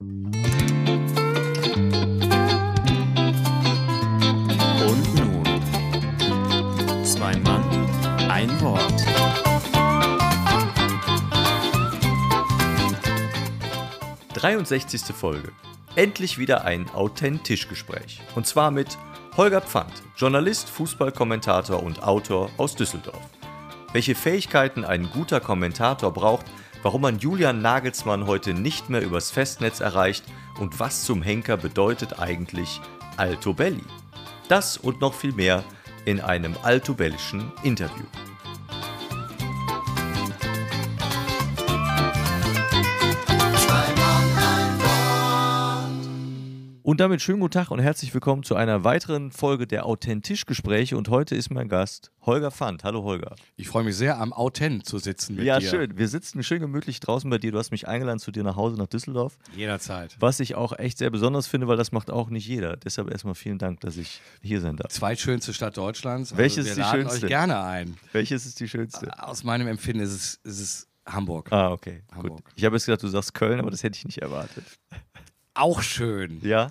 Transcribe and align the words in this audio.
Und 0.00 0.14
nun, 5.16 5.42
zwei 7.04 7.34
Mann, 7.38 7.64
ein 8.30 8.60
Wort. 8.60 9.04
Dreiundsechzigste 14.34 15.12
Folge. 15.12 15.50
Endlich 15.96 16.38
wieder 16.38 16.64
ein 16.64 16.88
Authentischgespräch. 16.90 18.20
Und 18.36 18.46
zwar 18.46 18.70
mit 18.70 18.96
Holger 19.36 19.62
Pfand, 19.62 20.04
Journalist, 20.16 20.68
Fußballkommentator 20.70 21.82
und 21.82 22.04
Autor 22.04 22.50
aus 22.56 22.76
Düsseldorf. 22.76 23.28
Welche 23.92 24.14
Fähigkeiten 24.14 24.84
ein 24.84 25.10
guter 25.10 25.40
Kommentator 25.40 26.12
braucht, 26.12 26.46
warum 26.82 27.02
man 27.02 27.18
Julian 27.18 27.62
Nagelsmann 27.62 28.26
heute 28.26 28.54
nicht 28.54 28.90
mehr 28.90 29.02
übers 29.02 29.30
Festnetz 29.30 29.80
erreicht 29.80 30.24
und 30.58 30.80
was 30.80 31.04
zum 31.04 31.22
Henker 31.22 31.56
bedeutet 31.56 32.18
eigentlich 32.18 32.80
Alto 33.16 33.54
Belli. 33.54 33.84
Das 34.48 34.76
und 34.76 35.00
noch 35.00 35.14
viel 35.14 35.32
mehr 35.32 35.64
in 36.04 36.20
einem 36.20 36.54
altobellischen 36.62 37.52
Interview. 37.62 38.04
Und 46.88 47.00
damit 47.00 47.20
schönen 47.20 47.40
guten 47.40 47.52
Tag 47.52 47.70
und 47.70 47.80
herzlich 47.80 48.14
willkommen 48.14 48.44
zu 48.44 48.56
einer 48.56 48.82
weiteren 48.82 49.30
Folge 49.30 49.66
der 49.66 49.84
Authentisch-Gespräche. 49.84 50.96
Und 50.96 51.10
heute 51.10 51.36
ist 51.36 51.50
mein 51.50 51.68
Gast 51.68 52.12
Holger 52.22 52.50
Pfand. 52.50 52.82
Hallo 52.82 53.02
Holger. 53.02 53.36
Ich 53.56 53.68
freue 53.68 53.84
mich 53.84 53.94
sehr, 53.94 54.18
am 54.18 54.32
Autent 54.32 54.86
zu 54.86 54.96
sitzen 54.96 55.36
mit 55.36 55.44
ja, 55.44 55.58
dir. 55.58 55.68
schön. 55.68 55.98
Wir 55.98 56.08
sitzen 56.08 56.42
schön 56.42 56.60
gemütlich 56.60 56.98
draußen 57.00 57.28
bei 57.28 57.36
dir. 57.36 57.52
Du 57.52 57.58
hast 57.58 57.72
mich 57.72 57.86
eingeladen 57.86 58.18
zu 58.18 58.30
dir 58.30 58.42
nach 58.42 58.56
Hause 58.56 58.78
nach 58.78 58.86
Düsseldorf. 58.86 59.36
Jederzeit. 59.54 60.16
Was 60.18 60.40
ich 60.40 60.54
auch 60.54 60.78
echt 60.78 60.96
sehr 60.96 61.10
besonders 61.10 61.46
finde, 61.46 61.68
weil 61.68 61.76
das 61.76 61.92
macht 61.92 62.10
auch 62.10 62.30
nicht 62.30 62.48
jeder. 62.48 62.78
Deshalb 62.78 63.10
erstmal 63.10 63.34
vielen 63.34 63.58
Dank, 63.58 63.80
dass 63.80 63.98
ich 63.98 64.22
hier 64.40 64.62
sein 64.62 64.76
darf. 64.76 64.90
Zweitschönste 64.90 65.52
Stadt 65.52 65.76
Deutschlands. 65.76 66.32
Also 66.32 66.42
Welches 66.42 66.68
ist 66.68 66.78
die 66.78 66.80
laden 66.80 67.02
schönste? 67.02 67.26
euch 67.26 67.28
gerne 67.28 67.60
ein. 67.60 67.98
Welches 68.12 68.46
ist 68.46 68.60
die 68.60 68.68
schönste? 68.68 69.10
Aus 69.22 69.44
meinem 69.44 69.68
Empfinden 69.68 70.02
ist 70.02 70.12
es, 70.12 70.40
ist 70.42 70.60
es 70.60 70.88
Hamburg. 71.12 71.52
Ah, 71.52 71.70
okay. 71.70 72.02
Gut. 72.08 72.16
Hamburg. 72.16 72.50
Ich 72.54 72.64
habe 72.64 72.76
jetzt 72.76 72.86
gedacht, 72.86 73.02
du 73.02 73.08
sagst 73.08 73.34
Köln, 73.34 73.60
aber 73.60 73.70
das 73.70 73.82
hätte 73.82 73.96
ich 73.96 74.04
nicht 74.04 74.18
erwartet. 74.18 74.64
Auch 75.58 75.82
schön. 75.82 76.40
Ja, 76.42 76.70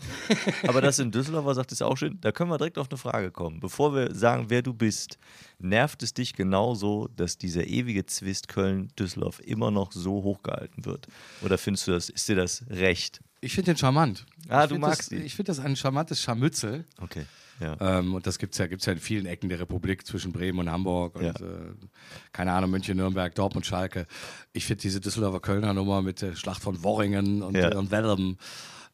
aber 0.66 0.80
das 0.80 0.98
in 1.00 1.12
Düsseldorf 1.12 1.54
sagt 1.56 1.74
ist 1.74 1.82
auch 1.82 1.98
schön. 1.98 2.20
Da 2.22 2.32
können 2.32 2.50
wir 2.50 2.58
direkt 2.58 2.78
auf 2.78 2.90
eine 2.90 2.98
Frage 2.98 3.32
kommen. 3.32 3.60
Bevor 3.60 3.94
wir 3.94 4.16
sagen, 4.16 4.46
wer 4.48 4.62
du 4.62 4.74
bist, 4.74 5.20
nervt 5.60 6.04
es 6.04 6.14
dich 6.14 6.34
genauso, 6.34 7.10
dass 7.18 7.38
dieser 7.38 7.68
ewige 7.68 8.06
Zwist 8.06 8.48
Köln-Düsseldorf 8.48 9.42
immer 9.42 9.72
noch 9.72 9.92
so 9.92 10.24
hochgehalten 10.24 10.86
wird? 10.86 11.08
Oder 11.42 11.58
findest 11.58 11.88
du 11.88 11.92
das, 11.92 12.08
ist 12.08 12.30
dir 12.30 12.38
das 12.38 12.64
recht? 12.70 13.20
Ich 13.42 13.54
finde 13.54 13.74
den 13.74 13.78
charmant. 13.78 14.26
Ah, 14.48 14.64
ich 14.64 14.70
du 14.70 14.78
magst 14.78 15.12
das, 15.12 15.12
ihn. 15.12 15.26
Ich 15.26 15.36
finde 15.36 15.52
das 15.52 15.60
ein 15.60 15.76
charmantes 15.76 16.22
Scharmützel. 16.22 16.86
Okay. 17.02 17.26
Ja. 17.60 17.76
Ähm, 18.00 18.14
und 18.14 18.28
das 18.28 18.38
gibt 18.40 18.54
es 18.54 18.60
ja, 18.60 18.68
gibt's 18.68 18.86
ja 18.86 18.94
in 18.94 19.00
vielen 19.00 19.26
Ecken 19.26 19.50
der 19.50 19.60
Republik 19.60 20.06
zwischen 20.06 20.32
Bremen 20.32 20.60
und 20.60 20.72
Hamburg 20.72 21.16
und 21.16 21.24
Ja. 21.24 21.32
äh, 21.32 21.74
keine 22.32 22.52
Ahnung, 22.54 22.70
München, 22.72 22.98
Nürnberg, 22.98 23.34
Dortmund, 23.36 23.66
Schalke. 23.66 24.06
Ich 24.54 24.66
finde 24.66 24.82
diese 24.82 25.02
Düsseldorfer 25.02 25.40
Kölner 25.40 25.74
Nummer 25.74 26.02
mit 26.02 26.22
der 26.22 26.36
Schlacht 26.36 26.62
von 26.62 26.84
Worringen 26.84 27.42
und, 27.42 27.56
Ja. 27.56 27.76
und 27.78 27.90
Wellem. 27.92 28.38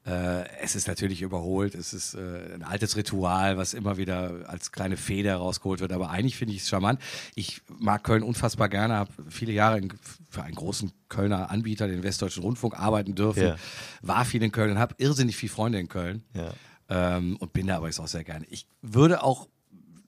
Äh, 0.06 0.44
es 0.62 0.76
ist 0.76 0.90
natürlich 0.90 1.22
überholt, 1.22 1.76
es 1.76 1.94
ist 1.94 2.14
äh, 2.16 2.54
ein 2.56 2.64
altes 2.64 2.98
Ritual, 2.98 3.58
was 3.58 3.74
immer 3.74 3.96
wieder 3.96 4.44
als 4.48 4.74
kleine 4.74 4.98
Feder 4.98 5.38
rausgeholt 5.38 5.80
wird, 5.80 5.94
aber 5.94 6.10
eigentlich 6.10 6.36
finde 6.36 6.54
ich 6.54 6.62
es 6.64 6.68
charmant. 6.70 7.00
Ich 7.36 7.62
mag 7.80 8.04
Köln 8.04 8.22
unfassbar 8.22 8.68
gerne, 8.68 8.96
habe 8.96 9.12
viele 9.30 9.54
Jahre 9.54 9.78
in, 9.78 9.94
für 10.30 10.44
einen 10.44 10.56
großen 10.56 10.92
Kölner 11.08 11.50
Anbieter, 11.52 11.88
den 11.88 12.04
Westdeutschen 12.04 12.44
Rundfunk, 12.44 12.78
arbeiten 12.78 13.16
dürfen, 13.16 13.44
Ja. 13.44 13.56
war 14.02 14.26
viel 14.26 14.44
in 14.44 14.52
Köln, 14.52 14.78
habe 14.78 14.94
irrsinnig 14.98 15.38
viele 15.38 15.54
Freunde 15.54 15.80
in 15.80 15.88
Köln 15.88 16.24
Ja. 16.34 16.52
Ähm, 16.94 17.38
und 17.38 17.52
bin 17.54 17.68
da 17.68 17.78
aber 17.78 17.88
jetzt 17.88 18.00
auch 18.00 18.08
sehr 18.08 18.24
gerne. 18.24 18.46
Ich 18.50 18.66
würde 18.82 19.24
auch 19.24 19.48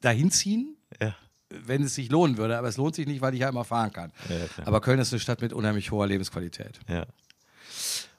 dahin 0.02 0.30
ziehen, 0.32 0.76
Ja. 1.02 1.16
wenn 1.50 1.84
es 1.84 1.96
sich 1.96 2.10
lohnen 2.10 2.38
würde, 2.38 2.58
aber 2.58 2.68
es 2.68 2.78
lohnt 2.78 2.96
sich 2.96 3.08
nicht, 3.08 3.22
weil 3.22 3.34
ich 3.34 3.40
ja 3.42 3.50
immer 3.50 3.64
fahren 3.66 3.92
kann. 3.92 4.12
Ja, 4.30 4.66
aber 4.66 4.82
Köln 4.82 5.00
ist 5.00 5.12
eine 5.14 5.20
Stadt 5.20 5.42
mit 5.42 5.52
unheimlich 5.54 5.92
hoher 5.92 6.08
Lebensqualität. 6.08 6.80
Ja. 6.88 7.06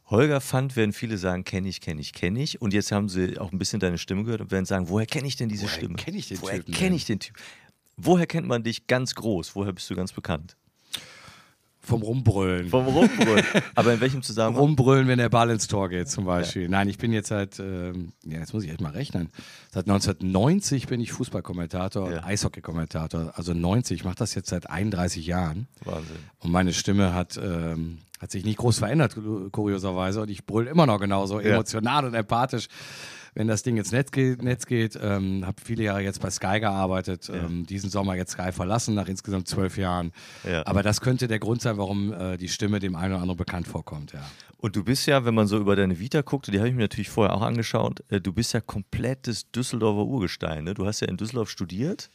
Holger 0.08 0.40
Pfand 0.40 0.76
werden 0.76 0.92
viele 0.92 1.18
sagen, 1.18 1.42
kenne 1.44 1.68
ich, 1.68 1.80
kenne 1.80 2.00
ich, 2.00 2.12
kenne 2.12 2.40
ich. 2.40 2.60
Und 2.62 2.72
jetzt 2.72 2.92
haben 2.92 3.08
sie 3.08 3.38
auch 3.38 3.50
ein 3.52 3.58
bisschen 3.58 3.80
deine 3.80 3.98
Stimme 3.98 4.22
gehört 4.24 4.40
und 4.40 4.50
werden 4.52 4.64
sagen, 4.64 4.88
woher 4.88 5.06
kenne 5.06 5.26
ich 5.26 5.34
denn 5.36 5.48
diese 5.48 5.64
Woher 5.64 5.74
Stimme? 5.74 5.94
kenn 5.96 6.14
ich 6.14 6.28
den 6.28 6.40
woher 6.42 6.62
kenne 6.62 6.94
ich 6.96 7.04
den 7.06 7.18
Typ? 7.18 7.36
Woher 7.96 8.26
kennt 8.26 8.46
man 8.46 8.62
dich 8.62 8.86
ganz 8.86 9.14
groß? 9.16 9.56
Woher 9.56 9.72
bist 9.72 9.88
du 9.90 9.96
ganz 9.96 10.12
bekannt? 10.12 10.56
Vom 11.86 12.02
Rumbrüllen. 12.02 12.68
Vom 12.68 12.84
Rumbrüllen. 12.86 13.44
Aber 13.76 13.94
in 13.94 14.00
welchem 14.00 14.20
Zusammenhang? 14.22 14.60
Rumbrüllen, 14.60 15.06
wenn 15.06 15.18
der 15.18 15.28
Ball 15.28 15.50
ins 15.50 15.68
Tor 15.68 15.88
geht, 15.88 16.08
zum 16.08 16.24
Beispiel. 16.24 16.68
Nein, 16.68 16.88
ich 16.88 16.98
bin 16.98 17.12
jetzt 17.12 17.28
seit, 17.28 17.60
ähm, 17.60 18.12
ja, 18.24 18.38
jetzt 18.40 18.52
muss 18.52 18.64
ich 18.64 18.70
echt 18.70 18.80
mal 18.80 18.90
rechnen. 18.90 19.28
Seit 19.72 19.86
1990 19.88 20.88
bin 20.88 21.00
ich 21.00 21.12
Fußballkommentator, 21.12 22.10
Ja. 22.10 22.24
Eishockeykommentator. 22.24 23.32
Also 23.36 23.54
90, 23.54 23.98
ich 24.00 24.04
mache 24.04 24.16
das 24.16 24.34
jetzt 24.34 24.48
seit 24.50 24.68
31 24.68 25.26
Jahren. 25.26 25.68
Wahnsinn. 25.84 26.16
Und 26.40 26.50
meine 26.50 26.72
Stimme 26.72 27.14
hat, 27.14 27.36
ähm, 27.42 27.98
hat 28.20 28.30
sich 28.32 28.44
nicht 28.44 28.58
groß 28.58 28.78
verändert, 28.78 29.14
ku- 29.14 29.48
kurioserweise. 29.50 30.22
Und 30.22 30.30
ich 30.30 30.44
brüll 30.44 30.66
immer 30.66 30.86
noch 30.86 30.98
genauso 30.98 31.40
Ja. 31.40 31.50
emotional 31.54 32.04
und 32.06 32.14
empathisch. 32.14 32.66
Wenn 33.36 33.48
das 33.48 33.62
Ding 33.62 33.76
ins 33.76 33.92
Netz 33.92 34.12
geht, 34.12 34.42
Netz 34.42 34.64
geht 34.64 34.98
ähm, 34.98 35.44
habe 35.46 35.60
viele 35.62 35.84
Jahre 35.84 36.00
jetzt 36.00 36.22
bei 36.22 36.30
Sky 36.30 36.58
gearbeitet, 36.58 37.30
ähm, 37.30 37.66
diesen 37.66 37.90
Sommer 37.90 38.14
jetzt 38.14 38.32
Sky 38.32 38.50
verlassen, 38.50 38.94
nach 38.94 39.08
insgesamt 39.08 39.46
zwölf 39.46 39.76
Jahren. 39.76 40.12
Ja. 40.42 40.66
Aber 40.66 40.82
das 40.82 41.02
könnte 41.02 41.28
der 41.28 41.38
Grund 41.38 41.60
sein, 41.60 41.76
warum 41.76 42.14
äh, 42.14 42.38
die 42.38 42.48
Stimme 42.48 42.78
dem 42.78 42.96
einen 42.96 43.12
oder 43.12 43.20
anderen 43.20 43.36
bekannt 43.36 43.68
vorkommt, 43.68 44.14
ja. 44.14 44.24
Und 44.56 44.74
du 44.74 44.84
bist 44.84 45.06
ja, 45.06 45.26
wenn 45.26 45.34
man 45.34 45.46
so 45.46 45.58
über 45.58 45.76
deine 45.76 45.98
Vita 45.98 46.22
guckt, 46.22 46.46
die 46.50 46.58
habe 46.58 46.70
ich 46.70 46.74
mir 46.74 46.80
natürlich 46.84 47.10
vorher 47.10 47.34
auch 47.34 47.42
angeschaut, 47.42 48.02
äh, 48.08 48.22
du 48.22 48.32
bist 48.32 48.54
ja 48.54 48.62
komplettes 48.62 49.50
Düsseldorfer 49.50 50.06
Urgestein. 50.06 50.64
Ne? 50.64 50.72
Du 50.72 50.86
hast 50.86 51.00
ja 51.00 51.08
in 51.08 51.18
Düsseldorf 51.18 51.50
studiert, 51.50 52.08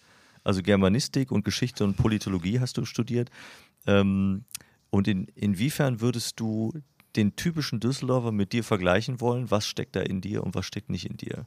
also 0.44 0.64
Germanistik 0.64 1.32
und 1.32 1.46
Geschichte 1.46 1.84
und 1.84 1.98
Politologie 1.98 2.60
hast 2.60 2.78
du 2.78 2.86
studiert. 2.86 3.30
Ähm, 3.86 4.46
und 4.90 5.08
in, 5.08 5.28
inwiefern 5.36 6.02
würdest 6.02 6.40
du 6.40 6.74
den 7.16 7.36
typischen 7.36 7.80
Düsseldorfer 7.80 8.32
mit 8.32 8.54
dir 8.54 8.64
vergleichen 8.64 9.22
wollen? 9.22 9.52
Was 9.52 9.66
steckt 9.68 9.96
da 9.96 10.02
in 10.02 10.22
dir 10.22 10.44
und 10.44 10.56
was 10.56 10.66
steckt 10.66 10.90
nicht 10.90 11.06
in 11.06 11.18
dir? 11.18 11.46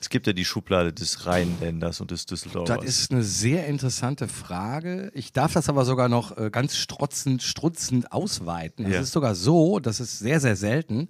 Es 0.00 0.10
gibt 0.10 0.26
ja 0.26 0.34
die 0.34 0.44
Schublade 0.44 0.92
des 0.92 1.24
Rheinländers 1.24 2.02
und 2.02 2.10
des 2.10 2.26
Düsseldorfers. 2.26 2.76
Das 2.76 2.86
ist 2.86 3.10
eine 3.10 3.22
sehr 3.22 3.66
interessante 3.66 4.28
Frage. 4.28 5.10
Ich 5.14 5.32
darf 5.32 5.54
das 5.54 5.70
aber 5.70 5.86
sogar 5.86 6.10
noch 6.10 6.36
äh, 6.36 6.50
ganz 6.50 6.76
strotzend, 6.76 7.42
strutzend 7.42 8.12
ausweiten. 8.12 8.84
Ja. 8.84 8.98
Es 8.98 9.04
ist 9.06 9.12
sogar 9.12 9.34
so, 9.34 9.78
das 9.78 10.00
ist 10.00 10.18
sehr, 10.18 10.40
sehr 10.40 10.56
selten, 10.56 11.08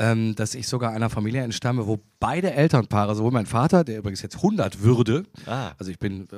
ähm, 0.00 0.34
dass 0.34 0.54
ich 0.56 0.66
sogar 0.66 0.90
einer 0.92 1.08
Familie 1.08 1.42
entstamme, 1.42 1.86
wo 1.86 2.00
beide 2.18 2.52
Elternpaare, 2.52 3.14
sowohl 3.14 3.30
mein 3.30 3.46
Vater, 3.46 3.84
der 3.84 3.98
übrigens 3.98 4.22
jetzt 4.22 4.36
100 4.42 4.80
würde, 4.82 5.24
Ah. 5.46 5.72
also 5.78 5.90
ich 5.90 5.98
bin 6.00 6.24
äh, 6.30 6.32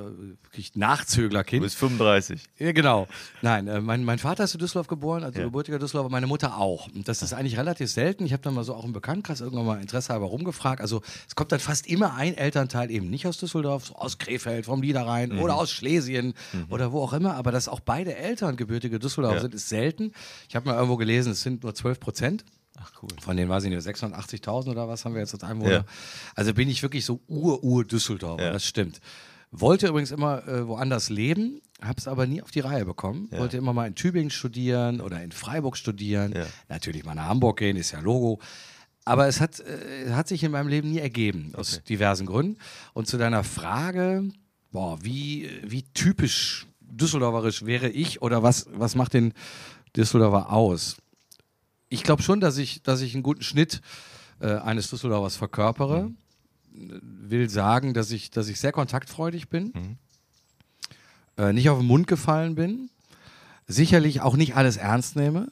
wirklich 0.45 0.75
Nachzöglerkind. 0.75 1.63
du 1.63 1.67
bist 1.67 1.77
35. 1.79 2.43
Ja, 2.59 2.73
genau. 2.73 3.07
Nein, 3.41 3.67
äh, 3.69 3.81
mein, 3.81 4.05
mein 4.05 4.19
Vater 4.19 4.45
ist 4.45 4.53
in 4.55 4.61
Düsseldorf 4.61 4.89
geboren, 4.89 5.25
also 5.25 5.39
Ja. 5.39 5.47
gebürtiger 5.47 5.79
Düsseldorfer, 5.79 6.11
meine 6.11 6.27
Mutter 6.27 6.59
auch. 6.59 6.89
Und 6.95 7.09
das 7.09 7.23
ist 7.23 7.33
eigentlich 7.33 7.57
relativ 7.57 7.91
selten. 7.91 8.27
Ich 8.27 8.33
habe 8.33 8.43
dann 8.43 8.53
mal 8.53 8.65
so 8.65 8.75
auch 8.75 8.85
im 8.85 8.93
Bekanntenkreis 8.93 9.41
irgendwann 9.41 9.65
mal 9.65 9.81
Interesse 9.81 10.13
halber 10.13 10.27
rumgefragt. 10.27 10.83
Also 10.83 11.01
es 11.27 11.35
kommt 11.35 11.51
dann 11.51 11.61
fast 11.61 11.87
immer 11.87 12.15
ein 12.15 12.35
Elternteil 12.35 12.91
eben 12.91 13.09
nicht 13.09 13.27
aus 13.27 13.39
Düsseldorf, 13.39 13.87
so 13.87 13.95
aus 13.95 14.19
Krefeld, 14.19 14.67
vom 14.67 14.81
Niederrhein 14.81 15.31
Mhm. 15.31 15.39
oder 15.41 15.55
aus 15.57 15.71
Schlesien 15.71 16.35
oder 16.69 16.93
wo 16.93 17.01
auch 17.03 17.15
immer. 17.15 17.37
Aber 17.37 17.53
dass 17.53 17.69
auch 17.69 17.81
beide 17.81 18.17
Eltern 18.17 18.57
gebürtige 18.57 18.99
Düsseldorfer 18.99 19.37
Ja. 19.37 19.43
sind, 19.43 19.55
ist 19.55 19.69
selten. 19.71 20.13
Ich 20.49 20.57
habe 20.57 20.67
mal 20.69 20.75
irgendwo 20.75 20.97
gelesen, 20.97 21.33
es 21.33 21.41
sind 21.43 21.63
nur 21.63 21.75
12 21.75 22.01
Prozent. 22.01 22.45
Ach 22.79 22.93
cool. 23.03 23.09
Von 23.21 23.37
denen 23.37 23.49
weiß 23.49 23.65
ich 23.65 23.71
nicht, 23.71 23.87
680.000 23.87 24.69
oder 24.71 24.89
was 24.89 25.05
haben 25.05 25.15
wir 25.15 25.21
jetzt 25.21 25.35
als 25.35 25.43
Einwohner. 25.45 25.71
Ja. 25.73 25.85
Also 26.35 26.53
bin 26.55 26.69
ich 26.69 26.83
wirklich 26.83 27.05
so 27.05 27.21
Ur-Ur-Düsseldorfer, 27.27 28.45
Ja. 28.45 28.53
das 28.53 28.65
stimmt. 28.67 29.01
Wollte 29.51 29.89
übrigens 29.89 30.11
immer 30.11 30.47
äh, 30.47 30.67
woanders 30.67 31.09
leben, 31.09 31.61
habe 31.81 31.99
es 31.99 32.09
aber 32.09 32.27
nie 32.27 32.43
auf 32.43 32.51
die 32.51 32.61
Reihe 32.61 32.85
bekommen. 32.85 33.29
Ja. 33.33 33.39
Wollte 33.39 33.57
immer 33.57 33.73
mal 33.73 33.87
in 33.87 33.95
Tübingen 33.95 34.31
studieren 34.31 35.01
oder 35.01 35.23
in 35.23 35.33
Freiburg 35.33 35.77
studieren. 35.77 36.33
Ja. 36.37 36.45
Natürlich 36.69 37.05
mal 37.05 37.15
nach 37.15 37.27
Hamburg 37.29 37.59
gehen, 37.59 37.77
ist 37.77 37.93
ja 37.93 38.01
Logo. 38.01 38.41
Aber 39.05 39.29
es 39.29 39.41
hat, 39.41 39.61
äh, 39.61 40.11
hat 40.13 40.27
sich 40.29 40.43
in 40.43 40.51
meinem 40.51 40.69
Leben 40.69 40.91
nie 40.91 40.99
ergeben, 40.99 41.53
aus 41.55 41.75
Okay. 41.75 41.83
diversen 41.91 42.27
Gründen. 42.27 42.59
Und 42.93 43.07
zu 43.07 43.19
deiner 43.19 43.45
Frage, 43.45 44.29
boah, 44.73 44.99
wie, 45.03 45.49
wie 45.65 45.83
typisch 45.95 46.67
düsseldorferisch 46.81 47.65
wäre 47.65 47.89
ich 47.89 48.21
oder 48.23 48.43
was, 48.43 48.67
was 48.73 48.95
macht 48.97 49.15
den 49.15 49.33
Düsseldorfer 49.97 50.51
aus? 50.53 50.97
Ich 51.89 52.03
glaube 52.03 52.23
schon, 52.23 52.41
dass 52.41 52.59
ich, 52.59 52.83
dass 52.83 53.01
ich 53.01 53.15
einen 53.15 53.23
guten 53.23 53.43
Schnitt 53.43 53.81
äh, 54.41 54.55
eines 54.57 54.91
Düsseldorfers 54.91 55.37
verkörpere. 55.37 56.11
Will 56.73 57.49
sagen, 57.49 57.95
dass 57.95 58.11
ich, 58.11 58.31
dass 58.31 58.49
ich 58.49 58.61
sehr 58.61 58.73
kontaktfreudig 58.73 59.49
bin, 59.49 59.97
äh, 61.39 61.53
nicht 61.53 61.71
auf 61.71 61.79
den 61.79 61.87
Mund 61.87 62.07
gefallen 62.07 62.55
bin, 62.55 62.91
sicherlich 63.67 64.21
auch 64.21 64.37
nicht 64.37 64.57
alles 64.57 64.77
ernst 64.77 65.17
nehme. 65.17 65.51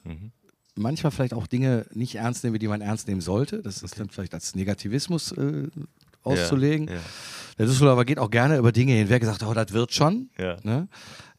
Manchmal 0.75 1.11
vielleicht 1.11 1.33
auch 1.33 1.47
Dinge 1.47 1.85
nicht 1.93 2.15
ernst 2.15 2.43
nehme, 2.43 2.59
die 2.59 2.67
man 2.67 2.81
ernst 2.81 3.07
nehmen 3.07 3.21
sollte. 3.21 3.61
Das 3.61 3.81
ist 3.81 3.99
dann 3.99 4.09
vielleicht 4.09 4.33
als 4.33 4.55
Negativismus 4.55 5.31
äh, 5.31 5.69
auszulegen. 6.23 6.87
Ja, 6.87 6.95
ja. 6.95 7.01
Der 7.57 7.65
Düsseldorfer 7.67 8.05
geht 8.05 8.19
auch 8.19 8.29
gerne 8.29 8.57
über 8.57 8.71
Dinge 8.71 8.93
hinweg, 8.93 9.23
sagt, 9.23 9.43
oh, 9.43 9.53
das 9.53 9.71
wird 9.71 9.93
schon. 9.93 10.29
Ja. 10.37 10.57
Ne? 10.63 10.87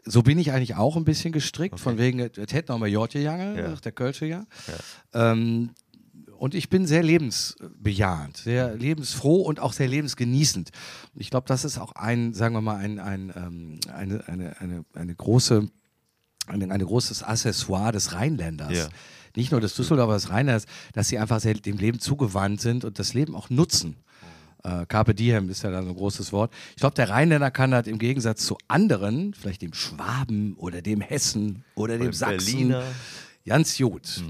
So 0.09 0.23
bin 0.23 0.39
ich 0.39 0.53
eigentlich 0.53 0.77
auch 0.77 0.97
ein 0.97 1.05
bisschen 1.05 1.33
gestrickt, 1.33 1.81
von 1.81 1.99
wegen, 1.99 2.21
es 2.21 2.53
hätte 2.53 2.71
noch 2.73 2.79
mal 2.79 2.89
Jotje 2.89 3.21
Jange, 3.21 3.59
Ja. 3.61 3.75
der 3.75 3.93
Kölsche 3.93 4.27
ja. 4.27 4.47
Ähm, 5.13 5.71
und 6.39 6.55
ich 6.55 6.69
bin 6.69 6.87
sehr 6.87 7.03
lebensbejahend, 7.03 8.37
sehr 8.37 8.75
lebensfroh 8.77 9.43
und 9.43 9.59
auch 9.59 9.73
sehr 9.73 9.89
lebensgenießend. 9.89 10.71
Ich 11.15 11.31
glaube, 11.31 11.49
das 11.49 11.65
ist 11.65 11.79
auch 11.79 11.93
ein, 11.93 12.35
sagen 12.35 12.55
wir 12.55 12.61
mal, 12.61 12.77
ein, 12.77 12.99
ein, 12.99 13.33
ähm, 13.35 13.81
eine, 13.93 14.27
eine, 14.29 14.61
eine, 14.61 14.85
eine 14.95 15.15
große, 15.15 15.69
ein, 16.47 16.71
ein 16.71 16.81
großes 16.81 17.23
Accessoire 17.23 17.93
des 17.93 18.13
Rheinländers. 18.13 18.77
Ja. 18.77 18.89
Nicht 19.35 19.51
nur 19.51 19.61
des 19.61 19.75
Düsseldorfer, 19.75 20.15
des 20.15 20.31
Rheinländers, 20.31 20.67
dass 20.93 21.09
sie 21.09 21.19
einfach 21.19 21.41
sehr 21.41 21.55
dem 21.55 21.79
Leben 21.79 21.99
zugewandt 21.99 22.61
sind 22.61 22.85
und 22.85 22.99
das 22.99 23.13
Leben 23.15 23.35
auch 23.35 23.51
nutzen. 23.51 23.97
Äh, 24.67 24.87
Carpe 24.87 25.15
diem 25.15 25.49
ist 25.49 25.63
ja 25.63 25.71
dann 25.71 25.85
so 25.85 25.91
ein 25.91 25.97
großes 25.97 26.33
Wort. 26.33 26.53
Ich 26.71 26.81
glaube, 26.81 26.97
der 26.97 27.11
Rheinländer 27.11 27.51
kann 27.51 27.73
halt 27.73 27.87
im 27.87 27.99
Gegensatz 27.99 28.45
zu 28.45 28.59
anderen, 28.67 29.33
vielleicht 29.35 29.63
dem 29.63 29.75
Schwaben 29.75 30.55
oder 30.57 30.83
dem 30.83 31.01
Hessen 31.01 31.65
oder 31.75 31.99
dem 31.99 32.13
Sachsen, 32.13 32.69
Berliner. 32.69 32.83
ganz 33.47 33.79
gut. 33.79 34.23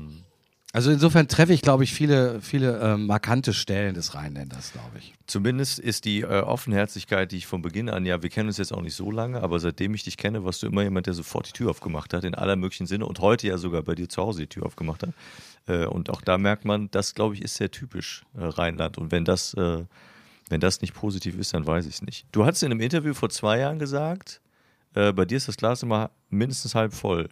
Also 0.73 0.91
insofern 0.91 1.27
treffe 1.27 1.55
ich, 1.55 1.63
glaube 1.63 1.85
ich, 1.85 1.95
viele, 1.95 2.43
viele 2.43 2.79
äh, 2.79 2.97
markante 2.99 3.55
Stellen 3.55 3.95
des 3.95 4.15
Rheinländers, 4.15 4.73
glaube 4.73 4.99
ich. 4.99 5.15
Zumindest 5.27 5.79
ist 5.79 6.05
die 6.05 6.21
äh, 6.21 6.43
Offenherzigkeit, 6.43 7.33
die 7.33 7.39
ich 7.39 7.47
von 7.47 7.63
Beginn 7.63 7.89
an, 7.89 8.05
ja, 8.05 8.23
wir 8.23 8.29
kennen 8.29 8.49
uns 8.49 8.59
jetzt 8.59 8.75
auch 8.75 8.83
nicht 8.83 8.95
so 8.95 9.11
lange, 9.11 9.43
aber 9.43 9.59
seitdem 9.59 9.95
ich 9.95 10.05
dich 10.05 10.19
kenne, 10.19 10.45
warst 10.45 10.63
du 10.63 10.67
immer 10.67 10.83
jemand, 10.83 11.07
der 11.07 11.15
sofort 11.15 11.49
die 11.49 11.53
Tür 11.53 11.71
aufgemacht 11.71 12.13
hat, 12.13 12.25
in 12.25 12.35
aller 12.35 12.57
möglichen 12.57 12.87
Sinne 12.87 13.07
und 13.07 13.21
heute 13.21 13.47
ja 13.47 13.57
sogar 13.57 13.83
bei 13.85 13.95
dir 13.95 14.11
zu 14.11 14.21
Hause 14.21 14.41
die 14.41 14.49
Tür 14.49 14.67
aufgemacht 14.67 15.03
hat. 15.03 15.15
Äh, 15.67 15.87
und 15.87 16.11
auch 16.11 16.21
da 16.21 16.37
merkt 16.37 16.67
man, 16.67 16.91
das, 16.91 17.15
glaube 17.15 17.35
ich, 17.35 17.41
ist 17.41 17.55
sehr 17.55 17.71
typisch 17.71 18.25
äh, 18.37 18.45
Rheinland. 18.45 18.99
Und 18.99 19.13
wenn 19.13 19.25
das, 19.25 19.55
äh, 19.55 19.85
wenn 20.49 20.61
das 20.61 20.81
nicht 20.81 20.95
positiv 20.95 21.39
ist, 21.39 21.55
dann 21.55 21.67
weiß 21.67 21.87
ich 21.87 21.95
es 21.97 22.03
nicht. 22.03 22.27
Du 22.33 22.45
hattest 22.45 22.63
in 22.63 22.71
einem 22.71 22.81
Interview 22.81 23.15
vor 23.15 23.31
zwei 23.31 23.59
Jahren 23.59 23.79
gesagt, 23.79 24.41
äh, 24.95 25.13
bei 25.13 25.25
dir 25.25 25.37
ist 25.37 25.49
das 25.49 25.57
Glas 25.57 25.83
immer 25.83 26.11
mindestens 26.31 26.75
halb 26.75 26.93
voll. 26.95 27.29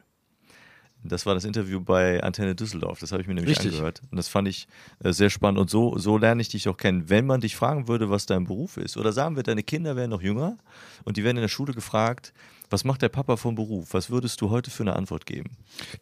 Das 1.07 1.27
war 1.27 1.35
das 1.35 1.45
Interview 1.45 1.81
bei 1.83 2.23
Antenne 2.23 2.55
Düsseldorf. 2.55 2.99
Das 2.99 3.13
habe 3.13 3.21
ich 3.21 3.29
mir 3.29 3.35
nämlich 3.35 3.59
Richtig. 3.59 3.73
angehört. 3.75 4.01
Und 4.11 4.17
das 4.17 4.29
fand 4.29 4.49
ich 4.49 4.67
äh, 5.03 5.13
sehr 5.13 5.29
spannend. 5.29 5.61
Und 5.61 5.69
so, 5.69 5.99
so 5.99 6.17
lerne 6.17 6.41
ich 6.41 6.49
dich 6.49 6.67
auch 6.67 6.79
kennen. 6.79 7.11
Wenn 7.11 7.27
man 7.27 7.43
dich 7.43 7.57
fragen 7.57 7.89
würde, 7.89 8.09
was 8.09 8.25
dein 8.25 8.45
Beruf 8.45 8.79
ist, 8.79 8.97
oder 8.97 9.13
sagen 9.13 9.37
wir, 9.37 9.43
deine 9.43 9.63
Kinder 9.63 9.97
wären 9.97 10.09
noch 10.09 10.23
jünger 10.23 10.57
und 11.05 11.19
die 11.19 11.25
werden 11.25 11.37
in 11.37 11.43
der 11.43 11.49
Schule 11.49 11.75
gefragt, 11.75 12.33
was 12.71 12.85
macht 12.85 13.03
der 13.03 13.11
Papa 13.11 13.37
vom 13.37 13.55
Beruf? 13.55 13.93
Was 13.93 14.09
würdest 14.09 14.41
du 14.41 14.49
heute 14.49 14.71
für 14.71 14.83
eine 14.83 14.97
Antwort 14.97 15.27
geben? 15.27 15.51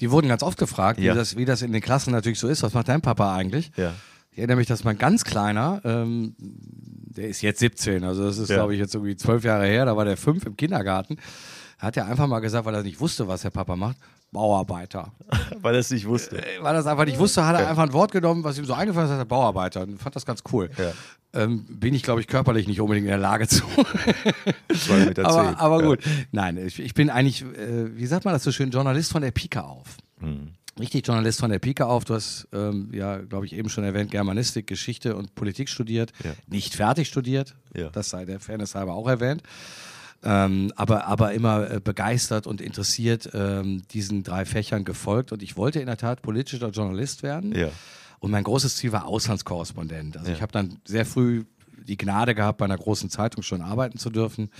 Die 0.00 0.10
wurden 0.12 0.28
ganz 0.28 0.44
oft 0.44 0.56
gefragt, 0.56 1.00
Ja. 1.00 1.12
wie, 1.12 1.18
das, 1.18 1.36
wie 1.36 1.44
das 1.44 1.62
in 1.62 1.72
den 1.72 1.82
Klassen 1.82 2.12
natürlich 2.12 2.38
so 2.38 2.46
ist. 2.46 2.62
Was 2.62 2.72
macht 2.72 2.86
dein 2.86 3.02
Papa 3.02 3.34
eigentlich? 3.34 3.72
Ja. 3.76 3.94
Ich 4.32 4.38
erinnere 4.38 4.56
mich, 4.56 4.66
dass 4.66 4.82
mein 4.84 4.96
ganz 4.98 5.24
kleiner, 5.24 5.80
ähm, 5.84 6.34
der 6.38 7.28
ist 7.28 7.42
jetzt 7.42 7.60
17, 7.60 8.02
also 8.02 8.24
das 8.24 8.38
ist, 8.38 8.48
Ja. 8.48 8.56
glaube 8.56 8.72
ich, 8.74 8.80
jetzt 8.80 8.94
irgendwie 8.94 9.14
zwölf 9.16 9.44
Jahre 9.44 9.66
her, 9.66 9.84
da 9.84 9.94
war 9.96 10.06
der 10.06 10.16
fünf 10.16 10.46
im 10.46 10.56
Kindergarten, 10.56 11.18
hat 11.78 11.96
er 11.98 12.06
einfach 12.06 12.26
mal 12.26 12.40
gesagt, 12.40 12.64
weil 12.64 12.74
er 12.74 12.82
nicht 12.82 12.98
wusste, 13.00 13.28
was 13.28 13.42
der 13.42 13.50
Papa 13.50 13.76
macht, 13.76 13.96
Bauarbeiter. 14.30 15.12
Weil 15.60 15.74
er 15.74 15.80
es 15.80 15.90
nicht 15.90 16.06
wusste. 16.08 16.38
Äh, 16.38 16.62
Weil 16.62 16.74
er 16.74 16.80
es 16.80 16.86
einfach 16.86 17.04
nicht 17.04 17.18
wusste, 17.18 17.44
hat 17.44 17.60
er 17.60 17.68
einfach 17.68 17.82
ein 17.82 17.92
Wort 17.92 18.12
genommen, 18.12 18.42
was 18.44 18.56
ihm 18.56 18.64
so 18.64 18.72
eingefallen 18.72 19.06
ist, 19.06 19.12
hat 19.12 19.18
er 19.18 19.26
Bauarbeiter 19.26 19.82
und 19.82 19.98
fand 20.00 20.16
das 20.16 20.24
ganz 20.24 20.42
cool. 20.52 20.70
Ja. 20.78 20.92
Ähm, 21.42 21.66
bin 21.68 21.92
ich, 21.92 22.02
glaube 22.02 22.22
ich, 22.22 22.26
körperlich 22.28 22.66
nicht 22.66 22.80
unbedingt 22.80 23.04
in 23.04 23.10
der 23.10 23.18
Lage 23.18 23.46
zu. 23.46 23.62
Aber, 25.22 25.58
aber 25.60 25.80
Ja. 25.80 25.86
gut. 25.86 25.98
Nein, 26.30 26.56
ich, 26.56 26.80
ich 26.80 26.94
bin 26.94 27.10
eigentlich, 27.10 27.42
äh, 27.42 27.94
wie 27.96 28.06
sagt 28.06 28.24
man 28.24 28.32
das 28.32 28.42
so 28.42 28.52
schön, 28.52 28.70
Journalist 28.70 29.12
von 29.12 29.20
der 29.20 29.30
Pike 29.32 29.62
auf. 29.62 29.96
Hm. 30.20 30.52
Richtig 30.78 31.06
Journalist 31.06 31.40
von 31.40 31.50
der 31.50 31.58
Pike 31.58 31.86
auf. 31.86 32.04
Du 32.04 32.14
hast, 32.14 32.48
ähm, 32.52 32.88
ja, 32.92 33.18
glaube 33.18 33.44
ich, 33.44 33.52
eben 33.52 33.68
schon 33.68 33.84
erwähnt, 33.84 34.10
Germanistik, 34.10 34.66
Geschichte 34.66 35.16
und 35.16 35.34
Politik 35.34 35.68
studiert. 35.68 36.12
Ja. 36.24 36.32
Nicht 36.46 36.74
fertig 36.74 37.08
studiert. 37.08 37.54
Ja. 37.76 37.90
Das 37.90 38.08
sei 38.10 38.24
der 38.24 38.40
Fairness 38.40 38.74
halber 38.74 38.94
auch 38.94 39.06
erwähnt. 39.06 39.42
Ähm, 40.24 40.72
aber, 40.76 41.06
aber 41.06 41.32
immer 41.32 41.70
äh, 41.70 41.80
begeistert 41.80 42.46
und 42.46 42.60
interessiert 42.60 43.28
ähm, 43.34 43.82
diesen 43.92 44.22
drei 44.22 44.44
Fächern 44.44 44.84
gefolgt. 44.84 45.32
Und 45.32 45.42
ich 45.42 45.56
wollte 45.56 45.80
in 45.80 45.86
der 45.86 45.96
Tat 45.96 46.22
politischer 46.22 46.70
Journalist 46.70 47.22
werden. 47.22 47.54
Ja. 47.54 47.68
Und 48.20 48.30
mein 48.30 48.44
großes 48.44 48.76
Ziel 48.76 48.92
war 48.92 49.06
Auslandskorrespondent. 49.06 50.16
Also 50.16 50.30
ich 50.30 50.40
habe 50.40 50.52
dann 50.52 50.78
sehr 50.86 51.04
früh 51.04 51.44
die 51.76 51.96
Gnade 51.96 52.34
gehabt, 52.34 52.58
bei 52.58 52.64
einer 52.64 52.78
großen 52.78 53.10
Zeitung 53.10 53.42
schon 53.42 53.60
arbeiten 53.60 53.98
zu 53.98 54.10
dürfen. 54.10 54.50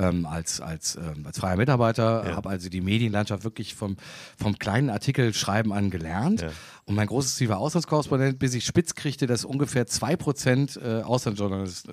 Ähm, 0.00 0.24
als, 0.24 0.60
als, 0.62 0.96
ähm, 0.96 1.26
als 1.26 1.38
freier 1.38 1.56
Mitarbeiter, 1.56 2.24
Ja. 2.26 2.36
habe 2.36 2.48
also 2.48 2.70
die 2.70 2.80
Medienlandschaft 2.80 3.44
wirklich 3.44 3.74
vom, 3.74 3.96
vom 4.38 4.58
kleinen 4.58 4.88
Artikelschreiben 4.88 5.72
an 5.72 5.90
gelernt. 5.90 6.40
Ja. 6.40 6.48
Und 6.86 6.94
mein 6.94 7.06
großes 7.06 7.36
Ziel 7.36 7.50
war 7.50 7.58
Auslandskorrespondent, 7.58 8.38
bis 8.38 8.54
ich 8.54 8.64
spitz 8.64 8.94
kriegte, 8.94 9.26
dass 9.26 9.44
ungefähr 9.44 9.86
2% 9.86 10.80
äh, 10.80 11.02
Auslandsjournalist 11.02 11.88
äh, 11.88 11.92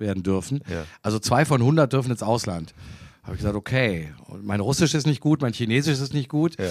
werden 0.00 0.22
dürfen. 0.24 0.62
Ja. 0.68 0.84
Also 1.02 1.18
zwei 1.20 1.44
von 1.44 1.60
100 1.60 1.92
dürfen 1.92 2.10
ins 2.10 2.22
Ausland. 2.24 2.74
Habe 3.22 3.34
ich 3.34 3.38
gesagt, 3.38 3.56
okay. 3.56 4.12
Und 4.26 4.44
mein 4.44 4.60
Russisch 4.60 4.92
ist 4.94 5.06
nicht 5.06 5.20
gut, 5.20 5.40
mein 5.40 5.52
Chinesisch 5.52 5.98
ist 6.00 6.12
nicht 6.12 6.28
gut 6.28 6.58
Ja. 6.58 6.66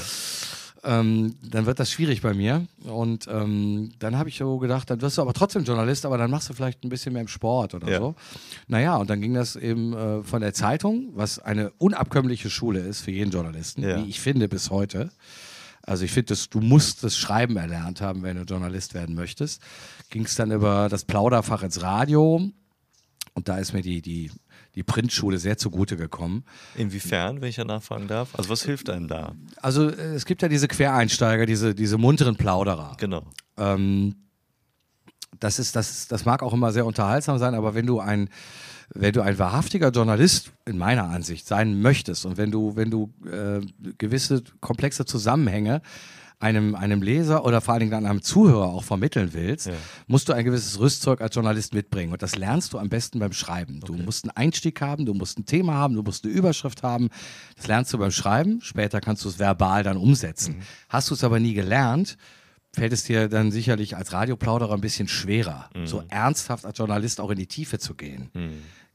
Ähm, 0.84 1.36
dann 1.42 1.66
wird 1.66 1.80
das 1.80 1.92
schwierig 1.92 2.22
bei 2.22 2.34
mir. 2.34 2.68
Und 2.84 3.28
ähm, 3.32 3.92
dann 4.00 4.18
habe 4.18 4.30
ich 4.30 4.38
so 4.38 4.58
gedacht, 4.58 4.90
dann 4.90 5.02
wirst 5.02 5.18
du 5.18 5.22
aber 5.22 5.34
trotzdem 5.34 5.64
Journalist, 5.64 6.06
aber 6.06 6.18
dann 6.18 6.30
machst 6.32 6.50
du 6.50 6.54
vielleicht 6.54 6.84
ein 6.84 6.90
bisschen 6.90 7.14
mehr 7.14 7.22
im 7.22 7.28
Sport 7.28 7.74
oder 7.74 7.90
Ja. 7.90 8.00
so. 8.00 8.16
Naja, 8.68 8.98
und 8.98 9.10
dann 9.10 9.22
ging 9.22 9.34
das 9.34 9.56
eben 9.56 9.94
äh, 9.94 10.24
von 10.24 10.42
der 10.42 10.54
Zeitung, 10.54 11.10
was 11.16 11.40
eine 11.40 11.72
unabkömmliche 11.78 12.50
Schule 12.50 12.80
ist 12.82 13.02
für 13.02 13.12
jeden 13.12 13.32
Journalisten, 13.32 13.84
Ja. 13.84 13.98
wie 14.04 14.10
ich 14.10 14.20
finde 14.20 14.48
bis 14.50 14.70
heute. 14.70 15.12
Also 15.86 16.06
ich 16.06 16.12
finde, 16.12 16.34
du 16.50 16.60
musst 16.62 17.04
das 17.04 17.18
Schreiben 17.18 17.58
erlernt 17.58 18.00
haben, 18.00 18.24
wenn 18.24 18.38
du 18.38 18.44
Journalist 18.44 18.94
werden 18.94 19.16
möchtest. 19.16 19.62
Ging 20.10 20.24
es 20.26 20.36
dann 20.36 20.52
über 20.52 20.88
das 20.90 21.04
Plauderfach 21.04 21.64
ins 21.64 21.82
Radio. 21.82 22.50
Und 23.36 23.48
da 23.50 23.58
ist 23.58 23.74
mir 23.74 23.82
die, 23.82 24.02
die, 24.02 24.32
die 24.76 24.84
Printschule 24.84 25.38
sehr 25.38 25.58
zugute 25.58 25.98
gekommen. 25.98 26.44
Inwiefern, 26.76 27.42
wenn 27.42 27.50
ich 27.50 27.58
ja 27.58 27.66
nachfragen 27.66 28.08
darf? 28.08 28.30
Also 28.36 28.50
was 28.50 28.64
hilft 28.64 28.90
einem 28.90 29.08
da? 29.08 29.34
Also 29.62 29.90
äh, 29.90 30.16
es 30.16 30.26
gibt 30.26 30.42
ja 30.42 30.48
diese 30.48 30.68
Quereinsteiger, 30.68 31.46
diese, 31.46 31.76
diese 31.76 31.98
munteren 31.98 32.36
Plauderer. 32.36 32.96
Genau. 33.00 33.24
Ähm, 33.58 34.16
das, 35.40 35.60
ist, 35.60 35.76
das, 35.76 35.92
ist, 35.92 36.12
das 36.12 36.26
mag 36.26 36.42
auch 36.42 36.54
immer 36.54 36.72
sehr 36.72 36.86
unterhaltsam 36.86 37.38
sein, 37.38 37.54
aber 37.54 37.76
wenn 37.76 37.86
du 37.86 38.00
ein, 38.00 38.30
wenn 38.94 39.14
du 39.14 39.22
ein 39.22 39.38
wahrhaftiger 39.38 39.90
Journalist 39.90 40.52
in 40.66 40.78
meiner 40.78 41.06
Ansicht 41.06 41.48
sein 41.48 41.82
möchtest 41.82 42.26
und 42.26 42.38
wenn 42.38 42.52
du, 42.52 42.76
wenn 42.76 42.90
du 42.90 43.14
äh, 43.26 43.62
gewisse 43.98 44.44
komplexe 44.60 45.06
Zusammenhänge 45.06 45.82
einem, 46.44 46.76
einem 46.76 47.02
Leser 47.02 47.46
oder 47.46 47.62
vor 47.62 47.74
allen 47.74 47.80
Dingen 47.90 48.06
einem 48.06 48.22
Zuhörer 48.22 48.66
auch 48.68 48.84
vermitteln 48.84 49.30
willst, 49.34 49.68
Ja. 49.68 49.74
musst 50.08 50.30
du 50.30 50.34
ein 50.34 50.44
gewisses 50.46 50.80
Rüstzeug 50.80 51.22
als 51.22 51.34
Journalist 51.34 51.74
mitbringen. 51.74 52.12
Und 52.12 52.22
das 52.22 52.36
lernst 52.36 52.74
du 52.74 52.78
am 52.78 52.90
besten 52.90 53.18
beim 53.20 53.34
Schreiben. 53.34 53.80
Du 53.80 53.94
musst 53.96 54.26
einen 54.26 54.36
Einstieg 54.38 54.80
haben, 54.82 55.06
du 55.06 55.14
musst 55.14 55.40
ein 55.40 55.46
Thema 55.46 55.74
haben, 55.74 55.96
du 55.96 56.04
musst 56.04 56.26
eine 56.26 56.34
Überschrift 56.34 56.84
haben. 56.84 57.10
Das 57.56 57.68
lernst 57.68 57.92
du 57.94 57.98
beim 57.98 58.12
Schreiben. 58.12 58.60
Später 58.62 59.00
kannst 59.02 59.24
du 59.26 59.30
es 59.30 59.40
verbal 59.40 59.84
dann 59.84 59.98
umsetzen. 59.98 60.58
Hast 60.90 61.10
du 61.10 61.14
es 61.16 61.24
aber 61.24 61.40
nie 61.40 61.54
gelernt, 61.54 62.18
fällt 62.76 62.92
es 62.92 63.04
dir 63.04 63.30
dann 63.30 63.52
sicherlich 63.52 63.96
als 63.96 64.12
Radioplauderer 64.14 64.74
ein 64.74 64.82
bisschen 64.82 65.08
schwerer, 65.08 65.70
so 65.86 66.04
ernsthaft 66.10 66.66
als 66.66 66.78
Journalist 66.78 67.22
auch 67.22 67.30
in 67.30 67.38
die 67.38 67.48
Tiefe 67.48 67.80
zu 67.80 67.94
gehen. 67.96 68.30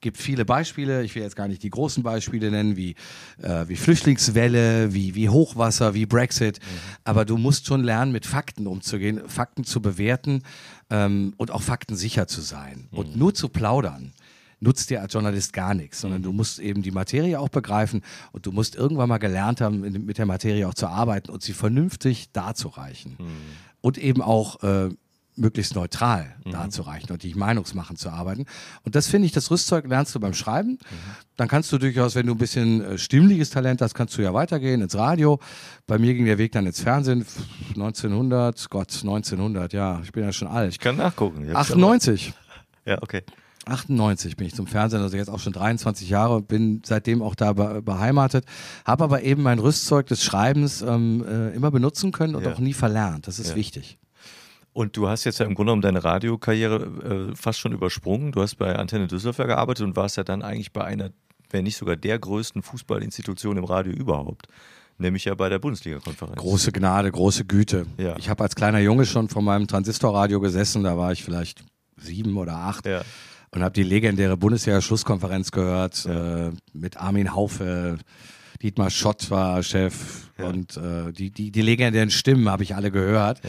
Gibt 0.00 0.16
viele 0.16 0.44
Beispiele, 0.44 1.02
ich 1.02 1.14
will 1.14 1.22
jetzt 1.22 1.34
gar 1.34 1.48
nicht 1.48 1.62
die 1.62 1.70
großen 1.70 2.02
Beispiele 2.02 2.50
nennen, 2.50 2.76
wie, 2.76 2.94
äh, 3.42 3.66
wie 3.66 3.76
Flüchtlingswelle, 3.76 4.94
wie, 4.94 5.14
wie 5.14 5.28
Hochwasser, 5.28 5.94
wie 5.94 6.06
Brexit, 6.06 6.60
aber 7.04 7.24
du 7.24 7.36
musst 7.36 7.66
schon 7.66 7.82
lernen, 7.82 8.12
mit 8.12 8.24
Fakten 8.24 8.66
umzugehen, 8.66 9.28
Fakten 9.28 9.64
zu 9.64 9.82
bewerten 9.82 10.42
ähm, 10.90 11.34
und 11.36 11.50
auch 11.50 11.62
Fakten 11.62 11.96
sicher 11.96 12.28
zu 12.28 12.40
sein. 12.40 12.86
Und 12.92 13.16
nur 13.16 13.34
zu 13.34 13.48
plaudern 13.48 14.12
nutzt 14.60 14.90
dir 14.90 15.02
als 15.02 15.12
Journalist 15.12 15.52
gar 15.52 15.74
nichts, 15.74 16.00
sondern 16.00 16.22
du 16.22 16.32
musst 16.32 16.58
eben 16.58 16.82
die 16.82 16.90
Materie 16.90 17.38
auch 17.38 17.48
begreifen 17.48 18.02
und 18.32 18.46
du 18.46 18.52
musst 18.52 18.76
irgendwann 18.76 19.08
mal 19.08 19.18
gelernt 19.18 19.60
haben, 19.60 19.80
mit 19.80 20.18
der 20.18 20.26
Materie 20.26 20.66
auch 20.66 20.74
zu 20.74 20.88
arbeiten 20.88 21.30
und 21.30 21.42
sie 21.42 21.52
vernünftig 21.52 22.32
darzureichen. 22.32 23.16
Und 23.80 23.98
eben 23.98 24.22
auch 24.22 24.62
äh, 24.62 24.90
möglichst 25.38 25.74
neutral 25.74 26.34
darzureichen 26.50 27.10
und 27.10 27.22
nicht 27.24 27.36
meinungsmachend 27.36 27.98
zu 27.98 28.10
arbeiten. 28.10 28.44
Und 28.84 28.94
das 28.94 29.06
finde 29.06 29.26
ich, 29.26 29.32
das 29.32 29.50
Rüstzeug 29.50 29.86
lernst 29.88 30.14
du 30.14 30.20
beim 30.20 30.34
Schreiben. 30.34 30.78
Dann 31.36 31.48
kannst 31.48 31.72
du 31.72 31.78
durchaus, 31.78 32.14
wenn 32.14 32.26
du 32.26 32.34
ein 32.34 32.38
bisschen 32.38 32.82
äh, 32.82 32.98
stimmliches 32.98 33.50
Talent 33.50 33.80
hast, 33.82 33.94
kannst 33.94 34.16
du 34.18 34.22
ja 34.22 34.34
weitergehen 34.34 34.80
ins 34.82 34.96
Radio. 34.96 35.38
Bei 35.86 35.98
mir 35.98 36.14
ging 36.14 36.24
der 36.26 36.38
Weg 36.38 36.52
dann 36.52 36.66
ins 36.66 36.80
Fernsehen. 36.80 37.24
1900, 37.76 38.68
Gott, 38.70 38.92
1900, 39.02 39.72
ja, 39.72 40.00
ich 40.02 40.12
bin 40.12 40.24
ja 40.24 40.32
schon 40.32 40.48
alt. 40.48 40.72
Ich 40.72 40.78
kann 40.78 40.96
nachgucken. 40.96 41.44
Ich 41.48 41.54
hab's 41.54 41.70
98. 41.70 42.32
aber- 42.84 42.90
Ja, 42.92 43.02
okay. 43.02 43.22
98 43.66 44.36
bin 44.38 44.46
ich 44.46 44.54
zum 44.54 44.66
Fernsehen, 44.66 45.02
also 45.02 45.16
jetzt 45.16 45.28
auch 45.28 45.40
schon 45.40 45.52
23 45.52 46.08
Jahre 46.08 46.36
und 46.36 46.48
bin 46.48 46.80
seitdem 46.86 47.20
auch 47.20 47.34
da 47.34 47.52
be 47.52 47.82
beheimatet. 47.82 48.46
Habe 48.86 49.04
aber 49.04 49.22
eben 49.22 49.42
mein 49.42 49.58
Rüstzeug 49.58 50.06
des 50.06 50.24
Schreibens 50.24 50.80
ähm, 50.80 51.22
äh, 51.28 51.50
immer 51.54 51.70
benutzen 51.70 52.10
können 52.10 52.34
und 52.34 52.44
Ja. 52.44 52.52
auch 52.54 52.60
nie 52.60 52.72
verlernt. 52.72 53.26
Das 53.26 53.38
ist 53.38 53.50
Ja. 53.50 53.56
wichtig. 53.56 53.98
Und 54.78 54.96
du 54.96 55.08
hast 55.08 55.24
jetzt 55.24 55.40
ja 55.40 55.44
im 55.44 55.56
Grunde 55.56 55.70
genommen 55.70 55.82
deine 55.82 56.04
Radiokarriere 56.04 57.30
äh, 57.32 57.34
fast 57.34 57.58
schon 57.58 57.72
übersprungen. 57.72 58.30
Du 58.30 58.42
hast 58.42 58.54
bei 58.54 58.76
Antenne 58.76 59.08
Düsseldorf 59.08 59.38
ja 59.38 59.46
gearbeitet 59.46 59.84
und 59.84 59.96
warst 59.96 60.16
ja 60.16 60.22
dann 60.22 60.40
eigentlich 60.40 60.72
bei 60.72 60.84
einer, 60.84 61.10
wenn 61.50 61.64
nicht 61.64 61.76
sogar 61.76 61.96
der 61.96 62.16
größten 62.16 62.62
Fußballinstitution 62.62 63.56
im 63.56 63.64
Radio 63.64 63.92
überhaupt. 63.92 64.46
Nämlich 64.96 65.24
ja 65.24 65.34
bei 65.34 65.48
der 65.48 65.58
Bundesliga-Konferenz. 65.58 66.36
Große 66.36 66.70
Gnade, 66.70 67.10
große 67.10 67.44
Güte. 67.44 67.86
Ja. 67.96 68.16
Ich 68.18 68.28
habe 68.28 68.44
als 68.44 68.54
kleiner 68.54 68.78
Junge 68.78 69.04
schon 69.04 69.28
vor 69.28 69.42
meinem 69.42 69.66
Transistorradio 69.66 70.38
gesessen, 70.38 70.84
da 70.84 70.96
war 70.96 71.10
ich 71.10 71.24
vielleicht 71.24 71.64
sieben 71.96 72.36
oder 72.36 72.54
acht. 72.54 72.86
Ja. 72.86 73.02
und 73.50 73.64
habe 73.64 73.72
die 73.72 73.82
legendäre 73.82 74.36
Bundesliga-Schlusskonferenz 74.36 75.50
gehört 75.50 76.06
äh, 76.06 76.52
mit 76.72 76.98
Armin 76.98 77.34
Haufe, 77.34 77.98
Dietmar 78.62 78.90
Schott 78.90 79.30
war 79.30 79.62
Chef 79.62 80.30
und 80.38 80.76
äh, 80.76 81.12
die, 81.12 81.30
die, 81.30 81.50
die 81.50 81.62
legendären 81.62 82.10
Stimmen 82.10 82.48
habe 82.48 82.62
ich 82.62 82.74
alle 82.74 82.90
gehört. 82.90 83.40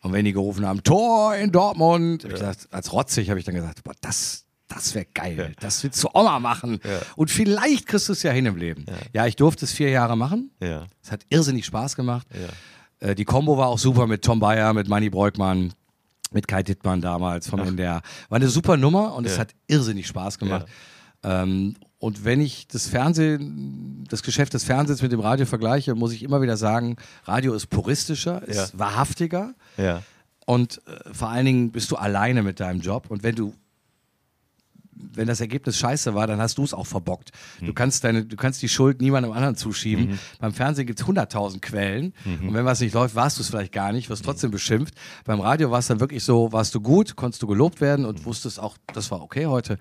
Und 0.00 0.12
wenn 0.12 0.24
die 0.24 0.32
gerufen 0.32 0.66
haben, 0.66 0.82
Tor 0.82 1.34
in 1.34 1.50
Dortmund, 1.52 2.24
ich 2.24 2.30
gesagt, 2.30 2.68
als 2.70 2.92
rotzig 2.92 3.30
habe 3.30 3.38
ich 3.38 3.44
dann 3.46 3.54
gesagt, 3.54 3.84
boah, 3.84 3.94
das, 4.00 4.44
das 4.68 4.94
wäre 4.94 5.06
geil. 5.14 5.54
Das 5.60 5.82
willst 5.82 6.02
du 6.02 6.08
auch 6.08 6.24
mal 6.24 6.40
machen. 6.40 6.80
Und 7.16 7.30
vielleicht 7.30 7.86
kriegst 7.86 8.08
du 8.08 8.12
es 8.12 8.22
ja 8.22 8.30
hin 8.32 8.46
im 8.46 8.56
Leben. 8.56 8.84
Ja. 9.12 9.26
ich 9.26 9.36
durfte 9.36 9.64
es 9.64 9.72
vier 9.72 9.90
Jahre 9.90 10.16
machen. 10.16 10.50
Ja. 10.60 10.86
Es 11.02 11.10
hat 11.12 11.24
irrsinnig 11.28 11.64
Spaß 11.66 11.96
gemacht. 11.96 12.26
Äh, 13.00 13.14
die 13.14 13.24
Kombo 13.24 13.56
war 13.58 13.68
auch 13.68 13.78
super 13.78 14.06
mit 14.06 14.22
Tom 14.22 14.40
Bayer, 14.40 14.72
mit 14.72 14.88
Manny 14.88 15.10
Breukmann, 15.10 15.72
mit 16.32 16.48
Kai 16.48 16.62
Dittmann 16.62 17.00
damals 17.00 17.48
vom 17.48 17.60
NDR. 17.60 18.00
War 18.28 18.36
eine 18.36 18.48
super 18.48 18.76
Nummer 18.76 19.14
und 19.14 19.26
es 19.26 19.34
Ja. 19.34 19.40
hat 19.40 19.54
irrsinnig 19.68 20.06
Spaß 20.06 20.38
gemacht. 20.38 20.66
Ähm, 21.22 21.76
und 22.04 22.24
wenn 22.24 22.40
ich 22.40 22.66
das 22.68 22.86
Fernsehen, 22.86 24.04
das 24.10 24.22
Geschäft 24.22 24.52
des 24.52 24.64
Fernsehens 24.64 25.00
mit 25.02 25.10
dem 25.12 25.20
Radio 25.20 25.46
vergleiche, 25.46 25.94
muss 25.94 26.12
ich 26.12 26.22
immer 26.22 26.42
wieder 26.42 26.56
sagen, 26.56 26.96
Radio 27.24 27.54
ist 27.54 27.68
puristischer, 27.70 28.46
ist 28.46 28.72
Ja. 28.74 28.78
wahrhaftiger 28.78 29.54
Ja. 29.78 30.02
und 30.46 30.82
äh, 30.86 31.14
vor 31.14 31.28
allen 31.30 31.46
Dingen 31.46 31.70
bist 31.72 31.90
du 31.90 31.96
alleine 31.96 32.42
mit 32.42 32.60
deinem 32.60 32.80
Job. 32.80 33.06
Und 33.10 33.22
wenn 33.22 33.34
du 33.36 33.54
wenn 34.96 35.26
das 35.26 35.40
Ergebnis 35.40 35.76
scheiße 35.76 36.14
war, 36.14 36.26
dann 36.28 36.40
hast 36.40 36.56
du 36.56 36.62
es 36.64 36.72
auch 36.72 36.86
verbockt. 36.86 37.30
Du, 37.60 37.74
kannst 37.74 38.04
deine, 38.04 38.24
du 38.24 38.36
kannst 38.36 38.62
die 38.62 38.68
Schuld 38.68 39.00
niemandem 39.00 39.32
anderen 39.32 39.56
zuschieben. 39.56 40.18
Beim 40.38 40.52
Fernsehen 40.54 40.86
gibt 40.86 41.00
es 41.00 41.06
100.000 41.06 41.60
Quellen. 41.60 42.14
Und 42.24 42.54
wenn 42.54 42.64
was 42.64 42.80
nicht 42.80 42.94
läuft, 42.94 43.14
warst 43.16 43.36
du 43.38 43.42
es 43.42 43.48
vielleicht 43.50 43.72
gar 43.72 43.92
nicht, 43.92 44.08
wirst 44.08 44.24
trotzdem 44.24 44.50
beschimpft. 44.52 44.94
Beim 45.24 45.40
Radio 45.40 45.70
war 45.70 45.80
es 45.80 45.88
dann 45.88 45.98
wirklich 46.00 46.22
so, 46.24 46.52
warst 46.52 46.74
du 46.74 46.80
gut, 46.80 47.16
konntest 47.16 47.42
du 47.42 47.46
gelobt 47.48 47.80
werden 47.80 48.04
und 48.06 48.24
wusstest 48.24 48.60
auch, 48.60 48.76
das 48.94 49.10
war 49.10 49.20
okay 49.20 49.46
heute. 49.46 49.78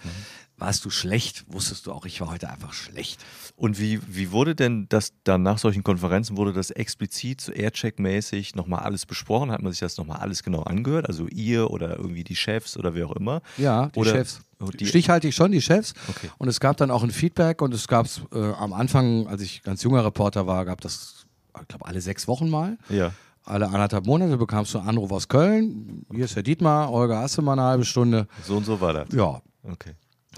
Warst 0.63 0.86
du 0.86 0.89
schlecht, 0.89 1.43
wusstest 1.51 1.88
du 1.88 1.91
auch, 1.91 2.05
ich 2.05 2.22
war 2.22 2.32
heute 2.32 2.50
einfach 2.50 2.72
schlecht. 2.72 3.20
Und 3.58 3.82
wie, 3.82 4.00
wie 4.08 4.32
wurde 4.32 4.55
denn 4.55 4.86
das 4.88 5.12
dann 5.25 5.43
nach 5.43 5.58
solchen 5.58 5.84
Konferenzen, 5.84 6.38
wurde 6.38 6.53
das 6.53 6.72
explizit 6.72 7.41
so 7.41 7.51
Aircheck-mäßig 7.51 8.55
nochmal 8.55 8.79
alles 8.79 9.05
besprochen? 9.05 9.51
Hat 9.51 9.62
man 9.62 9.74
sich 9.74 9.82
das 9.82 9.98
nochmal 9.98 10.20
alles 10.22 10.41
genau 10.41 10.63
angehört? 10.63 11.05
Also 11.10 11.27
ihr 11.27 11.70
oder 11.70 11.98
irgendwie 11.98 12.24
die 12.24 12.38
Chefs 12.38 12.77
oder 12.77 12.96
wer 12.96 13.08
auch 13.10 13.15
immer? 13.17 13.41
Ja, 13.58 13.88
die 13.88 14.00
Oder- 14.00 14.12
Chefs. 14.12 14.39
Oh, 14.62 14.67
die- 14.70 14.86
Stichhaltig 14.86 15.36
schon, 15.36 15.51
die 15.51 15.62
Chefs. 15.62 15.93
Okay. 16.08 16.29
Und 16.38 16.48
es 16.48 16.62
gab 16.62 16.77
dann 16.77 16.91
auch 16.91 17.03
ein 17.03 17.12
Feedback 17.12 17.62
und 17.62 17.74
es 17.74 17.89
gab 17.89 18.08
äh, 18.34 18.39
am 18.53 18.72
Anfang, 18.72 19.27
als 19.27 19.41
ich 19.41 19.63
ganz 19.63 19.84
junger 19.84 20.05
Reporter 20.05 20.48
war, 20.48 20.63
gab 20.63 20.79
das, 20.79 21.25
ich 21.60 21.67
glaube, 21.67 21.86
alle 21.86 22.00
sechs 22.00 22.25
Wochen 22.29 22.50
mal. 22.50 22.77
Ja. 22.88 23.12
Alle 23.43 23.65
anderthalb 23.67 24.05
Monate 24.05 24.38
bekamst 24.38 24.74
du 24.74 24.77
einen 24.79 24.88
Anruf 24.88 25.12
aus 25.12 25.27
Köln. 25.27 26.05
Hier 26.15 26.24
ist 26.24 26.38
Herr 26.38 26.43
Dietmar, 26.43 26.89
Olga, 26.89 27.20
hast 27.20 27.38
du 27.38 27.41
mal 27.41 27.51
eine 27.51 27.63
halbe 27.63 27.84
Stunde? 27.84 28.29
So 28.48 28.55
und 28.55 28.63
so 28.65 28.79
war 28.79 28.93
das. 28.93 29.10
Ja. 29.13 29.41
Okay. 29.63 29.96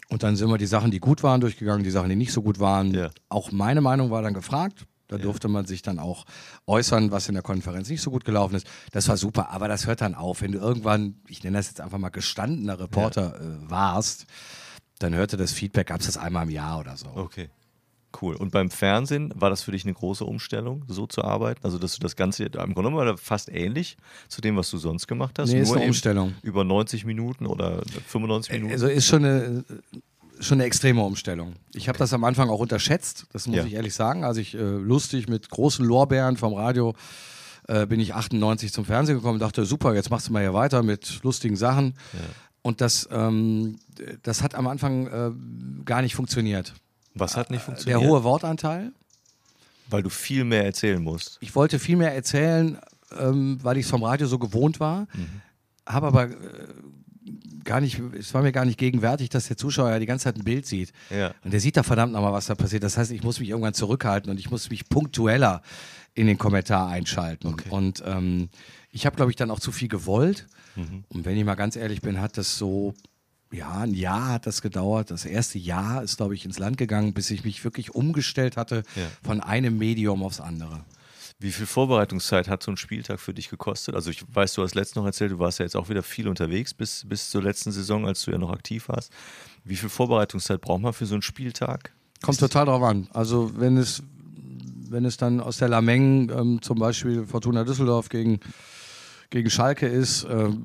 Und 0.09 0.23
dann 0.23 0.35
sind 0.35 0.49
wir 0.49 0.57
die 0.57 0.65
Sachen, 0.65 0.91
die 0.91 0.99
gut 0.99 1.23
waren, 1.23 1.41
durchgegangen, 1.41 1.83
die 1.83 1.91
Sachen, 1.91 2.09
die 2.09 2.15
nicht 2.15 2.31
so 2.31 2.41
gut 2.41 2.59
waren. 2.59 2.93
Ja. 2.93 3.09
Auch 3.29 3.51
meine 3.51 3.81
Meinung 3.81 4.11
war 4.11 4.21
dann 4.21 4.33
gefragt. 4.33 4.85
Da 5.07 5.19
durfte 5.19 5.47
man 5.47 5.65
sich 5.65 5.83
dann 5.83 5.99
auch 5.99 6.25
äußern, 6.65 7.11
was 7.11 7.27
in 7.27 7.35
der 7.35 7.43
Konferenz 7.43 7.89
nicht 7.89 8.01
so 8.01 8.09
gut 8.09 8.25
gelaufen 8.25 8.55
ist. 8.55 8.65
Das 8.91 9.07
war 9.07 9.17
super, 9.17 9.51
aber 9.51 9.67
das 9.67 9.85
hört 9.85 10.01
dann 10.01 10.15
auf. 10.15 10.41
Wenn 10.41 10.51
du 10.51 10.57
irgendwann, 10.57 11.21
ich 11.27 11.43
nenne 11.43 11.57
das 11.57 11.67
jetzt 11.67 11.79
einfach 11.79 11.99
mal 11.99 12.09
gestandener 12.09 12.79
Reporter 12.79 13.39
äh, 13.39 13.69
warst, 13.69 14.25
dann 14.97 15.13
hörte 15.13 15.37
das 15.37 15.51
Feedback, 15.51 15.87
gab 15.87 15.99
es 15.99 16.07
das 16.07 16.17
einmal 16.17 16.43
im 16.43 16.49
Jahr 16.49 16.79
oder 16.79 16.97
so. 16.97 17.07
Okay. 17.13 17.49
Cool. 18.21 18.35
Und 18.35 18.51
beim 18.51 18.69
Fernsehen 18.69 19.31
war 19.35 19.49
das 19.49 19.61
für 19.61 19.71
dich 19.71 19.83
eine 19.85 19.93
große 19.93 20.23
Umstellung, 20.25 20.83
so 20.87 21.07
zu 21.07 21.23
arbeiten? 21.23 21.59
Also, 21.63 21.77
dass 21.77 21.95
du 21.95 21.99
das 22.01 22.15
Ganze, 22.15 22.43
im 22.45 22.73
Grunde 22.73 22.91
genommen 22.91 23.17
fast 23.17 23.49
ähnlich 23.49 23.97
zu 24.27 24.41
dem, 24.41 24.55
was 24.55 24.69
du 24.69 24.77
sonst 24.77 25.07
gemacht 25.07 25.37
hast. 25.39 25.51
Nee, 25.51 25.61
ist 25.61 25.71
eine 25.71 25.85
Umstellung. 25.85 26.33
Über 26.41 26.63
90 26.63 27.05
Minuten 27.05 27.45
oder 27.45 27.81
95 28.07 28.53
Minuten? 28.53 28.71
Also 28.73 28.87
ist 28.87 29.05
schon 29.07 29.25
eine, 29.25 29.65
schon 30.39 30.57
eine 30.59 30.65
extreme 30.65 31.01
Umstellung. 31.03 31.53
Ich 31.73 31.87
habe 31.87 31.97
das 31.97 32.13
am 32.13 32.23
Anfang 32.23 32.49
auch 32.49 32.59
unterschätzt, 32.59 33.25
das 33.33 33.47
muss 33.47 33.57
Ja. 33.57 33.65
ich 33.65 33.73
ehrlich 33.73 33.93
sagen. 33.93 34.23
Als 34.23 34.37
ich 34.37 34.53
äh, 34.55 34.59
lustig 34.59 35.27
mit 35.27 35.49
großen 35.49 35.85
Lorbeeren 35.85 36.37
vom 36.37 36.53
Radio 36.53 36.93
äh, 37.67 37.85
bin 37.87 37.99
ich 37.99 38.13
98 38.13 38.71
zum 38.71 38.85
Fernsehen 38.85 39.15
gekommen 39.15 39.35
und 39.35 39.39
dachte, 39.39 39.65
super, 39.65 39.95
jetzt 39.95 40.09
machst 40.09 40.27
du 40.29 40.33
mal 40.33 40.41
hier 40.41 40.53
weiter 40.53 40.83
mit 40.83 41.23
lustigen 41.23 41.55
Sachen. 41.55 41.95
Und 42.61 42.81
das, 42.81 43.07
ähm, 43.11 43.77
das 44.23 44.41
hat 44.41 44.55
am 44.55 44.67
Anfang 44.67 45.07
äh, 45.07 45.31
gar 45.85 46.01
nicht 46.01 46.15
funktioniert. 46.15 46.73
Was 47.15 47.35
hat 47.35 47.49
nicht 47.49 47.61
Der 47.61 47.65
funktioniert? 47.65 48.01
hohe 48.01 48.23
Wortanteil. 48.23 48.91
Weil 49.89 50.03
du 50.03 50.09
viel 50.09 50.43
mehr 50.43 50.65
erzählen 50.65 51.01
musst. 51.01 51.37
Ich 51.41 51.55
wollte 51.55 51.77
viel 51.79 51.95
mehr 51.95 52.13
erzählen, 52.15 52.77
ähm, 53.19 53.59
weil 53.61 53.77
ich 53.77 53.85
es 53.85 53.89
vom 53.91 54.03
Radio 54.03 54.27
so 54.27 54.39
gewohnt 54.39 54.79
war, 54.79 55.07
Mhm. 55.13 55.41
habe 55.87 56.07
aber 56.07 56.23
äh, 56.25 56.33
gar 57.63 57.81
nicht, 57.81 57.99
es 58.17 58.33
war 58.33 58.41
mir 58.41 58.51
gar 58.51 58.65
nicht 58.65 58.77
gegenwärtig, 58.77 59.29
dass 59.29 59.47
der 59.47 59.57
Zuschauer 59.57 59.89
ja 59.91 59.99
die 59.99 60.05
ganze 60.05 60.23
Zeit 60.25 60.37
ein 60.37 60.43
Bild 60.43 60.65
sieht. 60.65 60.91
Ja. 61.09 61.33
Und 61.43 61.51
der 61.53 61.59
sieht 61.59 61.77
da 61.77 61.83
verdammt 61.83 62.13
nochmal, 62.13 62.33
was 62.33 62.45
da 62.47 62.55
passiert. 62.55 62.83
Das 62.83 62.97
heißt, 62.97 63.11
ich 63.11 63.23
muss 63.23 63.39
mich 63.39 63.49
irgendwann 63.49 63.73
zurückhalten 63.73 64.29
und 64.31 64.39
ich 64.39 64.49
muss 64.51 64.69
mich 64.69 64.87
punktueller 64.89 65.61
in 66.13 66.27
den 66.27 66.37
Kommentar 66.37 66.87
einschalten. 66.89 67.55
Und 67.69 68.03
ähm, 68.05 68.49
ich 68.91 69.05
habe, 69.05 69.15
glaube 69.15 69.31
ich, 69.31 69.35
dann 69.35 69.51
auch 69.51 69.59
zu 69.59 69.71
viel 69.71 69.87
gewollt. 69.87 70.47
Und 71.09 71.23
wenn 71.25 71.37
ich 71.37 71.45
mal 71.45 71.55
ganz 71.55 71.75
ehrlich 71.77 72.01
bin, 72.01 72.19
hat 72.21 72.37
das 72.37 72.57
so, 72.57 72.93
ja, 73.55 73.71
ein 73.81 73.93
Jahr 73.93 74.29
hat 74.33 74.45
das 74.47 74.61
gedauert. 74.61 75.11
Das 75.11 75.25
erste 75.25 75.57
Jahr 75.57 76.03
ist, 76.03 76.17
glaube 76.17 76.35
ich, 76.35 76.45
ins 76.45 76.59
Land 76.59 76.77
gegangen, 76.77 77.13
bis 77.13 77.29
ich 77.31 77.43
mich 77.43 77.63
wirklich 77.63 77.95
umgestellt 77.95 78.57
hatte 78.57 78.83
Ja. 78.95 79.03
von 79.23 79.41
einem 79.41 79.77
Medium 79.77 80.23
aufs 80.23 80.39
andere. 80.39 80.81
Wie 81.39 81.51
viel 81.51 81.65
Vorbereitungszeit 81.65 82.47
hat 82.47 82.63
so 82.63 82.71
ein 82.71 82.77
Spieltag 82.77 83.19
für 83.19 83.33
dich 83.33 83.49
gekostet? 83.49 83.93
Also 83.93 84.09
ich 84.09 84.23
weiß, 84.33 84.53
du 84.53 84.63
hast 84.63 84.73
letztens 84.73 84.95
noch 84.95 85.05
erzählt, 85.05 85.31
du 85.31 85.39
warst 85.39 85.59
ja 85.59 85.65
jetzt 85.65 85.75
auch 85.75 85.89
wieder 85.89 86.01
viel 86.01 86.27
unterwegs 86.29 86.73
bis, 86.73 87.03
bis 87.07 87.29
zur 87.29 87.43
letzten 87.43 87.71
Saison, 87.73 88.05
als 88.07 88.23
du 88.23 88.31
ja 88.31 88.37
noch 88.37 88.51
aktiv 88.51 88.87
warst. 88.87 89.11
Wie 89.65 89.75
viel 89.75 89.89
Vorbereitungszeit 89.89 90.61
braucht 90.61 90.81
man 90.81 90.93
für 90.93 91.05
so 91.05 91.15
einen 91.15 91.21
Spieltag? 91.21 91.91
Kommt 92.21 92.39
total 92.39 92.65
drauf 92.65 92.81
an. 92.83 93.07
Also 93.11 93.51
wenn 93.57 93.75
es, 93.77 94.01
wenn 94.89 95.03
es 95.03 95.17
dann 95.17 95.41
aus 95.41 95.57
der 95.57 95.67
Lameng 95.67 96.29
ähm, 96.29 96.61
zum 96.61 96.79
Beispiel 96.79 97.25
Fortuna 97.25 97.65
Düsseldorf 97.65 98.07
gegen, 98.07 98.39
gegen 99.29 99.49
Schalke 99.49 99.87
ist, 99.87 100.25
ähm, 100.29 100.63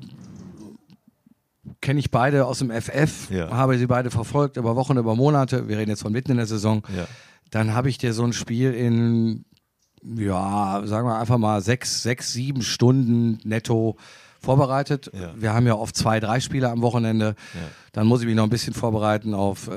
kenne 1.81 1.99
ich 1.99 2.11
beide 2.11 2.45
aus 2.45 2.59
dem 2.59 2.71
FF, 2.71 3.29
Ja. 3.29 3.49
habe 3.51 3.77
sie 3.77 3.87
beide 3.87 4.09
verfolgt 4.11 4.57
über 4.57 4.75
Wochen, 4.75 4.97
über 4.97 5.15
Monate. 5.15 5.67
Wir 5.67 5.77
reden 5.77 5.91
jetzt 5.91 6.01
von 6.01 6.11
mitten 6.11 6.31
in 6.31 6.37
der 6.37 6.47
Saison. 6.47 6.83
Ja. 6.95 7.05
Dann 7.51 7.73
habe 7.73 7.89
ich 7.89 7.97
dir 7.97 8.13
so 8.13 8.23
ein 8.23 8.33
Spiel 8.33 8.73
in, 8.73 9.45
ja, 10.03 10.81
sagen 10.85 11.07
wir 11.07 11.19
einfach 11.19 11.37
mal 11.37 11.61
sechs, 11.61 12.01
sechs, 12.01 12.33
sieben 12.33 12.61
Stunden 12.61 13.37
netto 13.43 13.97
vorbereitet. 14.39 15.11
Ja. 15.13 15.33
Wir 15.35 15.53
haben 15.53 15.67
ja 15.67 15.75
oft 15.75 15.95
zwei, 15.95 16.19
drei 16.19 16.39
Spiele 16.39 16.69
am 16.71 16.81
Wochenende. 16.81 17.35
Dann 17.91 18.07
muss 18.07 18.21
ich 18.21 18.25
mich 18.27 18.35
noch 18.35 18.45
ein 18.45 18.49
bisschen 18.49 18.73
vorbereiten 18.73 19.35
auf, 19.35 19.67
äh, 19.67 19.71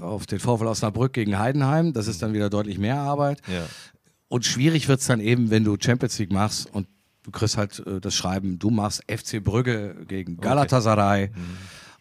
auf 0.00 0.26
den 0.26 0.40
Vorfall 0.40 0.66
Osnabrück 0.66 1.14
gegen 1.14 1.38
Heidenheim. 1.38 1.94
Das 1.94 2.06
ist 2.06 2.20
dann 2.20 2.34
wieder 2.34 2.50
deutlich 2.50 2.78
mehr 2.78 2.98
Arbeit. 2.98 3.40
Und 4.28 4.44
schwierig 4.44 4.88
wird 4.88 5.00
es 5.00 5.06
dann 5.06 5.20
eben, 5.20 5.50
wenn 5.50 5.64
du 5.64 5.76
Champions 5.80 6.18
League 6.18 6.32
machst 6.32 6.68
und 6.74 6.86
du 7.22 7.30
kriegst 7.30 7.56
halt 7.56 7.82
äh, 7.86 8.00
das 8.00 8.14
Schreiben, 8.14 8.58
du 8.58 8.70
machst 8.70 9.02
FC 9.10 9.42
Brügge 9.42 9.96
gegen 10.06 10.36
Galatasaray 10.38 11.30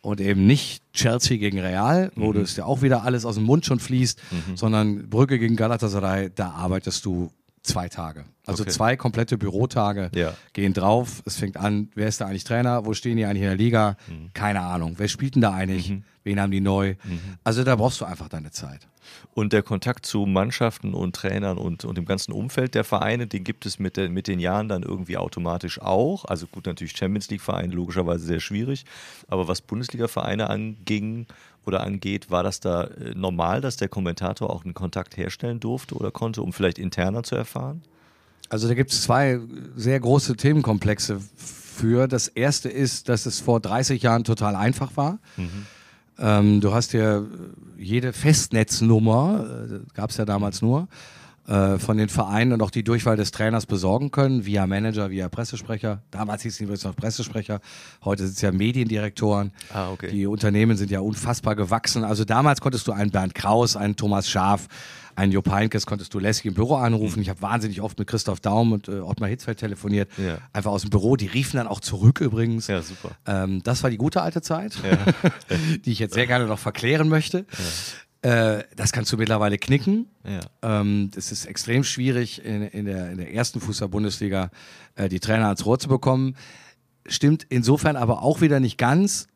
und 0.02 0.22
eben 0.22 0.48
nicht 0.48 0.82
Chelsea 0.94 1.38
gegen 1.38 1.60
Real, 1.60 2.12
wo 2.16 2.32
das 2.34 2.56
ja 2.56 2.66
auch 2.66 2.82
wieder 2.82 3.04
alles 3.04 3.26
aus 3.26 3.36
dem 3.36 3.44
Mund 3.44 3.66
schon 3.66 3.80
fließt, 3.80 4.20
sondern 4.56 5.10
Brügge 5.10 5.40
gegen 5.40 5.56
Galatasaray, 5.56 6.30
da 6.34 6.52
arbeitest 6.52 7.04
du 7.06 7.32
zwei 7.62 7.90
Tage. 7.90 8.26
Also 8.46 8.64
Okay. 8.64 8.72
zwei 8.72 8.96
komplette 8.96 9.38
Bürotage 9.38 10.10
Ja. 10.16 10.34
gehen 10.54 10.74
drauf. 10.74 11.22
Es 11.26 11.36
fängt 11.38 11.58
an, 11.58 11.90
wer 11.96 12.08
ist 12.08 12.22
da 12.22 12.26
eigentlich 12.28 12.44
Trainer? 12.46 12.86
Wo 12.86 12.94
stehen 12.94 13.18
die 13.18 13.26
eigentlich 13.26 13.44
in 13.44 13.50
der 13.50 13.58
Liga? 13.58 13.98
Keine 14.34 14.62
Ahnung. 14.62 14.96
Wer 14.98 15.08
spielt 15.08 15.36
denn 15.36 15.42
da 15.42 15.54
eigentlich? 15.54 15.94
Wen 16.24 16.40
haben 16.40 16.52
die 16.52 16.62
neu? 16.62 16.96
Also 17.44 17.64
da 17.64 17.76
brauchst 17.76 18.02
du 18.02 18.06
einfach 18.06 18.30
deine 18.30 18.52
Zeit. 18.52 18.88
Und 19.34 19.54
der 19.54 19.64
Kontakt 19.64 20.06
zu 20.06 20.26
Mannschaften 20.28 20.94
und 20.94 21.16
Trainern 21.16 21.58
und, 21.58 21.84
und 21.84 21.98
dem 21.98 22.06
ganzen 22.06 22.32
Umfeld 22.32 22.76
der 22.76 22.84
Vereine, 22.84 23.26
den 23.26 23.44
gibt 23.44 23.66
es 23.66 23.80
mit, 23.80 23.98
der, 23.98 24.10
mit 24.10 24.28
den 24.28 24.40
Jahren 24.40 24.70
dann 24.70 24.84
irgendwie 24.84 25.18
automatisch 25.18 25.82
auch. 25.82 26.26
Also 26.26 26.46
gut, 26.46 26.68
natürlich 26.68 26.96
Champions 26.96 27.30
League-Vereine 27.30 27.74
logischerweise 27.74 28.26
sehr 28.26 28.40
schwierig. 28.40 28.86
Aber 29.28 29.48
was 29.48 29.62
Bundesliga-Vereine 29.62 30.50
anging 30.50 31.26
oder 31.70 31.84
angeht, 31.84 32.30
war 32.30 32.44
das 32.44 32.60
da 32.60 32.84
äh, 32.84 33.14
normal, 33.16 33.62
dass 33.62 33.78
der 33.78 33.88
Kommentator 33.88 34.50
auch 34.50 34.66
einen 34.66 34.74
Kontakt 34.74 35.16
herstellen 35.16 35.60
durfte 35.60 35.96
oder 35.96 36.12
konnte, 36.12 36.42
um 36.42 36.52
vielleicht 36.52 36.80
interner 36.80 37.24
zu 37.24 37.36
erfahren? 37.36 37.82
Also 38.50 38.68
da 38.68 38.74
gibt 38.74 38.92
es 38.92 39.04
zwei 39.04 39.40
sehr 39.76 40.00
große 40.00 40.36
Themenkomplexe 40.36 41.22
für. 41.38 42.08
Das 42.08 42.28
erste 42.28 42.68
ist, 42.68 43.08
dass 43.08 43.26
es 43.26 43.40
vor 43.40 43.60
30 43.60 44.02
Jahren 44.02 44.24
total 44.24 44.56
einfach 44.56 44.98
war. 44.98 45.20
Ähm, 46.18 46.60
du 46.60 46.74
hast 46.74 46.94
ja 46.94 47.24
jede 47.78 48.12
Festnetznummer, 48.12 49.68
äh, 49.72 49.80
gab 49.94 50.10
es 50.10 50.18
ja 50.18 50.26
damals 50.26 50.62
nur, 50.62 50.88
von 51.50 51.98
den 51.98 52.10
Vereinen 52.10 52.54
und 52.54 52.62
auch 52.62 52.70
die 52.70 52.84
Durchwahl 52.84 53.18
des 53.18 53.32
Trainers 53.32 53.66
besorgen 53.66 54.12
können, 54.12 54.46
via 54.46 54.68
Manager, 54.68 55.10
via 55.10 55.30
Pressesprecher. 55.30 56.04
Damals 56.12 56.44
hieß 56.44 56.54
es 56.54 56.60
übrigens 56.60 56.84
noch 56.84 56.96
Pressesprecher, 56.96 57.60
heute 58.04 58.26
sind 58.26 58.36
es 58.36 58.42
ja 58.42 58.52
Mediendirektoren. 58.52 59.52
Ah, 59.74 59.90
okay. 59.92 60.12
Die 60.12 60.28
Unternehmen 60.28 60.78
sind 60.78 60.92
ja 60.92 61.00
unfassbar 61.00 61.56
gewachsen. 61.56 62.04
Also 62.04 62.24
damals 62.24 62.62
konntest 62.62 62.88
du 62.88 62.92
einen 62.92 63.10
Bernd 63.10 63.34
Kraus, 63.34 63.76
einen 63.76 63.96
Thomas 63.96 64.30
Schaaf, 64.30 64.68
einen 65.16 65.32
Jupp 65.32 65.52
Heynckes, 65.52 65.86
konntest 65.86 66.14
du 66.14 66.20
lässig 66.20 66.46
im 66.46 66.54
Büro 66.54 66.76
anrufen. 66.76 67.22
Ich 67.22 67.30
habe 67.30 67.42
wahnsinnig 67.42 67.82
oft 67.82 68.00
mit 68.00 68.08
Christoph 68.08 68.40
Daum 68.40 68.72
und 68.72 68.88
äh, 68.88 69.00
Ottmar 69.00 69.30
Hitzfeld 69.30 69.60
telefoniert. 69.60 70.10
Ja. 70.18 70.38
Einfach 70.54 70.72
aus 70.72 70.82
dem 70.82 70.90
Büro. 70.92 71.16
Die 71.16 71.28
riefen 71.28 71.58
dann 71.58 71.68
auch 71.68 71.82
zurück 71.82 72.22
übrigens. 72.22 72.68
Ja, 72.68 72.82
super. 72.82 73.12
Ähm, 73.26 73.62
das 73.64 73.84
war 73.84 73.90
die 73.90 73.98
gute 73.98 74.22
alte 74.22 74.42
Zeit, 74.42 74.78
die 75.86 75.92
ich 75.92 76.00
jetzt 76.00 76.14
sehr 76.14 76.28
gerne 76.28 76.46
noch 76.46 76.60
verklären 76.60 77.10
möchte. 77.10 77.46
Äh, 78.22 78.64
das 78.76 78.92
kannst 78.92 79.12
du 79.14 79.18
mittlerweile 79.18 79.58
knicken. 79.58 80.08
Ja. 80.26 80.82
Ähm, 80.82 81.10
es 81.16 81.32
ist 81.32 81.46
extrem 81.46 81.84
schwierig, 81.84 82.44
in, 82.44 82.64
in, 82.64 82.86
der, 82.86 83.12
in 83.12 83.18
der 83.18 83.34
ersten 83.34 83.62
Fußball-Bundesliga 83.62 84.52
äh, 84.96 85.08
die 85.08 85.20
Trainer 85.20 85.46
ans 85.46 85.66
Rohr 85.66 85.80
zu 85.80 85.88
bekommen. 85.88 86.36
Stimmt 87.08 87.46
insofern 87.50 87.96
aber 87.96 88.22
auch 88.22 88.42
wieder 88.42 88.60
nicht 88.60 88.78
ganz. 88.78 89.28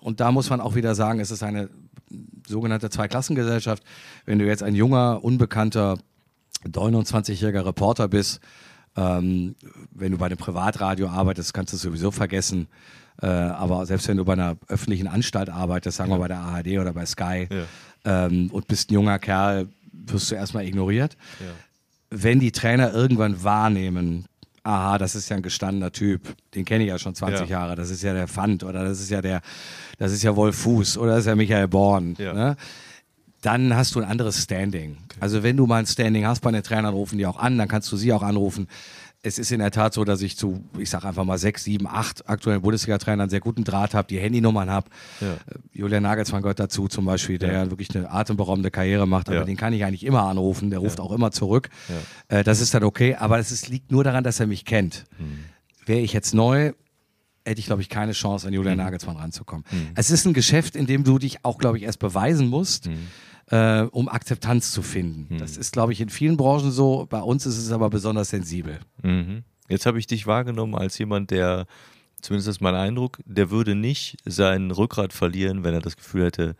Und 0.00 0.18
da 0.18 0.32
muss 0.32 0.50
man 0.50 0.60
auch 0.60 0.74
wieder 0.74 0.96
sagen, 0.96 1.20
es 1.20 1.30
ist 1.30 1.44
eine 1.44 1.70
sogenannte 2.46 2.90
Zweiklassengesellschaft. 2.90 3.84
Wenn 4.26 4.40
du 4.40 4.46
jetzt 4.46 4.64
ein 4.64 4.74
junger, 4.74 5.22
unbekannter, 5.22 5.98
29-jähriger 6.66 7.64
Reporter 7.64 8.08
bist, 8.08 8.40
ähm, 8.96 9.54
wenn 9.92 10.12
du 10.12 10.18
bei 10.18 10.26
einem 10.26 10.38
Privatradio 10.38 11.08
arbeitest, 11.08 11.54
kannst 11.54 11.72
du 11.72 11.76
es 11.76 11.82
sowieso 11.82 12.10
vergessen. 12.10 12.66
Äh, 13.20 13.26
aber 13.26 13.86
selbst 13.86 14.08
wenn 14.08 14.16
du 14.16 14.24
bei 14.24 14.32
einer 14.32 14.56
öffentlichen 14.68 15.06
Anstalt 15.06 15.50
arbeitest, 15.50 15.96
sagen 15.98 16.10
wir 16.10 16.18
bei 16.18 16.28
der 16.28 16.40
ARD 16.40 16.78
oder 16.78 16.92
bei 16.92 17.06
Sky, 17.06 17.46
Ja. 17.50 17.64
Ähm, 18.04 18.50
und 18.52 18.66
bist 18.68 18.90
ein 18.90 18.94
junger 18.94 19.18
Kerl, 19.18 19.68
wirst 19.92 20.30
du 20.30 20.34
erstmal 20.34 20.66
ignoriert. 20.66 21.16
Ja. 21.40 21.46
Wenn 22.10 22.40
die 22.40 22.52
Trainer 22.52 22.92
irgendwann 22.92 23.42
wahrnehmen, 23.42 24.26
aha, 24.64 24.98
das 24.98 25.14
ist 25.14 25.28
ja 25.28 25.36
ein 25.36 25.42
gestandener 25.42 25.92
Typ, 25.92 26.34
den 26.54 26.64
kenne 26.64 26.84
ich 26.84 26.90
ja 26.90 26.98
schon 26.98 27.14
20 27.14 27.48
Ja. 27.48 27.60
Jahre, 27.60 27.76
das 27.76 27.90
ist 27.90 28.02
ja 28.02 28.12
der 28.12 28.28
Fand 28.28 28.64
oder 28.64 28.84
das 28.84 29.00
ist 29.00 29.10
ja 29.10 29.22
der, 29.22 29.40
das 29.98 30.12
ist 30.12 30.22
ja 30.22 30.36
Wolf 30.36 30.56
Fuß 30.56 30.98
oder 30.98 31.12
das 31.12 31.20
ist 31.20 31.26
ja 31.26 31.34
Michael 31.36 31.68
Born. 31.68 32.14
Ja. 32.18 32.32
Ne? 32.32 32.56
Dann 33.40 33.74
hast 33.74 33.94
du 33.94 34.00
ein 34.00 34.08
anderes 34.08 34.40
Standing. 34.40 34.98
Also 35.18 35.42
wenn 35.42 35.56
du 35.56 35.66
mal 35.66 35.78
ein 35.78 35.86
Standing 35.86 36.26
hast 36.26 36.40
bei 36.40 36.52
den 36.52 36.62
Trainern, 36.62 36.94
rufen 36.94 37.18
die 37.18 37.26
auch 37.26 37.38
an, 37.38 37.58
dann 37.58 37.66
kannst 37.68 37.90
du 37.90 37.96
sie 37.96 38.12
auch 38.12 38.22
anrufen. 38.22 38.68
Es 39.24 39.38
ist 39.38 39.52
in 39.52 39.60
der 39.60 39.70
Tat 39.70 39.94
so, 39.94 40.04
dass 40.04 40.20
ich 40.20 40.36
zu, 40.36 40.64
ich 40.78 40.90
sag 40.90 41.04
einfach 41.04 41.24
mal 41.24 41.38
sechs, 41.38 41.62
sieben, 41.62 41.86
acht 41.86 42.28
aktuellen 42.28 42.60
Bundesliga-Trainern 42.60 43.30
sehr 43.30 43.38
guten 43.38 43.62
Draht 43.62 43.94
habe, 43.94 44.08
die 44.08 44.18
Handynummern 44.18 44.68
habe. 44.68 44.90
Ja. 45.20 45.34
Äh, 45.34 45.38
Julian 45.72 46.02
Nagelsmann 46.02 46.42
gehört 46.42 46.58
dazu 46.58 46.88
zum 46.88 47.04
Beispiel, 47.04 47.38
der 47.38 47.52
Ja. 47.52 47.70
wirklich 47.70 47.94
eine 47.94 48.10
atemberaubende 48.10 48.72
Karriere 48.72 49.06
macht, 49.06 49.28
aber 49.28 49.38
Ja. 49.38 49.44
den 49.44 49.56
kann 49.56 49.72
ich 49.74 49.84
eigentlich 49.84 50.04
immer 50.04 50.24
anrufen, 50.24 50.70
der 50.70 50.80
ruft 50.80 50.98
auch 50.98 51.12
immer 51.12 51.30
zurück. 51.30 51.68
Äh, 52.26 52.42
das 52.42 52.60
ist 52.60 52.74
dann 52.74 52.82
okay, 52.82 53.14
aber 53.14 53.38
es 53.38 53.68
liegt 53.68 53.92
nur 53.92 54.02
daran, 54.02 54.24
dass 54.24 54.40
er 54.40 54.48
mich 54.48 54.64
kennt. 54.64 55.04
Mhm. 55.20 55.44
Wäre 55.86 56.00
ich 56.00 56.12
jetzt 56.12 56.34
neu, 56.34 56.72
hätte 57.44 57.60
ich, 57.60 57.66
glaube 57.66 57.82
ich, 57.82 57.88
keine 57.88 58.12
Chance, 58.12 58.48
an 58.48 58.52
Mhm. 58.52 58.56
Julian 58.56 58.78
Nagelsmann 58.78 59.16
ranzukommen. 59.16 59.64
Es 59.94 60.10
ist 60.10 60.26
ein 60.26 60.32
Geschäft, 60.32 60.74
in 60.74 60.86
dem 60.86 61.04
du 61.04 61.18
dich 61.20 61.44
auch, 61.44 61.58
glaube 61.58 61.76
ich, 61.78 61.84
erst 61.84 62.00
beweisen 62.00 62.48
musst, 62.48 62.88
äh, 63.50 63.82
um 63.82 64.08
Akzeptanz 64.08 64.72
zu 64.72 64.82
finden. 64.82 65.38
Das 65.38 65.56
ist, 65.56 65.72
glaube 65.72 65.92
ich, 65.92 66.00
in 66.00 66.08
vielen 66.08 66.36
Branchen 66.36 66.70
so. 66.70 67.06
Bei 67.08 67.20
uns 67.20 67.46
ist 67.46 67.58
es 67.58 67.72
aber 67.72 67.90
besonders 67.90 68.30
sensibel. 68.30 68.80
Mhm. 69.02 69.44
Jetzt 69.68 69.86
habe 69.86 69.98
ich 69.98 70.06
dich 70.06 70.26
wahrgenommen 70.26 70.74
als 70.74 70.98
jemand, 70.98 71.30
der, 71.30 71.66
zumindest 72.20 72.48
ist 72.48 72.60
mein 72.60 72.74
Eindruck, 72.74 73.18
der 73.24 73.50
würde 73.50 73.74
nicht 73.74 74.16
sein 74.24 74.70
Rückgrat 74.70 75.12
verlieren, 75.12 75.64
wenn 75.64 75.74
er 75.74 75.80
das 75.80 75.96
Gefühl 75.96 76.26
hätte, 76.26 76.56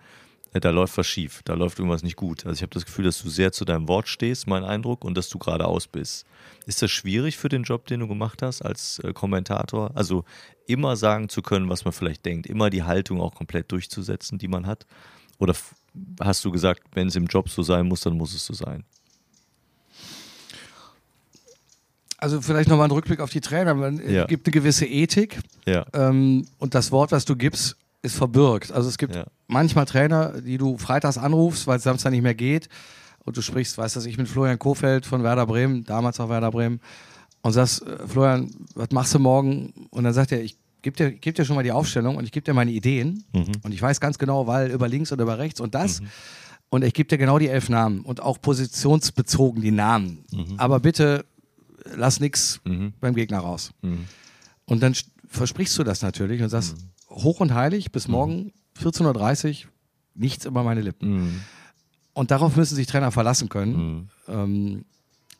äh, 0.52 0.60
da 0.60 0.70
läuft 0.70 0.96
was 0.96 1.06
schief, 1.06 1.42
da 1.44 1.54
läuft 1.54 1.78
irgendwas 1.78 2.02
nicht 2.02 2.16
gut. 2.16 2.46
Also 2.46 2.56
ich 2.56 2.62
habe 2.62 2.74
das 2.74 2.84
Gefühl, 2.84 3.04
dass 3.04 3.22
du 3.22 3.28
sehr 3.28 3.52
zu 3.52 3.64
deinem 3.64 3.88
Wort 3.88 4.08
stehst, 4.08 4.46
mein 4.46 4.64
Eindruck, 4.64 5.04
und 5.04 5.16
dass 5.16 5.28
du 5.28 5.38
geradeaus 5.38 5.86
bist. 5.86 6.26
Ist 6.66 6.82
das 6.82 6.90
schwierig 6.90 7.36
für 7.36 7.48
den 7.48 7.64
Job, 7.64 7.86
den 7.86 8.00
du 8.00 8.08
gemacht 8.08 8.42
hast 8.42 8.62
als 8.62 8.98
äh, 9.00 9.12
Kommentator? 9.12 9.90
Also 9.94 10.24
immer 10.66 10.96
sagen 10.96 11.28
zu 11.28 11.42
können, 11.42 11.68
was 11.68 11.84
man 11.84 11.92
vielleicht 11.92 12.24
denkt, 12.24 12.46
immer 12.46 12.70
die 12.70 12.82
Haltung 12.82 13.20
auch 13.20 13.34
komplett 13.34 13.72
durchzusetzen, 13.72 14.38
die 14.38 14.48
man 14.48 14.66
hat? 14.66 14.86
Oder 15.38 15.54
hast 16.20 16.44
du 16.44 16.50
gesagt, 16.50 16.82
wenn 16.94 17.08
es 17.08 17.16
im 17.16 17.26
Job 17.26 17.48
so 17.48 17.62
sein 17.62 17.86
muss, 17.86 18.00
dann 18.00 18.16
muss 18.16 18.34
es 18.34 18.44
so 18.46 18.54
sein? 18.54 18.84
Also 22.18 22.40
vielleicht 22.40 22.68
nochmal 22.68 22.86
ein 22.88 22.92
Rückblick 22.92 23.20
auf 23.20 23.30
die 23.30 23.40
Trainer. 23.40 23.74
Man 23.74 23.98
äh, 23.98 24.12
Ja. 24.12 24.26
gibt 24.26 24.46
eine 24.46 24.52
gewisse 24.52 24.86
Ethik 24.86 25.40
Ja. 25.66 25.84
ähm, 25.92 26.46
und 26.58 26.74
das 26.74 26.92
Wort, 26.92 27.10
was 27.12 27.24
du 27.24 27.34
gibst, 27.36 27.76
ist 28.02 28.16
verbürgt. 28.16 28.70
Also 28.72 28.88
es 28.88 28.96
gibt 28.98 29.14
Ja. 29.16 29.24
manchmal 29.48 29.86
Trainer, 29.86 30.40
die 30.40 30.58
du 30.58 30.78
freitags 30.78 31.18
anrufst, 31.18 31.66
weil 31.66 31.78
es 31.78 31.82
Samstag 31.82 32.10
nicht 32.12 32.22
mehr 32.22 32.34
geht 32.34 32.68
und 33.24 33.36
du 33.36 33.42
sprichst, 33.42 33.76
weißt 33.76 33.96
du, 33.96 34.00
ich 34.08 34.18
mit 34.18 34.28
Florian 34.28 34.58
Kofeld 34.58 35.04
von 35.04 35.22
Werder 35.24 35.46
Bremen, 35.46 35.84
damals 35.84 36.20
auch 36.20 36.28
Werder 36.28 36.50
Bremen 36.52 36.80
und 37.42 37.52
sagst, 37.52 37.82
äh, 37.82 38.06
Florian, 38.06 38.50
was 38.74 38.90
machst 38.92 39.14
du 39.14 39.18
morgen? 39.18 39.72
Und 39.90 40.04
dann 40.04 40.14
sagt 40.14 40.30
er, 40.32 40.42
ich 40.42 40.56
gebe 40.82 40.96
dir, 40.96 41.12
geb 41.12 41.34
dir 41.34 41.44
schon 41.44 41.56
mal 41.56 41.62
die 41.62 41.72
Aufstellung 41.72 42.16
und 42.16 42.24
ich 42.24 42.32
gebe 42.32 42.44
dir 42.44 42.54
meine 42.54 42.70
Ideen. 42.72 43.24
Und 43.62 43.72
ich 43.72 43.80
weiß 43.80 44.00
ganz 44.00 44.18
genau, 44.18 44.46
weil 44.46 44.70
über 44.70 44.88
links 44.88 45.12
und 45.12 45.20
über 45.20 45.38
rechts 45.38 45.60
und 45.60 45.74
das. 45.74 46.00
Und 46.70 46.82
ich 46.84 46.94
gebe 46.94 47.08
dir 47.08 47.18
genau 47.18 47.38
die 47.38 47.48
elf 47.48 47.68
Namen 47.68 48.00
und 48.00 48.20
auch 48.20 48.40
positionsbezogen 48.40 49.60
die 49.62 49.70
Namen. 49.70 50.24
Aber 50.58 50.80
bitte 50.80 51.24
lass 51.96 52.20
nichts 52.20 52.60
beim 53.00 53.14
Gegner 53.14 53.38
raus. 53.40 53.72
Und 54.64 54.82
dann 54.82 54.92
st- 54.94 55.06
versprichst 55.26 55.76
du 55.78 55.84
das 55.84 56.02
natürlich 56.02 56.40
und 56.42 56.48
sagst, 56.48 56.76
hoch 57.10 57.40
und 57.40 57.52
heilig, 57.54 57.92
bis 57.92 58.08
morgen 58.08 58.52
14.30 58.80 59.64
Uhr, 59.66 59.70
nichts 60.14 60.44
über 60.46 60.62
meine 60.62 60.80
Lippen. 60.80 61.42
Und 62.14 62.30
darauf 62.30 62.56
müssen 62.56 62.74
sich 62.76 62.86
Trainer 62.86 63.10
verlassen 63.10 63.48
können. 63.48 64.08
Ähm, 64.28 64.84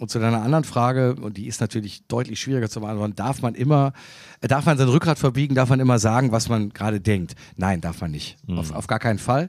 und 0.03 0.11
zu 0.11 0.19
deiner 0.19 0.43
anderen 0.43 0.65
Frage, 0.65 1.15
und 1.15 1.37
die 1.37 1.47
ist 1.47 1.61
natürlich 1.61 2.03
deutlich 2.09 2.41
schwieriger 2.41 2.69
zu 2.69 2.81
beantworten, 2.81 3.15
darf 3.15 3.41
man 3.41 3.55
immer, 3.55 3.93
äh, 4.41 4.49
darf 4.49 4.67
man 4.67 4.77
sein 4.77 4.89
Rückgrat 4.89 5.17
verbiegen, 5.17 5.55
darf 5.55 5.69
man 5.69 5.79
immer 5.79 6.01
sagen, 6.01 6.33
was 6.33 6.49
man 6.49 6.71
gerade 6.71 7.01
denkt? 7.01 7.37
Nein, 7.57 7.81
darf 7.81 8.01
man 8.01 8.11
nicht. 8.11 8.37
Auf, 8.59 8.73
auf 8.73 8.89
gar 8.89 8.99
keinen 8.99 9.21
Fall. 9.21 9.49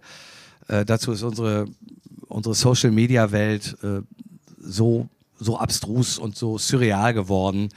Äh, 0.68 0.86
dazu 0.86 1.12
ist 1.12 1.24
unsere, 1.24 1.66
unsere 2.28 2.54
Social-Media-Welt 2.54 3.78
äh, 3.82 4.02
so, 4.60 5.10
so 5.40 5.58
abstrus 5.58 6.20
und 6.20 6.36
so 6.36 6.60
surreal 6.60 7.16
geworden, 7.16 7.70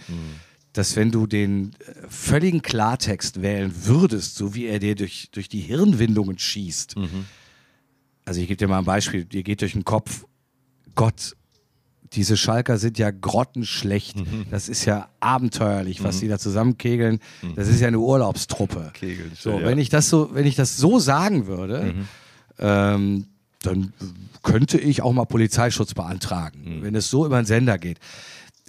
dass 0.74 0.96
wenn 0.96 1.10
du 1.10 1.26
den 1.26 1.70
äh, 1.78 2.08
völligen 2.10 2.60
Klartext 2.60 3.40
wählen 3.40 3.72
würdest, 3.86 4.36
so 4.36 4.54
wie 4.54 4.66
er 4.66 4.80
dir 4.80 4.96
durch, 4.96 5.30
durch 5.32 5.48
die 5.48 5.60
Hirnwindungen 5.60 6.38
schießt, 6.38 6.94
also 8.26 8.38
ich 8.38 8.48
gebe 8.48 8.58
dir 8.58 8.68
mal 8.68 8.80
ein 8.80 8.84
Beispiel, 8.84 9.24
dir 9.24 9.42
geht 9.42 9.62
durch 9.62 9.72
den 9.72 9.84
Kopf, 9.84 10.26
Gott, 10.94 11.34
diese 12.12 12.36
Schalker 12.36 12.78
sind 12.78 12.98
ja 12.98 13.10
grottenschlecht. 13.10 14.16
Das 14.50 14.68
ist 14.68 14.84
ja 14.84 15.08
abenteuerlich, 15.20 16.02
was 16.02 16.20
die 16.20 16.28
da 16.28 16.38
zusammenkegeln. 16.38 17.20
Das 17.54 17.68
ist 17.68 17.80
ja 17.80 17.88
eine 17.88 17.98
Urlaubstruppe. 17.98 18.90
Kegeln, 18.94 19.32
so, 19.38 19.58
ja. 19.58 19.66
wenn 19.66 19.78
ich 19.78 19.88
das 19.88 20.08
so, 20.08 20.30
wenn 20.32 20.46
ich 20.46 20.56
das 20.56 20.76
so 20.76 20.98
sagen 20.98 21.46
würde, 21.46 21.94
ähm, 22.58 23.26
dann 23.62 23.92
könnte 24.42 24.78
ich 24.78 25.02
auch 25.02 25.12
mal 25.12 25.24
Polizeischutz 25.24 25.94
beantragen, 25.94 26.78
wenn 26.82 26.94
es 26.94 27.10
so 27.10 27.26
über 27.26 27.40
den 27.40 27.46
Sender 27.46 27.78
geht. 27.78 27.98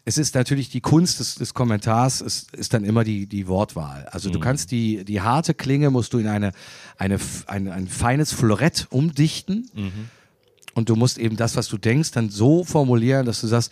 Es 0.05 0.17
ist 0.17 0.35
natürlich 0.35 0.69
die 0.69 0.79
Kunst 0.79 1.19
des, 1.19 1.35
des 1.35 1.53
Kommentars, 1.53 2.21
es 2.21 2.47
ist 2.53 2.73
dann 2.73 2.85
immer 2.85 3.03
die, 3.03 3.27
die 3.27 3.47
Wortwahl. 3.47 4.07
Also 4.11 4.29
du 4.29 4.39
kannst 4.39 4.71
die, 4.71 5.03
die 5.03 5.19
harte 5.19 5.53
Klinge 5.53 5.89
musst 5.89 6.13
du 6.13 6.17
in 6.17 6.27
eine, 6.27 6.53
eine, 6.97 7.17
ein, 7.47 7.67
ein 7.67 7.87
feines 7.87 8.31
Florett 8.31 8.87
umdichten. 8.89 9.69
Und 10.77 10.89
du 10.89 10.95
musst 10.95 11.17
eben 11.17 11.37
das, 11.37 11.55
was 11.55 11.67
du 11.69 11.79
denkst, 11.79 12.11
dann 12.11 12.29
so 12.29 12.63
formulieren, 12.63 13.25
dass 13.25 13.41
du 13.41 13.47
sagst, 13.47 13.71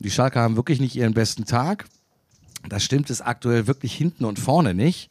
die 0.00 0.10
Schalke 0.10 0.40
haben 0.40 0.56
wirklich 0.56 0.80
nicht 0.80 0.96
ihren 0.96 1.14
besten 1.14 1.44
Tag. 1.44 1.84
Das 2.68 2.82
stimmt 2.82 3.08
es 3.08 3.20
aktuell 3.20 3.68
wirklich 3.68 3.94
hinten 3.94 4.24
und 4.24 4.40
vorne 4.40 4.74
nicht. 4.74 5.10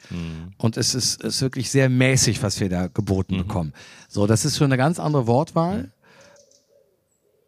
Und 0.58 0.76
es 0.76 0.94
ist, 0.96 1.24
ist 1.24 1.42
wirklich 1.42 1.72
sehr 1.72 1.88
mäßig, 1.88 2.44
was 2.44 2.60
wir 2.60 2.68
da 2.68 2.88
geboten 2.88 3.38
bekommen. 3.38 3.72
So, 4.10 4.28
das 4.28 4.44
ist 4.44 4.58
schon 4.58 4.66
eine 4.66 4.76
ganz 4.76 5.00
andere 5.00 5.28
Wortwahl. 5.28 5.92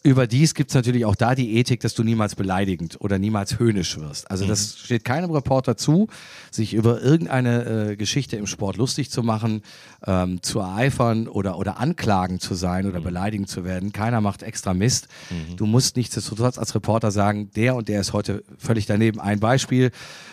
Überdies 0.04 0.56
gibt 0.56 0.72
es 0.72 0.76
natürlich 0.76 1.06
auch 1.06 1.16
da 1.16 1.36
die 1.36 1.58
Ethik, 1.58 1.80
dass 1.82 1.94
du 1.94 2.04
niemals 2.04 2.34
beleidigend 2.34 3.00
oder 3.02 3.20
niemals 3.20 3.60
höhnisch 3.60 4.00
wirst. 4.00 4.32
Also 4.32 4.48
das 4.48 4.80
steht 4.80 5.06
keinem 5.06 5.30
Reporter 5.30 5.78
zu, 5.78 6.08
sich 6.50 6.74
über 6.74 7.04
irgendeine 7.04 7.92
äh, 7.92 7.96
Geschichte 7.96 8.36
im 8.36 8.48
Sport 8.48 8.78
lustig 8.78 9.12
zu 9.12 9.22
machen, 9.22 9.62
ähm, 10.08 10.42
zu 10.42 10.60
ereifern 10.60 11.28
oder, 11.28 11.60
oder 11.60 11.80
anklagend 11.80 12.42
zu 12.42 12.56
sein 12.56 12.88
oder 12.88 13.00
beleidigend 13.00 13.48
zu 13.48 13.64
werden. 13.64 13.92
Keiner 13.92 14.22
macht 14.22 14.42
extra 14.42 14.74
Mist. 14.74 15.08
Du 15.56 15.68
musst 15.68 15.98
nichtsdestotrotz 15.98 16.58
als 16.58 16.74
Reporter 16.74 17.12
sagen, 17.12 17.52
der 17.56 17.76
und 17.76 17.88
der 17.88 18.02
ist 18.02 18.14
heute 18.14 18.44
völlig 18.58 18.88
daneben. 18.88 19.20
Ein 19.20 19.40
Beispiel, 19.40 19.92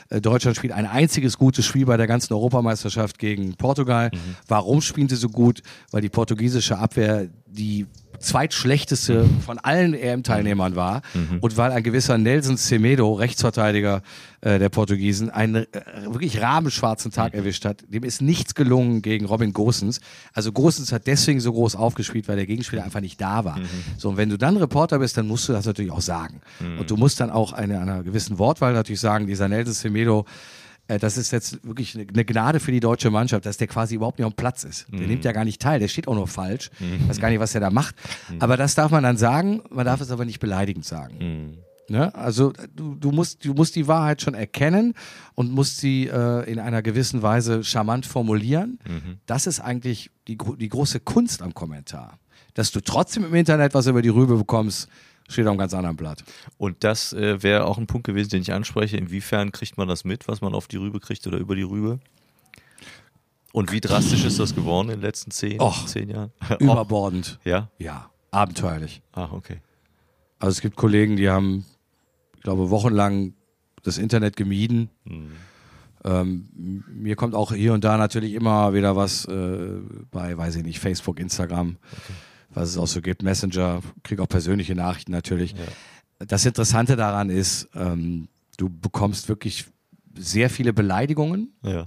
äh, 0.08 0.22
Deutschland 0.22 0.56
spielt 0.56 0.72
ein 0.72 0.86
einziges 0.86 1.36
gutes 1.36 1.66
Spiel 1.66 1.84
bei 1.84 1.98
der 1.98 2.06
ganzen 2.06 2.32
Europameisterschaft 2.32 3.18
gegen 3.18 3.54
Portugal. 3.56 4.10
Warum 4.46 4.80
spielen 4.80 5.10
sie 5.10 5.16
so 5.16 5.28
gut? 5.28 5.62
Weil 5.90 6.00
die 6.00 6.08
portugiesische 6.08 6.78
Abwehr 6.78 7.28
die 7.46 7.86
zweitschlechteste 8.18 9.26
von 9.44 9.58
allen 9.58 9.94
EM-Teilnehmern 9.94 10.76
war 10.76 11.02
und 11.40 11.56
weil 11.56 11.72
ein 11.72 11.82
gewisser 11.82 12.18
Nelson 12.18 12.56
Semedo, 12.56 13.12
Rechtsverteidiger 13.14 14.02
äh, 14.40 14.58
der 14.58 14.68
Portugiesen, 14.68 15.30
einen 15.30 15.56
äh, 15.56 15.66
wirklich 16.06 16.40
rabenschwarzen 16.40 17.10
Tag 17.10 17.34
erwischt 17.34 17.64
hat. 17.64 17.82
Dem 17.88 18.04
ist 18.04 18.22
nichts 18.22 18.54
gelungen 18.54 19.02
gegen 19.02 19.26
Robin 19.26 19.52
Gosens. 19.52 20.00
Also 20.32 20.52
Gosens 20.52 20.92
hat 20.92 21.06
deswegen 21.06 21.40
so 21.40 21.52
groß 21.52 21.74
aufgespielt, 21.74 22.28
weil 22.28 22.36
der 22.36 22.46
Gegenspieler 22.46 22.84
einfach 22.84 23.00
nicht 23.00 23.20
da 23.20 23.44
war. 23.44 23.58
So, 23.96 24.10
und 24.10 24.16
wenn 24.16 24.28
du 24.28 24.38
dann 24.38 24.56
Reporter 24.56 24.98
bist, 25.00 25.16
dann 25.16 25.26
musst 25.26 25.48
du 25.48 25.52
das 25.52 25.66
natürlich 25.66 25.90
auch 25.90 26.00
sagen. 26.00 26.40
Und 26.78 26.90
du 26.90 26.96
musst 26.96 27.20
dann 27.20 27.30
auch 27.30 27.52
eine, 27.52 27.80
einer 27.80 28.02
gewissen 28.02 28.38
Wortwahl 28.38 28.72
natürlich 28.74 29.00
sagen, 29.00 29.26
dieser 29.26 29.48
Nelson 29.48 29.74
Semedo, 29.74 30.24
das 30.98 31.18
ist 31.18 31.30
jetzt 31.32 31.62
wirklich 31.66 31.94
eine 31.94 32.06
eine 32.08 32.24
Gnade 32.24 32.60
für 32.60 32.72
die 32.72 32.80
deutsche 32.80 33.10
Mannschaft, 33.10 33.44
dass 33.44 33.58
der 33.58 33.66
quasi 33.66 33.94
überhaupt 33.96 34.18
nicht 34.18 34.26
am 34.26 34.32
Platz 34.32 34.64
ist. 34.64 34.86
Der 34.90 35.06
nimmt 35.06 35.24
ja 35.24 35.32
gar 35.32 35.44
nicht 35.44 35.60
teil, 35.60 35.78
der 35.80 35.88
steht 35.88 36.08
auch 36.08 36.14
nur 36.14 36.26
falsch. 36.26 36.70
Weiß 37.06 37.20
gar 37.20 37.28
nicht, 37.28 37.40
was 37.40 37.52
der 37.52 37.60
da 37.60 37.70
macht. 37.70 37.94
Aber 38.38 38.56
das 38.56 38.74
darf 38.74 38.90
man 38.90 39.02
dann 39.02 39.16
sagen, 39.18 39.62
man 39.70 39.84
darf 39.84 40.00
es 40.00 40.10
aber 40.10 40.24
nicht 40.24 40.40
beleidigend 40.40 40.84
sagen. 40.86 41.58
Ne? 41.90 42.14
Also 42.14 42.52
du, 42.74 42.94
du, 42.94 43.10
musst, 43.12 43.44
du 43.44 43.54
musst 43.54 43.74
die 43.76 43.86
Wahrheit 43.88 44.20
schon 44.22 44.34
erkennen 44.34 44.94
und 45.34 45.50
musst 45.52 45.78
sie 45.78 46.06
äh, 46.06 46.50
in 46.50 46.58
einer 46.58 46.82
gewissen 46.82 47.22
Weise 47.22 47.64
charmant 47.64 48.04
formulieren. 48.06 48.78
Das 49.26 49.46
ist 49.46 49.60
eigentlich 49.60 50.10
die, 50.26 50.36
die 50.36 50.68
große 50.68 51.00
Kunst 51.00 51.40
am 51.42 51.52
Kommentar. 51.54 52.18
dass 52.54 52.72
du 52.72 52.80
trotzdem 52.80 53.24
im 53.24 53.34
Internet 53.34 53.72
was 53.74 53.86
über 53.86 54.02
die 54.02 54.08
Rübe 54.08 54.36
bekommst, 54.36 54.88
steht 55.28 55.46
auf 55.46 55.50
einem 55.50 55.58
ganz 55.58 55.74
anderen 55.74 55.96
Blatt. 55.96 56.24
Und 56.56 56.82
das 56.84 57.12
äh, 57.12 57.42
wäre 57.42 57.64
auch 57.66 57.78
ein 57.78 57.86
Punkt 57.86 58.06
gewesen, 58.06 58.30
den 58.30 58.42
ich 58.42 58.52
anspreche. 58.52 58.96
Inwiefern 58.96 59.52
kriegt 59.52 59.76
man 59.78 59.86
das 59.88 60.04
mit, 60.04 60.26
was 60.28 60.40
man 60.40 60.54
auf 60.54 60.66
die 60.68 60.76
Rübe 60.76 61.00
kriegt 61.00 61.26
oder 61.26 61.38
über 61.38 61.54
die 61.54 61.62
Rübe? 61.62 62.00
Und 63.52 63.72
wie 63.72 63.80
drastisch 63.80 64.24
ist 64.24 64.38
das 64.38 64.54
geworden 64.54 64.88
in 64.90 64.96
den 64.96 65.02
letzten 65.02 65.30
zehn, 65.30 65.60
Och, 65.60 65.86
zehn 65.86 66.10
Jahren? 66.10 66.32
Überbordend. 66.58 67.38
Ja? 67.44 67.68
Ja, 67.78 68.10
abenteuerlich. 68.30 69.00
Ah, 69.12 69.28
okay. 69.32 69.58
Also 70.38 70.52
es 70.52 70.60
gibt 70.60 70.76
Kollegen, 70.76 71.16
die 71.16 71.28
haben, 71.28 71.64
ich 72.36 72.42
glaube, 72.42 72.70
wochenlang 72.70 73.32
das 73.82 73.98
Internet 73.98 74.36
gemieden. 74.36 74.90
Ähm, 76.04 76.48
m- 76.56 76.84
mir 76.92 77.16
kommt 77.16 77.34
auch 77.34 77.52
hier 77.52 77.72
und 77.72 77.82
da 77.84 77.96
natürlich 77.96 78.34
immer 78.34 78.72
wieder 78.74 78.94
was 78.94 79.24
äh, 79.24 79.80
bei, 80.10 80.36
weiß 80.36 80.56
ich 80.56 80.62
nicht, 80.64 80.78
Facebook, 80.78 81.18
Instagram, 81.18 81.76
was 82.60 82.70
es 82.70 82.76
auch 82.78 82.86
so 82.86 83.00
gibt, 83.00 83.22
Messenger, 83.22 83.80
kriege 84.02 84.22
auch 84.22 84.28
persönliche 84.28 84.74
Nachrichten 84.74 85.12
natürlich. 85.12 85.54
Das 86.18 86.44
Interessante 86.44 86.96
daran 86.96 87.30
ist, 87.30 87.68
ähm, 87.74 88.28
du 88.56 88.68
bekommst 88.68 89.28
wirklich 89.28 89.66
sehr 90.16 90.50
viele 90.50 90.72
Beleidigungen 90.72 91.52
Ja. 91.62 91.86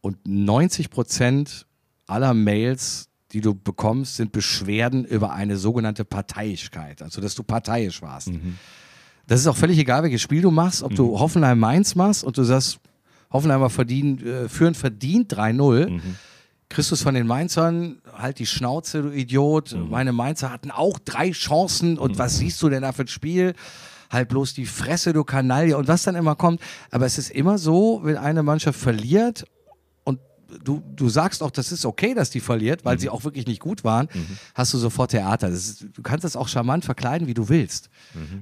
und 0.00 0.16
90 0.26 0.90
Prozent 0.90 1.66
aller 2.06 2.34
Mails, 2.34 3.08
die 3.32 3.40
du 3.40 3.54
bekommst, 3.54 4.16
sind 4.16 4.32
Beschwerden 4.32 5.04
über 5.04 5.32
eine 5.32 5.56
sogenannte 5.56 6.04
Parteiischkeit, 6.04 7.02
also 7.02 7.20
dass 7.20 7.34
du 7.34 7.42
parteiisch 7.42 8.02
warst. 8.02 8.30
Das 9.28 9.40
ist 9.40 9.46
auch 9.48 9.56
völlig 9.56 9.78
egal, 9.78 10.02
welches 10.04 10.22
Spiel 10.22 10.42
du 10.42 10.50
machst, 10.50 10.82
ob 10.82 10.94
du 10.94 11.18
Hoffenheim 11.18 11.58
Mainz 11.58 11.94
machst 11.96 12.22
und 12.24 12.36
du 12.38 12.44
sagst, 12.44 12.78
Hoffenheimer 13.32 13.70
verdienen, 13.70 14.24
äh, 14.24 14.48
führen 14.48 14.74
verdient 14.74 15.32
3-0. 15.36 16.00
Christus 16.68 17.02
von 17.02 17.14
den 17.14 17.26
Mainzern, 17.26 18.00
halt 18.12 18.38
die 18.38 18.46
Schnauze, 18.46 19.02
du 19.02 19.10
Idiot. 19.10 19.76
Meine 19.88 20.12
Mainzer 20.12 20.50
hatten 20.50 20.70
auch 20.70 20.98
drei 20.98 21.30
Chancen 21.30 21.98
und 21.98 22.18
was 22.18 22.38
siehst 22.38 22.60
du 22.62 22.68
denn 22.68 22.82
da 22.82 22.92
für 22.92 23.02
ein 23.02 23.08
Spiel? 23.08 23.54
Halt 24.10 24.28
bloß 24.28 24.54
die 24.54 24.66
Fresse, 24.66 25.12
du 25.12 25.24
Kanaille 25.24 25.76
und 25.76 25.88
was 25.88 26.02
dann 26.02 26.14
immer 26.16 26.34
kommt. 26.34 26.60
Aber 26.90 27.06
es 27.06 27.18
ist 27.18 27.30
immer 27.30 27.58
so, 27.58 28.00
wenn 28.04 28.16
eine 28.16 28.42
Mannschaft 28.42 28.78
verliert 28.78 29.46
und 30.04 30.20
du, 30.64 30.82
du 30.94 31.08
sagst 31.08 31.42
auch, 31.42 31.50
das 31.50 31.72
ist 31.72 31.84
okay, 31.84 32.14
dass 32.14 32.30
die 32.30 32.40
verliert, 32.40 32.84
weil 32.84 32.98
sie 32.98 33.08
auch 33.10 33.24
wirklich 33.24 33.46
nicht 33.46 33.60
gut 33.60 33.84
waren, 33.84 34.08
hast 34.54 34.74
du 34.74 34.78
sofort 34.78 35.10
Theater. 35.12 35.48
Ist, 35.48 35.86
du 35.92 36.02
kannst 36.02 36.24
das 36.24 36.36
auch 36.36 36.48
charmant 36.48 36.84
verkleiden, 36.84 37.26
wie 37.26 37.34
du 37.34 37.48
willst. 37.48 37.90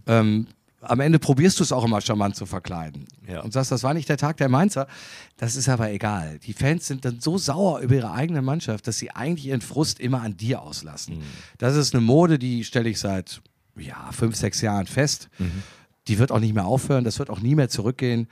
Ähm, 0.07 0.47
am 0.87 1.01
Ende 1.01 1.18
probierst 1.18 1.59
du 1.59 1.64
es 1.64 1.73
auch 1.73 1.85
immer 1.85 2.01
charmant 2.01 2.37
zu 2.37 2.47
verkleiden. 2.47 3.07
Ja. 3.27 3.40
Und 3.42 3.53
sagst, 3.53 3.73
das 3.73 3.83
war 3.83 3.94
nicht 3.94 4.09
der 4.09 4.16
Tag 4.16 4.37
der 4.37 4.49
Mainzer. 4.49 4.87
Das 5.37 5.57
ist 5.57 5.68
aber 5.68 5.90
egal. 5.90 6.38
Die 6.40 6.53
Fans 6.53 6.87
sind 6.87 7.05
dann 7.05 7.20
so 7.20 7.38
sauer 7.38 7.81
über 7.81 7.94
ihre 7.94 8.12
eigene 8.12 8.42
Mannschaft, 8.42 8.87
dass 8.87 8.99
sie 8.99 9.11
eigentlich 9.11 9.47
ihren 9.47 9.61
Frust 9.61 10.01
immer 10.01 10.23
an 10.23 10.37
dir 10.37 10.62
auslassen. 10.62 11.23
Das 11.59 11.77
ist 11.77 11.94
eine 11.94 12.03
Mode, 12.03 12.38
die 12.38 12.64
stelle 12.64 12.88
ich 12.88 12.99
seit 13.01 13.40
ja, 13.77 14.11
fünf, 14.12 14.37
sechs 14.37 14.61
Jahren 14.61 14.87
fest. 14.87 15.29
Die 16.07 16.18
wird 16.18 16.31
auch 16.31 16.40
nicht 16.40 16.55
mehr 16.55 16.66
aufhören, 16.66 17.05
das 17.05 17.18
wird 17.18 17.31
auch 17.31 17.40
nie 17.40 17.55
mehr 17.55 17.68
zurückgehen. 17.68 18.29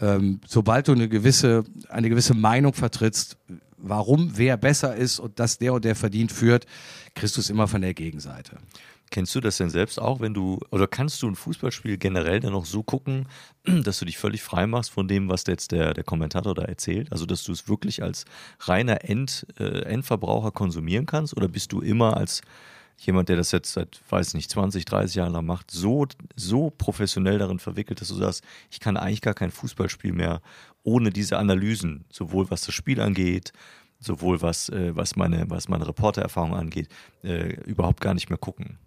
Ähm, 0.00 0.40
sobald 0.46 0.88
du 0.88 0.92
eine 0.92 1.08
gewisse, 1.08 1.64
eine 1.88 2.08
gewisse 2.08 2.34
Meinung 2.34 2.72
vertrittst, 2.72 3.36
warum 3.76 4.32
wer 4.36 4.56
besser 4.56 4.96
ist 4.96 5.18
und 5.18 5.38
dass 5.38 5.58
der 5.58 5.74
und 5.74 5.84
der 5.84 5.96
verdient 5.96 6.32
führt, 6.32 6.66
kriegst 7.14 7.36
du 7.36 7.40
es 7.40 7.50
immer 7.50 7.68
von 7.68 7.82
der 7.82 7.94
Gegenseite. 7.94 8.58
Kennst 9.10 9.34
du 9.34 9.40
das 9.40 9.56
denn 9.56 9.70
selbst 9.70 10.00
auch, 10.00 10.20
wenn 10.20 10.34
du, 10.34 10.60
oder 10.70 10.86
kannst 10.86 11.20
du 11.22 11.28
ein 11.28 11.34
Fußballspiel 11.34 11.98
generell 11.98 12.38
dann 12.38 12.52
noch 12.52 12.64
so 12.64 12.84
gucken, 12.84 13.26
dass 13.64 13.98
du 13.98 14.04
dich 14.04 14.18
völlig 14.18 14.42
frei 14.42 14.68
machst 14.68 14.92
von 14.92 15.08
dem, 15.08 15.28
was 15.28 15.44
jetzt 15.48 15.72
der, 15.72 15.94
der 15.94 16.04
Kommentator 16.04 16.54
da 16.54 16.62
erzählt? 16.62 17.10
Also, 17.10 17.26
dass 17.26 17.42
du 17.42 17.50
es 17.50 17.68
wirklich 17.68 18.04
als 18.04 18.24
reiner 18.60 19.04
End, 19.04 19.46
äh, 19.58 19.82
Endverbraucher 19.82 20.52
konsumieren 20.52 21.06
kannst? 21.06 21.36
Oder 21.36 21.48
bist 21.48 21.72
du 21.72 21.80
immer 21.80 22.16
als 22.16 22.42
jemand, 22.98 23.28
der 23.28 23.36
das 23.36 23.50
jetzt 23.50 23.72
seit, 23.72 24.00
weiß 24.10 24.34
nicht, 24.34 24.50
20, 24.50 24.84
30 24.84 25.16
Jahren 25.16 25.32
lang 25.32 25.46
macht, 25.46 25.70
so, 25.70 26.06
so 26.36 26.70
professionell 26.70 27.38
darin 27.38 27.58
verwickelt, 27.58 28.00
dass 28.00 28.08
du 28.08 28.14
sagst, 28.14 28.44
ich 28.70 28.78
kann 28.78 28.96
eigentlich 28.96 29.22
gar 29.22 29.34
kein 29.34 29.50
Fußballspiel 29.50 30.12
mehr 30.12 30.40
ohne 30.82 31.10
diese 31.10 31.38
Analysen, 31.38 32.04
sowohl 32.10 32.50
was 32.50 32.62
das 32.62 32.74
Spiel 32.74 33.00
angeht, 33.00 33.52
sowohl 33.98 34.40
was, 34.42 34.68
äh, 34.68 34.94
was 34.94 35.16
meine, 35.16 35.48
was 35.48 35.68
meine 35.68 35.86
Reportererfahrung 35.88 36.54
angeht, 36.54 36.88
äh, 37.24 37.54
überhaupt 37.64 38.00
gar 38.00 38.14
nicht 38.14 38.30
mehr 38.30 38.38
gucken. 38.38 38.78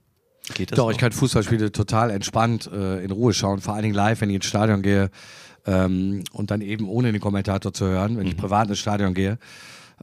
Geht 0.53 0.71
das 0.71 0.77
Doch, 0.77 0.85
noch? 0.85 0.91
ich 0.91 0.97
kann 0.97 1.11
Fußballspiele 1.11 1.71
total 1.71 2.09
entspannt 2.09 2.69
äh, 2.71 3.03
in 3.03 3.11
Ruhe 3.11 3.33
schauen, 3.33 3.61
vor 3.61 3.73
allen 3.73 3.83
Dingen 3.83 3.95
live, 3.95 4.21
wenn 4.21 4.29
ich 4.29 4.37
ins 4.37 4.45
Stadion 4.45 4.81
gehe 4.81 5.09
ähm, 5.65 6.23
und 6.33 6.51
dann 6.51 6.61
eben 6.61 6.89
ohne 6.89 7.11
den 7.11 7.21
Kommentator 7.21 7.73
zu 7.73 7.85
hören, 7.85 8.17
wenn 8.17 8.27
ich 8.27 8.35
privat 8.35 8.67
ins 8.67 8.79
Stadion 8.79 9.13
gehe. 9.13 9.37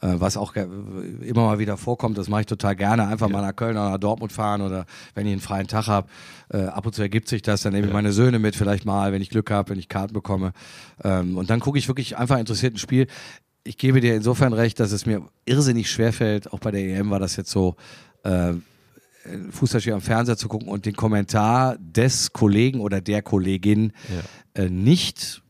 Äh, 0.01 0.15
was 0.19 0.37
auch 0.37 0.55
immer 0.55 1.45
mal 1.45 1.59
wieder 1.59 1.77
vorkommt, 1.77 2.17
das 2.17 2.29
mache 2.29 2.43
ich 2.43 2.47
total 2.47 2.75
gerne. 2.75 3.07
Einfach 3.07 3.29
mal 3.29 3.43
nach 3.43 3.55
Köln 3.55 3.77
oder 3.77 3.91
nach 3.91 3.99
Dortmund 3.99 4.33
fahren 4.33 4.63
oder 4.63 4.87
wenn 5.15 5.27
ich 5.27 5.33
einen 5.33 5.43
freien 5.43 5.67
Tag 5.67 5.89
habe. 5.89 6.09
Äh, 6.49 6.63
ab 6.63 6.87
und 6.87 6.95
zu 6.95 7.03
ergibt 7.03 7.29
sich 7.29 7.43
das, 7.43 7.63
dann 7.63 7.75
nehme 7.75 7.89
ich 7.89 7.93
meine 7.93 8.13
Söhne 8.13 8.39
mit, 8.39 8.57
vielleicht 8.57 8.87
mal, 8.87 9.13
wenn 9.13 9.21
ich 9.21 9.31
Glück 9.31 9.51
habe, 9.51 9.71
wenn 9.71 9.79
ich 9.79 9.89
Karten 9.89 10.15
bekomme. 10.15 10.53
Ähm, 11.05 11.37
und 11.37 11.51
dann 11.51 11.61
gucke 11.61 11.79
ich 11.79 11.87
wirklich 11.89 12.17
einfach 12.17 12.39
interessiert 12.39 12.75
ein 12.75 12.79
Spiel. 12.79 13.09
Ich 13.63 13.77
gebe 13.77 14.01
dir 14.01 14.15
insofern 14.15 14.55
recht, 14.55 14.81
dass 14.81 14.91
es 14.93 15.05
mir 15.05 15.23
irrsinnig 15.45 15.91
schwerfällt, 15.91 16.51
auch 16.53 16.61
bei 16.61 16.71
der 16.71 16.81
EM 16.81 17.11
war 17.11 17.19
das 17.19 17.37
jetzt 17.37 17.51
so, 17.51 17.77
äh, 18.25 18.55
Fußballspiel 19.51 19.93
am 19.93 20.01
Fernseher 20.01 20.37
zu 20.37 20.49
gucken 20.49 20.69
und 20.69 20.87
den 20.87 20.95
Kommentar 20.97 21.77
des 21.79 22.33
Kollegen 22.33 22.81
oder 22.81 23.01
der 23.01 23.23
Kollegin 23.23 23.93
äh, 24.55 24.69
nicht 24.71 25.43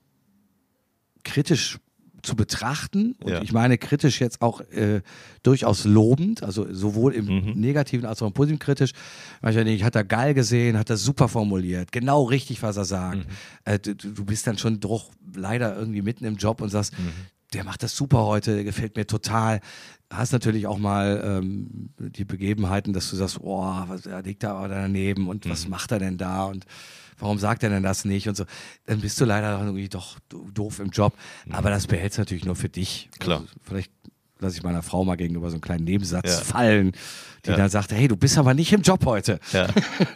kritisch 1.25 1.79
zu 2.23 2.37
betrachten. 2.37 3.15
Und 3.23 3.31
Ja. 3.31 3.43
ich 3.43 3.53
meine 3.53 3.79
kritisch 3.79 4.21
jetzt 4.21 4.43
auch 4.43 4.61
äh, 4.73 5.01
durchaus 5.43 5.85
lobend, 5.85 6.43
also 6.43 6.67
sowohl 6.71 7.15
im 7.15 7.59
Negativen 7.59 8.05
als 8.05 8.21
auch 8.21 8.27
im 8.27 8.35
Positiven 8.35 8.59
kritisch. 8.59 8.91
Manchmal 9.41 9.65
denke 9.65 9.77
ich, 9.77 9.85
hat 9.85 9.95
er 9.95 10.05
geil 10.05 10.35
gesehen, 10.35 10.77
hat 10.77 10.91
er 10.91 10.99
super 10.99 11.29
formuliert, 11.29 11.93
genau 11.93 12.25
richtig, 12.25 12.63
was 12.63 12.77
er 12.77 12.85
sagt. 12.85 13.27
Äh, 13.65 13.79
du, 13.79 13.95
du 13.95 14.11
du 14.13 14.25
bist 14.27 14.47
dann 14.47 14.59
schon 14.59 14.81
doch 14.81 15.11
leider 15.35 15.75
irgendwie 15.79 16.03
mitten 16.03 16.25
im 16.27 16.37
Job 16.37 16.61
und 16.61 16.69
sagst, 16.69 16.93
der 17.53 17.65
macht 17.65 17.83
das 17.83 17.97
super 17.97 18.25
heute, 18.25 18.55
der 18.55 18.65
gefällt 18.65 18.97
mir 18.97 19.07
total. 19.07 19.61
Hast 20.13 20.33
natürlich 20.33 20.67
auch 20.67 20.79
mal 20.79 21.23
ähm, 21.25 21.91
die 21.99 22.25
Begebenheiten, 22.25 22.93
dass 22.93 23.11
du 23.11 23.17
sagst, 23.17 23.39
oh, 23.41 23.63
was 23.87 24.03
da 24.03 24.19
liegt 24.21 24.43
da 24.43 24.55
aber 24.57 24.69
daneben 24.69 25.29
und 25.29 25.49
was 25.49 25.69
macht 25.69 25.93
er 25.93 25.99
denn 26.01 26.19
da 26.19 26.45
und 26.45 26.65
warum 27.19 27.39
sagt 27.39 27.63
er 27.63 27.71
denn 27.71 27.83
das 27.83 28.05
nicht 28.05 28.29
und 28.29 28.37
so. 28.37 28.45
Dann 28.87 29.01
bist 29.01 29.21
du 29.21 29.25
leider 29.25 29.61
irgendwie 29.61 29.89
doch 29.89 30.19
do- 30.29 30.49
doof 30.53 30.81
im 30.81 30.91
Job. 30.91 31.15
Aber 31.51 31.71
das 31.71 31.87
behältst 31.87 32.19
du 32.19 32.23
natürlich 32.23 32.45
nur 32.45 32.57
für 32.57 32.69
dich. 32.69 33.09
Klar. 33.19 33.41
Also 33.41 33.53
vielleicht 33.63 33.93
lasse 34.41 34.57
ich 34.57 34.63
meiner 34.63 34.83
Frau 34.83 35.05
mal 35.05 35.17
gegenüber 35.17 35.49
so 35.51 35.55
einen 35.55 35.61
kleinen 35.61 35.85
Nebensatz 35.85 36.29
Ja. 36.39 36.45
fallen, 36.45 36.93
die 37.47 37.51
Ja. 37.51 37.57
dann 37.57 37.71
sagt, 37.71 37.93
hey, 37.93 38.09
du 38.09 38.17
bist 38.17 38.37
aber 38.39 38.53
nicht 38.55 38.73
im 38.73 38.83
Job 38.83 39.05
heute. 39.07 39.41
Ja. 39.53 39.69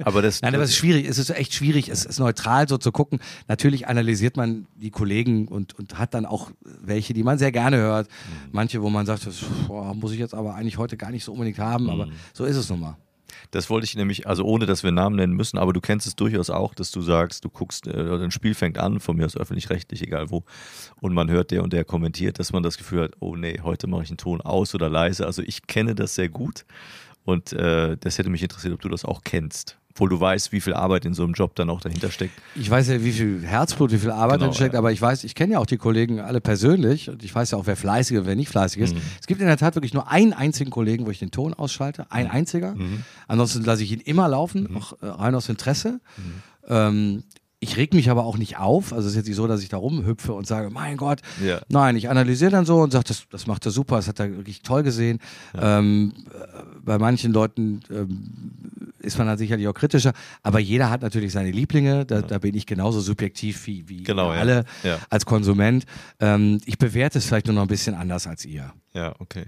Aber 0.04 0.20
das, 0.22 0.40
Nein, 0.42 0.54
aber 0.54 0.64
es 0.64 0.70
ist 0.70 0.76
schwierig, 0.76 1.06
es 1.08 1.18
ist 1.18 1.30
echt 1.30 1.54
schwierig, 1.54 1.88
es 1.88 2.04
ist 2.04 2.18
neutral 2.18 2.68
so 2.68 2.76
zu 2.78 2.92
gucken. 2.92 3.18
Natürlich 3.48 3.86
analysiert 3.88 4.36
man 4.36 4.66
die 4.76 4.90
Kollegen 4.90 5.48
und, 5.48 5.74
und 5.78 5.98
hat 5.98 6.14
dann 6.14 6.26
auch 6.26 6.50
welche, 6.82 7.14
die 7.14 7.22
man 7.22 7.38
sehr 7.38 7.52
gerne 7.52 7.76
hört. 7.78 8.08
Manche, 8.52 8.82
wo 8.82 8.90
man 8.90 9.06
sagt, 9.06 9.26
das 9.26 9.36
boah, 9.68 9.94
muss 9.94 10.12
ich 10.12 10.18
jetzt 10.18 10.34
aber 10.34 10.54
eigentlich 10.54 10.78
heute 10.78 10.96
gar 10.96 11.10
nicht 11.10 11.24
so 11.24 11.32
unbedingt 11.32 11.58
haben, 11.58 11.88
aber 11.90 12.08
so 12.32 12.44
ist 12.44 12.56
es 12.56 12.68
nun 12.68 12.80
mal. 12.80 12.96
Das 13.50 13.70
wollte 13.70 13.84
ich 13.84 13.96
nämlich, 13.96 14.26
also 14.26 14.44
ohne 14.44 14.66
dass 14.66 14.82
wir 14.82 14.92
Namen 14.92 15.16
nennen 15.16 15.34
müssen, 15.34 15.58
aber 15.58 15.72
du 15.72 15.80
kennst 15.80 16.06
es 16.06 16.16
durchaus 16.16 16.50
auch, 16.50 16.74
dass 16.74 16.90
du 16.90 17.00
sagst, 17.00 17.44
du 17.44 17.50
guckst, 17.50 17.86
äh, 17.86 17.92
ein 17.92 18.30
Spiel 18.30 18.54
fängt 18.54 18.78
an, 18.78 19.00
von 19.00 19.16
mir 19.16 19.26
aus 19.26 19.36
öffentlich-rechtlich, 19.36 20.02
egal 20.02 20.30
wo, 20.30 20.44
und 21.00 21.14
man 21.14 21.30
hört 21.30 21.50
der 21.50 21.62
und 21.62 21.72
der 21.72 21.84
kommentiert, 21.84 22.38
dass 22.38 22.52
man 22.52 22.62
das 22.62 22.78
Gefühl 22.78 23.04
hat, 23.04 23.12
oh 23.20 23.36
nee, 23.36 23.60
heute 23.62 23.86
mache 23.86 24.04
ich 24.04 24.10
einen 24.10 24.18
Ton 24.18 24.40
aus 24.40 24.74
oder 24.74 24.88
leise. 24.88 25.26
Also 25.26 25.42
ich 25.42 25.66
kenne 25.66 25.94
das 25.94 26.14
sehr 26.14 26.28
gut 26.28 26.64
und 27.24 27.52
äh, 27.52 27.96
das 27.98 28.18
hätte 28.18 28.30
mich 28.30 28.42
interessiert, 28.42 28.74
ob 28.74 28.80
du 28.80 28.88
das 28.88 29.04
auch 29.04 29.22
kennst. 29.24 29.78
Obwohl 29.90 30.08
du 30.08 30.18
weißt, 30.18 30.50
wie 30.50 30.60
viel 30.60 30.74
Arbeit 30.74 31.04
in 31.04 31.14
so 31.14 31.22
einem 31.22 31.34
Job 31.34 31.54
dann 31.54 31.70
auch 31.70 31.80
dahinter 31.80 32.10
steckt. 32.10 32.32
Ich 32.56 32.68
weiß 32.68 32.88
ja, 32.88 33.04
wie 33.04 33.12
viel 33.12 33.44
Herzblut, 33.46 33.92
wie 33.92 33.98
viel 33.98 34.10
Arbeit 34.10 34.40
Genau, 34.40 34.52
steckt, 34.52 34.72
ja. 34.74 34.78
aber 34.80 34.90
ich 34.90 35.00
weiß, 35.00 35.22
ich 35.22 35.36
kenne 35.36 35.52
ja 35.52 35.58
auch 35.60 35.66
die 35.66 35.76
Kollegen 35.76 36.18
alle 36.18 36.40
persönlich 36.40 37.10
und 37.10 37.22
ich 37.22 37.32
weiß 37.32 37.52
ja 37.52 37.58
auch, 37.58 37.66
wer 37.68 37.76
fleißig 37.76 38.18
und 38.18 38.26
wer 38.26 38.34
nicht 38.34 38.48
fleißig 38.48 38.82
ist. 38.82 38.96
Es 39.20 39.28
gibt 39.28 39.40
in 39.40 39.46
der 39.46 39.56
Tat 39.56 39.76
wirklich 39.76 39.94
nur 39.94 40.10
einen 40.10 40.32
einzigen 40.32 40.72
Kollegen, 40.72 41.06
wo 41.06 41.10
ich 41.10 41.20
den 41.20 41.30
Ton 41.30 41.54
ausschalte, 41.54 42.10
ein 42.10 42.28
einziger. 42.28 42.74
Ansonsten 43.28 43.62
lasse 43.62 43.84
ich 43.84 43.92
ihn 43.92 44.00
immer 44.00 44.26
laufen, 44.28 44.76
auch 44.76 44.94
äh, 45.00 45.06
rein 45.06 45.36
aus 45.36 45.48
Interesse. 45.48 46.00
Ähm, 46.66 47.22
ich 47.64 47.76
reg 47.76 47.92
mich 47.94 48.10
aber 48.10 48.24
auch 48.24 48.36
nicht 48.38 48.58
auf. 48.58 48.92
Also 48.92 49.06
es 49.06 49.12
ist 49.12 49.16
jetzt 49.16 49.26
nicht 49.26 49.36
so, 49.36 49.46
dass 49.46 49.62
ich 49.62 49.68
da 49.68 49.76
rumhüpfe 49.78 50.32
und 50.32 50.46
sage, 50.46 50.70
mein 50.70 50.96
Gott. 50.96 51.20
Ja. 51.44 51.60
Nein, 51.68 51.96
ich 51.96 52.08
analysiere 52.08 52.50
dann 52.50 52.64
so 52.64 52.80
und 52.80 52.92
sage, 52.92 53.04
das, 53.08 53.24
das 53.30 53.46
macht 53.46 53.64
er 53.66 53.72
super, 53.72 53.96
das 53.96 54.06
hat 54.08 54.20
er 54.20 54.30
wirklich 54.36 54.62
toll 54.62 54.82
gesehen. 54.82 55.18
Ähm, 55.60 56.12
äh, 56.32 56.46
bei 56.84 56.98
manchen 56.98 57.32
Leuten 57.32 57.80
ähm, 57.90 58.52
ist 59.00 59.18
man 59.18 59.26
dann 59.26 59.38
sicherlich 59.38 59.66
auch 59.68 59.74
kritischer, 59.74 60.12
aber 60.42 60.58
jeder 60.60 60.90
hat 60.90 61.02
natürlich 61.02 61.32
seine 61.32 61.50
Lieblinge. 61.50 62.04
Da, 62.06 62.22
da 62.22 62.38
bin 62.38 62.54
ich 62.54 62.66
genauso 62.66 63.00
subjektiv 63.00 63.66
wie, 63.66 63.88
wie 63.88 64.02
Genau, 64.04 64.32
ja. 64.32 64.38
alle 64.40 64.64
Ja. 64.82 64.98
als 65.10 65.26
Konsument. 65.26 65.84
Ähm, 66.20 66.60
ich 66.66 66.78
bewerte 66.78 67.18
es 67.18 67.26
vielleicht 67.26 67.46
nur 67.46 67.54
noch 67.54 67.62
ein 67.62 67.68
bisschen 67.68 67.94
anders 67.94 68.26
als 68.26 68.44
ihr. 68.44 68.72
Ja, 68.92 69.14
okay. 69.18 69.46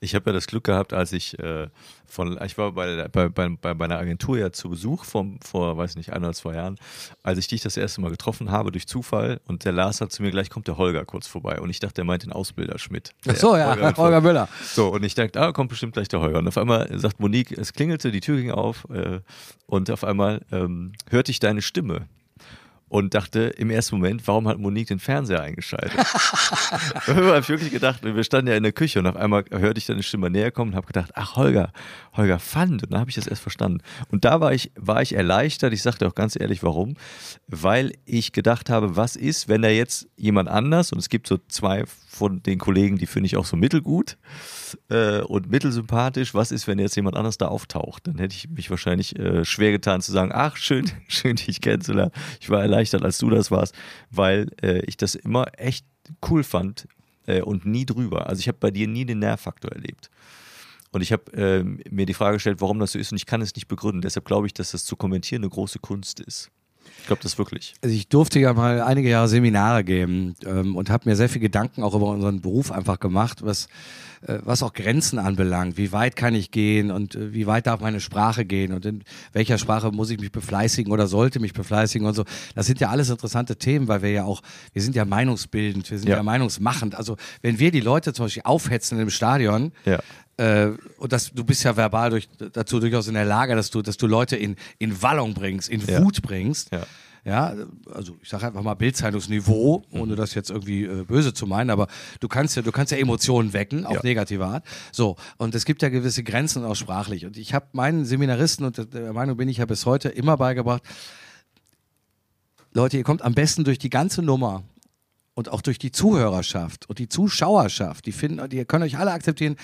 Ich 0.00 0.14
habe 0.14 0.30
ja 0.30 0.32
das 0.32 0.46
Glück 0.46 0.64
gehabt, 0.64 0.92
als 0.92 1.12
ich 1.12 1.38
äh, 1.38 1.68
von, 2.06 2.38
ich 2.44 2.56
war 2.56 2.72
bei, 2.72 3.08
bei, 3.08 3.28
bei, 3.28 3.48
bei 3.48 3.74
meiner 3.74 3.98
Agentur 3.98 4.38
ja 4.38 4.52
zu 4.52 4.70
Besuch 4.70 5.04
vom, 5.04 5.40
vor, 5.40 5.76
weiß 5.76 5.96
nicht, 5.96 6.12
ein 6.12 6.22
oder 6.22 6.32
zwei 6.32 6.54
Jahren, 6.54 6.76
als 7.22 7.38
ich 7.38 7.48
dich 7.48 7.62
das 7.62 7.76
erste 7.76 8.00
Mal 8.00 8.10
getroffen 8.10 8.50
habe 8.50 8.70
durch 8.70 8.86
Zufall 8.86 9.40
und 9.46 9.64
der 9.64 9.72
Lars 9.72 10.00
hat 10.00 10.12
zu 10.12 10.22
mir, 10.22 10.30
gleich 10.30 10.50
kommt 10.50 10.68
der 10.68 10.78
Holger 10.78 11.04
kurz 11.04 11.26
vorbei 11.26 11.60
und 11.60 11.68
ich 11.70 11.80
dachte, 11.80 11.94
der 11.94 12.04
meint 12.04 12.22
den 12.22 12.32
Ausbilder 12.32 12.78
Schmidt. 12.78 13.12
Ach 13.26 13.34
so, 13.34 13.56
ja, 13.56 13.70
Holger, 13.70 13.94
Holger 13.96 14.20
Müller. 14.20 14.48
So, 14.62 14.88
und 14.88 15.02
ich 15.02 15.14
dachte, 15.14 15.40
ah, 15.40 15.52
kommt 15.52 15.70
bestimmt 15.70 15.94
gleich 15.94 16.08
der 16.08 16.20
Holger. 16.20 16.38
Und 16.38 16.48
auf 16.48 16.58
einmal 16.58 16.88
sagt 16.98 17.18
Monique, 17.18 17.52
es 17.52 17.72
klingelte, 17.72 18.12
die 18.12 18.20
Tür 18.20 18.36
ging 18.36 18.52
auf 18.52 18.86
äh, 18.90 19.20
und 19.66 19.90
auf 19.90 20.04
einmal 20.04 20.42
ähm, 20.52 20.92
hörte 21.10 21.32
ich 21.32 21.40
deine 21.40 21.60
Stimme 21.62 22.06
und 22.88 23.14
dachte 23.14 23.40
im 23.40 23.70
ersten 23.70 23.96
Moment, 23.96 24.26
warum 24.26 24.48
hat 24.48 24.58
Monique 24.58 24.88
den 24.88 24.98
Fernseher 24.98 25.42
eingeschaltet? 25.42 25.92
ich 25.98 27.08
habe 27.08 27.48
wirklich 27.48 27.70
gedacht, 27.70 28.02
wir 28.02 28.24
standen 28.24 28.50
ja 28.50 28.56
in 28.56 28.62
der 28.62 28.72
Küche 28.72 28.98
und 28.98 29.06
auf 29.06 29.16
einmal 29.16 29.44
hörte 29.50 29.78
ich 29.78 29.86
deine 29.86 30.02
Stimme 30.02 30.30
näher 30.30 30.50
kommen 30.50 30.72
und 30.72 30.76
habe 30.76 30.86
gedacht, 30.86 31.12
ach 31.14 31.36
Holger, 31.36 31.72
Holger 32.16 32.38
Fand. 32.38 32.82
Und 32.82 32.92
dann 32.92 33.00
habe 33.00 33.10
ich 33.10 33.16
das 33.16 33.26
erst 33.26 33.42
verstanden. 33.42 33.82
Und 34.10 34.24
da 34.24 34.40
war 34.40 34.52
ich, 34.52 34.72
war 34.76 35.02
ich 35.02 35.14
erleichtert. 35.14 35.72
Ich 35.72 35.82
sagte 35.82 36.06
auch 36.06 36.14
ganz 36.14 36.38
ehrlich, 36.38 36.62
warum? 36.62 36.96
Weil 37.46 37.92
ich 38.04 38.32
gedacht 38.32 38.70
habe, 38.70 38.96
was 38.96 39.16
ist, 39.16 39.48
wenn 39.48 39.62
da 39.62 39.68
jetzt 39.68 40.08
jemand 40.16 40.48
anders, 40.48 40.92
und 40.92 40.98
es 40.98 41.08
gibt 41.08 41.26
so 41.26 41.38
zwei 41.48 41.84
von 42.08 42.42
den 42.42 42.58
Kollegen, 42.58 42.98
die 42.98 43.06
finde 43.06 43.26
ich 43.26 43.36
auch 43.36 43.44
so 43.44 43.56
mittelgut 43.56 44.16
äh, 44.88 45.20
und 45.20 45.50
mittelsympathisch, 45.50 46.34
was 46.34 46.50
ist, 46.50 46.66
wenn 46.66 46.78
jetzt 46.78 46.96
jemand 46.96 47.16
anders 47.16 47.38
da 47.38 47.46
auftaucht? 47.46 48.06
Dann 48.06 48.18
hätte 48.18 48.34
ich 48.34 48.48
mich 48.50 48.70
wahrscheinlich 48.70 49.18
äh, 49.18 49.44
schwer 49.44 49.70
getan 49.70 50.00
zu 50.00 50.10
sagen, 50.10 50.32
ach 50.34 50.56
schön, 50.56 50.90
schön 51.08 51.36
dich 51.36 51.60
kennenzulernen. 51.60 52.12
Ich 52.40 52.50
war 52.50 52.60
erleichtert, 52.78 53.02
als 53.02 53.18
du 53.18 53.30
das 53.30 53.50
warst, 53.50 53.74
weil 54.10 54.50
äh, 54.62 54.80
ich 54.86 54.96
das 54.96 55.14
immer 55.14 55.46
echt 55.56 55.84
cool 56.28 56.44
fand 56.44 56.86
äh, 57.26 57.42
und 57.42 57.66
nie 57.66 57.84
drüber. 57.84 58.28
Also 58.28 58.40
ich 58.40 58.48
habe 58.48 58.58
bei 58.58 58.70
dir 58.70 58.86
nie 58.86 59.04
den 59.04 59.18
Nervfaktor 59.18 59.72
erlebt. 59.72 60.10
Und 60.90 61.02
ich 61.02 61.12
habe 61.12 61.32
äh, 61.32 61.64
mir 61.90 62.06
die 62.06 62.14
Frage 62.14 62.36
gestellt, 62.36 62.60
warum 62.60 62.78
das 62.78 62.92
so 62.92 62.98
ist 62.98 63.12
und 63.12 63.16
ich 63.16 63.26
kann 63.26 63.42
es 63.42 63.54
nicht 63.54 63.68
begründen. 63.68 64.00
Deshalb 64.00 64.24
glaube 64.24 64.46
ich, 64.46 64.54
dass 64.54 64.70
das 64.70 64.84
zu 64.84 64.96
kommentieren 64.96 65.42
eine 65.42 65.50
große 65.50 65.80
Kunst 65.80 66.20
ist. 66.20 66.50
Ich 67.00 67.06
glaube 67.06 67.22
das 67.22 67.36
wirklich. 67.36 67.74
Also 67.82 67.94
ich 67.94 68.08
durfte 68.08 68.40
ja 68.40 68.54
mal 68.54 68.80
einige 68.80 69.10
Jahre 69.10 69.28
Seminare 69.28 69.84
geben 69.84 70.34
ähm, 70.46 70.74
und 70.76 70.88
habe 70.88 71.08
mir 71.08 71.16
sehr 71.16 71.28
viel 71.28 71.42
Gedanken 71.42 71.82
auch 71.82 71.94
über 71.94 72.06
unseren 72.06 72.40
Beruf 72.40 72.72
einfach 72.72 72.98
gemacht, 72.98 73.40
was, 73.42 73.68
was 74.22 74.62
auch 74.62 74.72
Grenzen 74.72 75.18
anbelangt. 75.18 75.76
Wie 75.76 75.92
weit 75.92 76.16
kann 76.16 76.34
ich 76.34 76.50
gehen 76.50 76.90
und 76.90 77.14
äh, 77.14 77.32
wie 77.32 77.46
weit 77.46 77.66
darf 77.66 77.80
meine 77.80 78.00
Sprache 78.00 78.44
gehen 78.44 78.72
und 78.72 78.84
in 78.86 79.04
welcher 79.32 79.58
Sprache 79.58 79.90
muss 79.92 80.10
ich 80.10 80.18
mich 80.20 80.32
befleißigen 80.32 80.92
oder 80.92 81.06
sollte 81.06 81.40
mich 81.40 81.52
befleißigen 81.52 82.06
und 82.06 82.14
so. 82.14 82.24
Das 82.54 82.66
sind 82.66 82.80
ja 82.80 82.88
alles 82.90 83.10
interessante 83.10 83.56
Themen, 83.56 83.86
weil 83.88 84.02
wir 84.02 84.10
ja 84.10 84.24
auch, 84.24 84.42
wir 84.72 84.82
sind 84.82 84.96
ja 84.96 85.04
meinungsbildend, 85.04 85.90
wir 85.90 85.98
sind 85.98 86.08
ja, 86.08 86.16
Ja. 86.16 86.22
meinungsmachend. 86.22 86.94
Also 86.94 87.16
wenn 87.42 87.58
wir 87.58 87.70
die 87.70 87.80
Leute 87.80 88.12
zum 88.12 88.26
Beispiel 88.26 88.42
aufhetzen 88.44 88.98
im 88.98 89.10
Stadion, 89.10 89.72
Ja. 89.84 90.00
äh, 90.36 90.72
und 90.98 91.12
das, 91.12 91.30
du 91.32 91.44
bist 91.44 91.62
ja 91.64 91.76
verbal 91.76 92.10
durch, 92.10 92.28
dazu 92.52 92.80
durchaus 92.80 93.08
in 93.08 93.14
der 93.14 93.24
Lage, 93.24 93.54
dass 93.54 93.70
du, 93.70 93.82
dass 93.82 93.96
du 93.96 94.06
Leute 94.06 94.36
in, 94.36 94.56
in 94.78 95.00
Wallung 95.02 95.34
bringst, 95.34 95.68
in 95.68 95.80
Ja. 95.86 96.02
Wut 96.02 96.22
bringst. 96.22 96.72
Ja. 96.72 96.82
Ja, 97.28 97.54
also 97.92 98.16
ich 98.22 98.28
sage 98.30 98.46
einfach 98.46 98.62
mal 98.62 98.72
Bildzeitungsniveau, 98.72 99.84
ohne 99.90 100.16
das 100.16 100.32
jetzt 100.32 100.48
irgendwie 100.48 100.84
äh, 100.84 101.04
böse 101.04 101.34
zu 101.34 101.46
meinen, 101.46 101.68
aber 101.68 101.86
du 102.20 102.28
kannst 102.28 102.56
ja, 102.56 102.62
du 102.62 102.72
kannst 102.72 102.90
ja 102.90 102.96
Emotionen 102.96 103.52
wecken, 103.52 103.84
auf 103.84 103.96
Ja. 103.96 104.00
negative 104.02 104.46
Art. 104.46 104.64
So, 104.92 105.16
und 105.36 105.54
es 105.54 105.66
gibt 105.66 105.82
ja 105.82 105.90
gewisse 105.90 106.22
Grenzen 106.24 106.64
auch 106.64 106.74
sprachlich. 106.74 107.26
Und 107.26 107.36
ich 107.36 107.52
habe 107.52 107.66
meinen 107.72 108.06
Seminaristen, 108.06 108.64
und 108.64 108.94
der 108.94 109.12
Meinung 109.12 109.36
bin 109.36 109.46
ich 109.50 109.58
ja 109.58 109.66
bis 109.66 109.84
heute 109.84 110.08
immer 110.08 110.38
beigebracht, 110.38 110.82
Leute, 112.72 112.96
ihr 112.96 113.04
kommt 113.04 113.20
am 113.20 113.34
besten 113.34 113.62
durch 113.64 113.78
die 113.78 113.90
ganze 113.90 114.22
Nummer 114.22 114.62
und 115.34 115.50
auch 115.50 115.60
durch 115.60 115.78
die 115.78 115.92
Zuhörerschaft 115.92 116.88
und 116.88 116.98
die 116.98 117.10
Zuschauerschaft, 117.10 118.06
die 118.06 118.12
finden, 118.12 118.48
die 118.48 118.64
können 118.64 118.84
euch 118.84 118.96
alle 118.98 119.12
akzeptieren, 119.12 119.56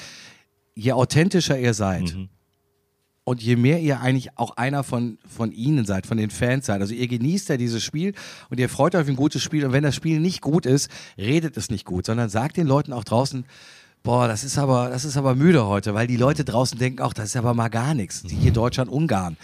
je 0.74 0.92
authentischer 0.92 1.59
ihr 1.59 1.72
seid. 1.72 2.14
Und 3.24 3.42
je 3.42 3.56
mehr 3.56 3.80
ihr 3.80 4.00
eigentlich 4.00 4.37
auch 4.37 4.56
einer 4.58 4.84
von, 4.84 5.18
von 5.26 5.50
ihnen 5.50 5.87
seid, 5.87 6.06
von 6.06 6.18
den 6.18 6.28
Fans 6.28 6.66
seid. 6.66 6.82
Also 6.82 6.92
ihr 6.92 7.08
genießt 7.08 7.48
ja 7.48 7.56
dieses 7.56 7.82
Spiel 7.82 8.12
und 8.50 8.60
ihr 8.60 8.68
freut 8.68 8.94
euch 8.94 9.02
auf 9.02 9.08
ein 9.08 9.16
gutes 9.16 9.42
Spiel. 9.42 9.64
Und 9.64 9.72
wenn 9.72 9.82
das 9.82 9.94
Spiel 9.94 10.20
nicht 10.20 10.42
gut 10.42 10.66
ist, 10.66 10.90
redet 11.16 11.56
es 11.56 11.70
nicht 11.70 11.87
gut, 11.87 12.04
sondern 12.04 12.28
sagt 12.28 12.58
den 12.58 12.66
Leuten 12.66 12.92
auch 12.92 13.04
draußen, 13.04 13.46
boah, 14.02 14.28
das 14.28 14.44
ist 14.44 14.58
aber, 14.58 14.90
das 14.90 15.06
ist 15.06 15.16
aber 15.16 15.34
müde 15.34 15.66
heute, 15.66 15.94
weil 15.94 16.06
die 16.06 16.18
Leute 16.18 16.44
draußen 16.44 16.78
denken 16.78 17.00
auch, 17.00 17.14
das 17.14 17.26
ist 17.26 17.37
aber 17.37 17.54
mal 17.54 17.68
gar 17.68 17.94
nichts. 17.94 18.22
Die 18.22 18.37
Hier 18.37 18.52
Deutschland, 18.52 18.90
Ungarn. 18.90 19.38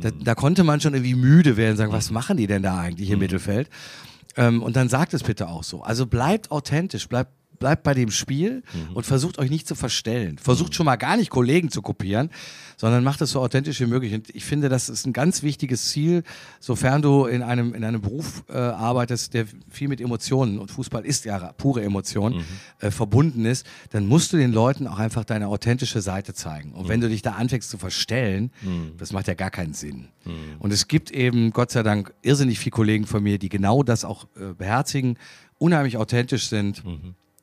Da, 0.00 0.10
da 0.10 0.34
konnte 0.34 0.64
man 0.64 0.80
schon 0.80 0.94
irgendwie 0.94 1.14
müde 1.14 1.58
werden, 1.58 1.76
sagen, 1.76 1.92
was 1.92 2.10
machen 2.10 2.38
die 2.38 2.46
denn 2.46 2.62
da 2.62 2.78
eigentlich 2.78 3.10
im 3.10 3.18
Mittelfeld? 3.18 3.68
Ähm, 4.36 4.62
und 4.62 4.76
dann 4.76 4.88
sagt 4.88 5.12
es 5.14 5.22
bitte 5.22 5.48
auch 5.48 5.62
so. 5.62 5.82
Also 5.82 6.06
bleibt 6.06 6.50
authentisch, 6.50 7.06
bleibt 7.08 7.30
bleibt 7.58 7.82
bei 7.82 7.94
dem 7.94 8.10
Spiel 8.10 8.62
und 8.94 9.06
versucht 9.06 9.38
euch 9.38 9.50
nicht 9.50 9.66
zu 9.66 9.74
verstellen. 9.74 10.38
Versucht 10.38 10.74
schon 10.74 10.86
mal 10.86 10.96
gar 10.96 11.16
nicht 11.16 11.30
Kollegen 11.30 11.70
zu 11.70 11.82
kopieren, 11.82 12.30
sondern 12.76 13.04
macht 13.04 13.20
es 13.22 13.30
so 13.30 13.40
authentisch 13.40 13.80
wie 13.80 13.86
möglich. 13.86 14.12
Und 14.14 14.34
ich 14.34 14.44
finde, 14.44 14.68
das 14.68 14.88
ist 14.88 15.06
ein 15.06 15.12
ganz 15.12 15.42
wichtiges 15.42 15.88
Ziel, 15.90 16.22
sofern 16.60 17.02
du 17.02 17.24
in 17.24 17.42
einem, 17.42 17.74
in 17.74 17.84
einem 17.84 18.00
Beruf 18.00 18.44
äh, 18.48 18.56
arbeitest, 18.56 19.34
der 19.34 19.46
viel 19.70 19.88
mit 19.88 20.00
Emotionen, 20.00 20.58
und 20.58 20.70
Fußball 20.70 21.04
ist 21.04 21.24
ja 21.24 21.52
pure 21.52 21.82
Emotion, 21.82 22.44
äh, 22.80 22.90
verbunden 22.90 23.44
ist, 23.44 23.66
dann 23.90 24.06
musst 24.06 24.32
du 24.32 24.36
den 24.36 24.52
Leuten 24.52 24.86
auch 24.86 24.98
einfach 24.98 25.24
deine 25.24 25.48
authentische 25.48 26.00
Seite 26.02 26.34
zeigen. 26.34 26.72
Und 26.72 26.88
wenn 26.88 27.00
du 27.00 27.08
dich 27.08 27.22
da 27.22 27.32
anfängst 27.32 27.70
zu 27.70 27.78
verstellen, 27.78 28.50
das 28.98 29.12
macht 29.12 29.28
ja 29.28 29.34
gar 29.34 29.50
keinen 29.50 29.72
Sinn. 29.74 30.08
Und 30.58 30.72
es 30.72 30.88
gibt 30.88 31.10
eben, 31.10 31.52
Gott 31.52 31.70
sei 31.70 31.82
Dank, 31.82 32.12
irrsinnig 32.22 32.58
viele 32.58 32.72
Kollegen 32.72 33.06
von 33.06 33.22
mir, 33.22 33.38
die 33.38 33.48
genau 33.48 33.82
das 33.82 34.04
auch 34.04 34.24
äh, 34.36 34.52
beherzigen, 34.56 35.18
unheimlich 35.58 35.96
authentisch 35.96 36.48
sind. 36.48 36.82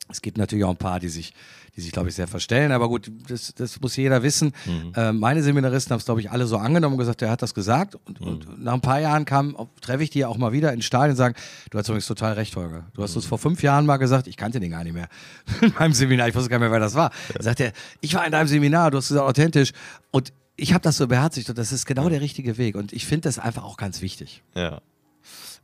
Es 0.10 0.22
gibt 0.22 0.38
natürlich 0.38 0.66
auch 0.66 0.70
ein 0.70 0.78
paar, 0.78 1.00
die 1.00 1.08
sich, 1.08 1.34
die 1.76 1.82
sich, 1.82 1.92
glaube 1.92 2.10
ich, 2.10 2.16
sehr 2.16 2.28
verstellen. 2.28 2.72
Aber 2.72 2.90
gut, 2.90 3.10
das, 3.28 3.54
das 3.56 3.80
muss 3.80 3.96
jeder 3.96 4.22
wissen. 4.22 4.52
Äh, 4.96 5.14
meine 5.14 5.42
Seminaristen 5.42 5.92
haben 5.92 6.00
es, 6.00 6.06
glaube 6.06 6.20
ich, 6.20 6.30
alle 6.30 6.46
so 6.46 6.58
angenommen 6.58 6.96
und 6.96 7.00
gesagt, 7.00 7.22
er 7.22 7.32
hat 7.32 7.42
das 7.42 7.54
gesagt. 7.54 7.96
Und, 8.06 8.20
und 8.20 8.64
nach 8.64 8.74
ein 8.74 8.82
paar 8.82 9.00
Jahren 9.00 9.24
kam, 9.24 9.56
treffe 9.82 10.04
ich 10.04 10.10
die 10.10 10.20
ja 10.20 10.28
auch 10.28 10.38
mal 10.38 10.52
wieder 10.52 10.74
in 10.74 10.82
Stadien 10.82 11.12
und 11.12 11.18
sagen, 11.18 11.36
du 11.72 11.78
hast 11.78 11.88
übrigens 11.88 12.06
total 12.06 12.34
recht, 12.34 12.56
Holger. 12.56 12.86
Du 12.94 13.02
hast 13.02 13.16
uns 13.16 13.26
vor 13.26 13.38
fünf 13.38 13.64
Jahren 13.64 13.86
mal 13.86 13.98
gesagt, 13.98 14.28
ich 14.28 14.36
kannte 14.36 14.60
den 14.60 14.72
gar 14.72 14.84
nicht 14.84 14.94
mehr. 14.94 15.08
in 15.62 15.74
meinem 15.80 15.94
Seminar, 15.94 16.28
ich 16.28 16.36
wusste 16.36 16.50
gar 16.50 16.58
nicht 16.58 16.66
mehr, 16.66 16.72
wer 16.72 16.80
das 16.80 16.96
war. 16.96 17.12
Sagt 17.40 17.62
er, 17.62 17.72
ich 18.02 18.14
war 18.14 18.26
in 18.26 18.32
deinem 18.34 18.48
Seminar, 18.48 18.92
du 18.92 18.98
hast 18.98 19.08
gesagt, 19.08 19.26
authentisch. 19.26 19.72
Und 20.12 20.34
ich 20.56 20.74
habe 20.74 20.84
das 20.84 20.98
so 20.98 21.08
beherzigt 21.08 21.50
und 21.50 21.58
das 21.58 21.72
ist 21.72 21.86
genau 21.86 22.10
der 22.10 22.22
richtige 22.22 22.58
Weg. 22.58 22.76
Und 22.76 22.94
ich 22.94 23.06
finde 23.06 23.22
das 23.22 23.40
einfach 23.40 23.64
auch 23.64 23.78
ganz 23.78 24.02
wichtig. 24.02 24.44
Ja. 24.54 24.82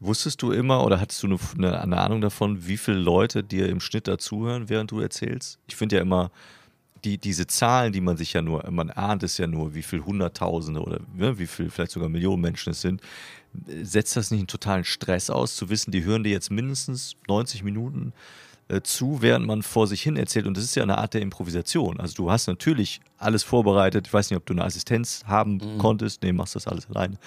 Wusstest 0.01 0.41
du 0.41 0.51
immer 0.51 0.85
oder 0.85 1.01
hattest 1.01 1.21
du 1.23 1.38
eine, 1.57 1.81
eine, 1.81 1.97
Ahnung 1.97 2.21
davon, 2.21 2.65
wie 2.67 2.77
viele 2.77 2.97
Leute 2.97 3.43
dir 3.43 3.67
im 3.67 3.81
Schnitt 3.81 4.07
dazuhören, 4.07 4.69
während 4.69 4.91
du 4.91 5.01
erzählst? 5.01 5.59
Ich 5.67 5.75
finde 5.75 5.97
ja 5.97 6.01
immer, 6.01 6.31
die, 7.03 7.17
diese 7.17 7.47
Zahlen, 7.47 7.93
die 7.93 8.01
man 8.01 8.17
sich 8.17 8.33
ja 8.33 8.41
nur, 8.41 8.69
man 8.71 8.89
ahnt 8.89 9.23
es 9.23 9.38
ja 9.38 9.47
nur, 9.47 9.73
wie 9.73 9.83
viel 9.83 10.03
Hunderttausende 10.03 10.81
oder 10.81 10.99
ne, 11.15 11.38
wie 11.38 11.47
viel, 11.47 11.69
vielleicht 11.69 11.91
sogar 11.91 12.09
Millionen 12.09 12.41
Menschen 12.41 12.71
es 12.71 12.81
sind. 12.81 13.01
Setzt 13.81 14.15
das 14.15 14.31
nicht 14.31 14.41
einen 14.41 14.47
totalen 14.47 14.83
Stress 14.83 15.29
aus, 15.29 15.55
zu 15.55 15.69
wissen, 15.69 15.91
die 15.91 16.03
hören 16.03 16.23
dir 16.23 16.31
jetzt 16.31 16.51
mindestens 16.51 17.15
90 17.27 17.63
Minuten 17.63 18.13
äh, 18.67 18.81
zu, 18.81 19.21
während 19.21 19.47
man 19.47 19.63
vor 19.63 19.88
sich 19.88 20.01
hin 20.01 20.15
erzählt. 20.15 20.45
Und 20.45 20.55
das 20.55 20.63
ist 20.63 20.75
ja 20.75 20.83
eine 20.83 20.97
Art 20.97 21.13
der 21.13 21.21
Improvisation. 21.21 21.99
Also 21.99 22.15
du 22.15 22.31
hast 22.31 22.47
natürlich 22.47 23.01
alles 23.19 23.43
vorbereitet. 23.43 24.08
Ich 24.08 24.13
weiß 24.13 24.29
nicht, 24.29 24.38
ob 24.38 24.45
du 24.45 24.53
eine 24.53 24.63
Assistenz 24.63 25.23
haben 25.27 25.77
konntest. 25.77 26.23
Nee, 26.23 26.32
machst 26.34 26.55
das 26.55 26.67
alles 26.67 26.89
alleine. 26.89 27.17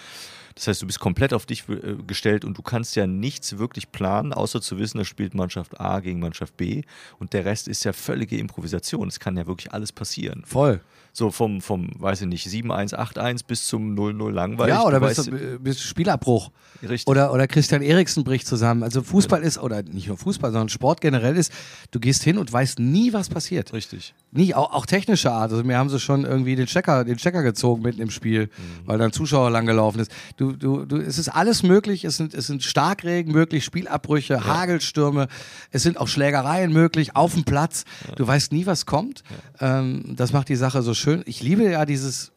Das 0.55 0.67
heißt, 0.67 0.83
du 0.83 0.87
bist 0.87 1.01
komplett 1.01 1.33
auf 1.33 1.47
dich 1.47 1.65
äh, 1.71 1.95
gestellt 2.07 2.45
und 2.45 2.59
du 2.59 2.63
kannst 2.63 2.95
ja 2.95 3.07
nichts 3.07 3.57
wirklich 3.59 3.91
planen, 3.91 4.35
außer 4.35 4.61
zu 4.61 4.79
wissen, 4.79 4.99
da 4.99 5.05
spielt 5.05 5.35
Mannschaft 5.35 5.81
A 5.81 6.01
gegen 6.01 6.21
Mannschaft 6.21 6.59
B 6.59 6.83
und 7.19 7.33
der 7.33 7.47
Rest 7.47 7.69
ist 7.69 7.85
ja 7.85 7.95
völlige 7.95 8.37
Improvisation. 8.37 9.09
Es 9.09 9.19
kann 9.19 9.37
ja 9.39 9.47
wirklich 9.47 9.73
alles 9.73 9.93
passieren. 9.93 10.43
Voll. 10.45 10.81
So 11.15 11.31
vom, 11.31 11.61
vom 11.61 11.91
weiß 11.99 12.23
ich 12.23 12.27
nicht, 12.27 12.47
7-1, 12.47 12.95
8-1 12.95 13.41
bis 13.47 13.67
zum 13.67 13.95
0-0 13.95 14.31
langweilig. 14.31 14.75
Ja, 14.75 14.83
oder 14.85 14.99
Du 14.99 15.07
bis, 15.07 15.19
weißt- 15.19 15.25
zum- 15.25 15.63
bis 15.63 15.83
Spielabbruch. 15.83 16.51
Richtig. 16.83 17.07
Oder, 17.07 17.33
oder 17.35 17.47
Christian 17.47 17.83
Eriksen 17.83 18.25
bricht 18.25 18.47
zusammen. 18.47 18.83
Also 18.83 19.03
Fußball 19.03 19.43
ist, 19.43 19.59
oder 19.59 19.83
nicht 19.83 20.09
nur 20.09 20.17
Fußball, 20.17 20.53
sondern 20.53 20.71
Sport 20.71 21.03
generell 21.03 21.37
ist, 21.37 21.53
du 21.91 22.01
gehst 22.01 22.23
hin 22.25 22.39
und 22.39 22.51
weißt 22.51 22.79
nie, 22.79 23.13
was 23.13 23.29
passiert. 23.29 23.75
Richtig. 23.75 24.15
Nie, 24.31 24.55
auch, 24.55 24.73
auch 24.73 24.87
technischer 24.87 25.33
Art. 25.33 25.51
Also 25.53 25.63
mir 25.65 25.77
haben 25.83 25.91
sie 25.91 25.99
schon 25.99 26.25
irgendwie 26.25 26.55
den 26.55 26.67
Checker, 26.67 27.05
den 27.05 27.17
Checker 27.17 27.43
gezogen 27.43 27.83
mitten 27.83 28.01
im 28.01 28.11
Spiel, 28.11 28.49
weil 28.87 28.99
da 28.99 29.05
ein 29.05 29.13
Zuschauer 29.13 29.51
langgelaufen 29.51 30.01
ist. 30.01 30.13
Du, 30.37 30.53
du, 30.53 30.85
du, 30.85 30.97
es 30.97 31.19
ist 31.19 31.29
alles 31.29 31.65
möglich. 31.65 32.05
Es 32.05 32.17
sind, 32.17 32.35
es 32.35 32.47
sind 32.47 32.63
Starkregen 32.63 33.33
möglich, 33.33 33.65
Spielabbrüche, 33.65 34.47
Hagelstürme. 34.47 35.27
Es 35.73 35.83
sind 35.83 35.99
auch 35.99 36.07
Schlägereien 36.07 36.73
möglich 36.73 37.17
auf 37.17 37.35
dem 37.35 37.43
Platz. 37.43 37.85
Du 38.15 38.27
weißt 38.27 38.53
nie, 38.53 38.65
was 38.65 38.87
kommt. 38.87 39.25
Ähm, 39.61 40.15
das 40.17 40.33
macht 40.33 40.49
die 40.49 40.57
Sache 40.57 40.83
so 40.83 40.95
schön. 40.95 41.23
Ich 41.27 41.43
liebe 41.43 41.69
ja 41.69 41.85
dieses, 41.85 42.31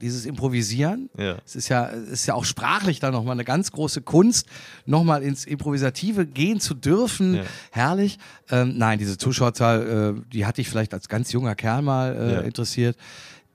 dieses 0.00 0.26
Improvisieren. 0.26 1.10
Ja. 1.16 1.36
Es 1.44 1.56
ist 1.56 1.68
ja, 1.68 1.88
es 1.88 2.08
ist 2.10 2.26
ja 2.26 2.34
auch 2.34 2.44
sprachlich 2.44 3.00
dann 3.00 3.12
nochmal 3.12 3.32
eine 3.32 3.44
ganz 3.44 3.72
große 3.72 4.02
Kunst, 4.02 4.46
nochmal 4.86 5.22
ins 5.22 5.44
Improvisative 5.44 6.26
gehen 6.26 6.60
zu 6.60 6.74
dürfen. 6.74 7.36
Ja. 7.36 7.42
Herrlich. 7.70 8.18
Ähm, 8.50 8.78
nein, 8.78 8.98
diese 8.98 9.18
Zuschauerzahl, 9.18 10.16
äh, 10.18 10.30
die 10.32 10.46
hatte 10.46 10.60
ich 10.60 10.68
vielleicht 10.68 10.94
als 10.94 11.08
ganz 11.08 11.32
junger 11.32 11.54
Kerl 11.54 11.82
mal 11.82 12.42
äh, 12.42 12.46
interessiert. 12.46 12.96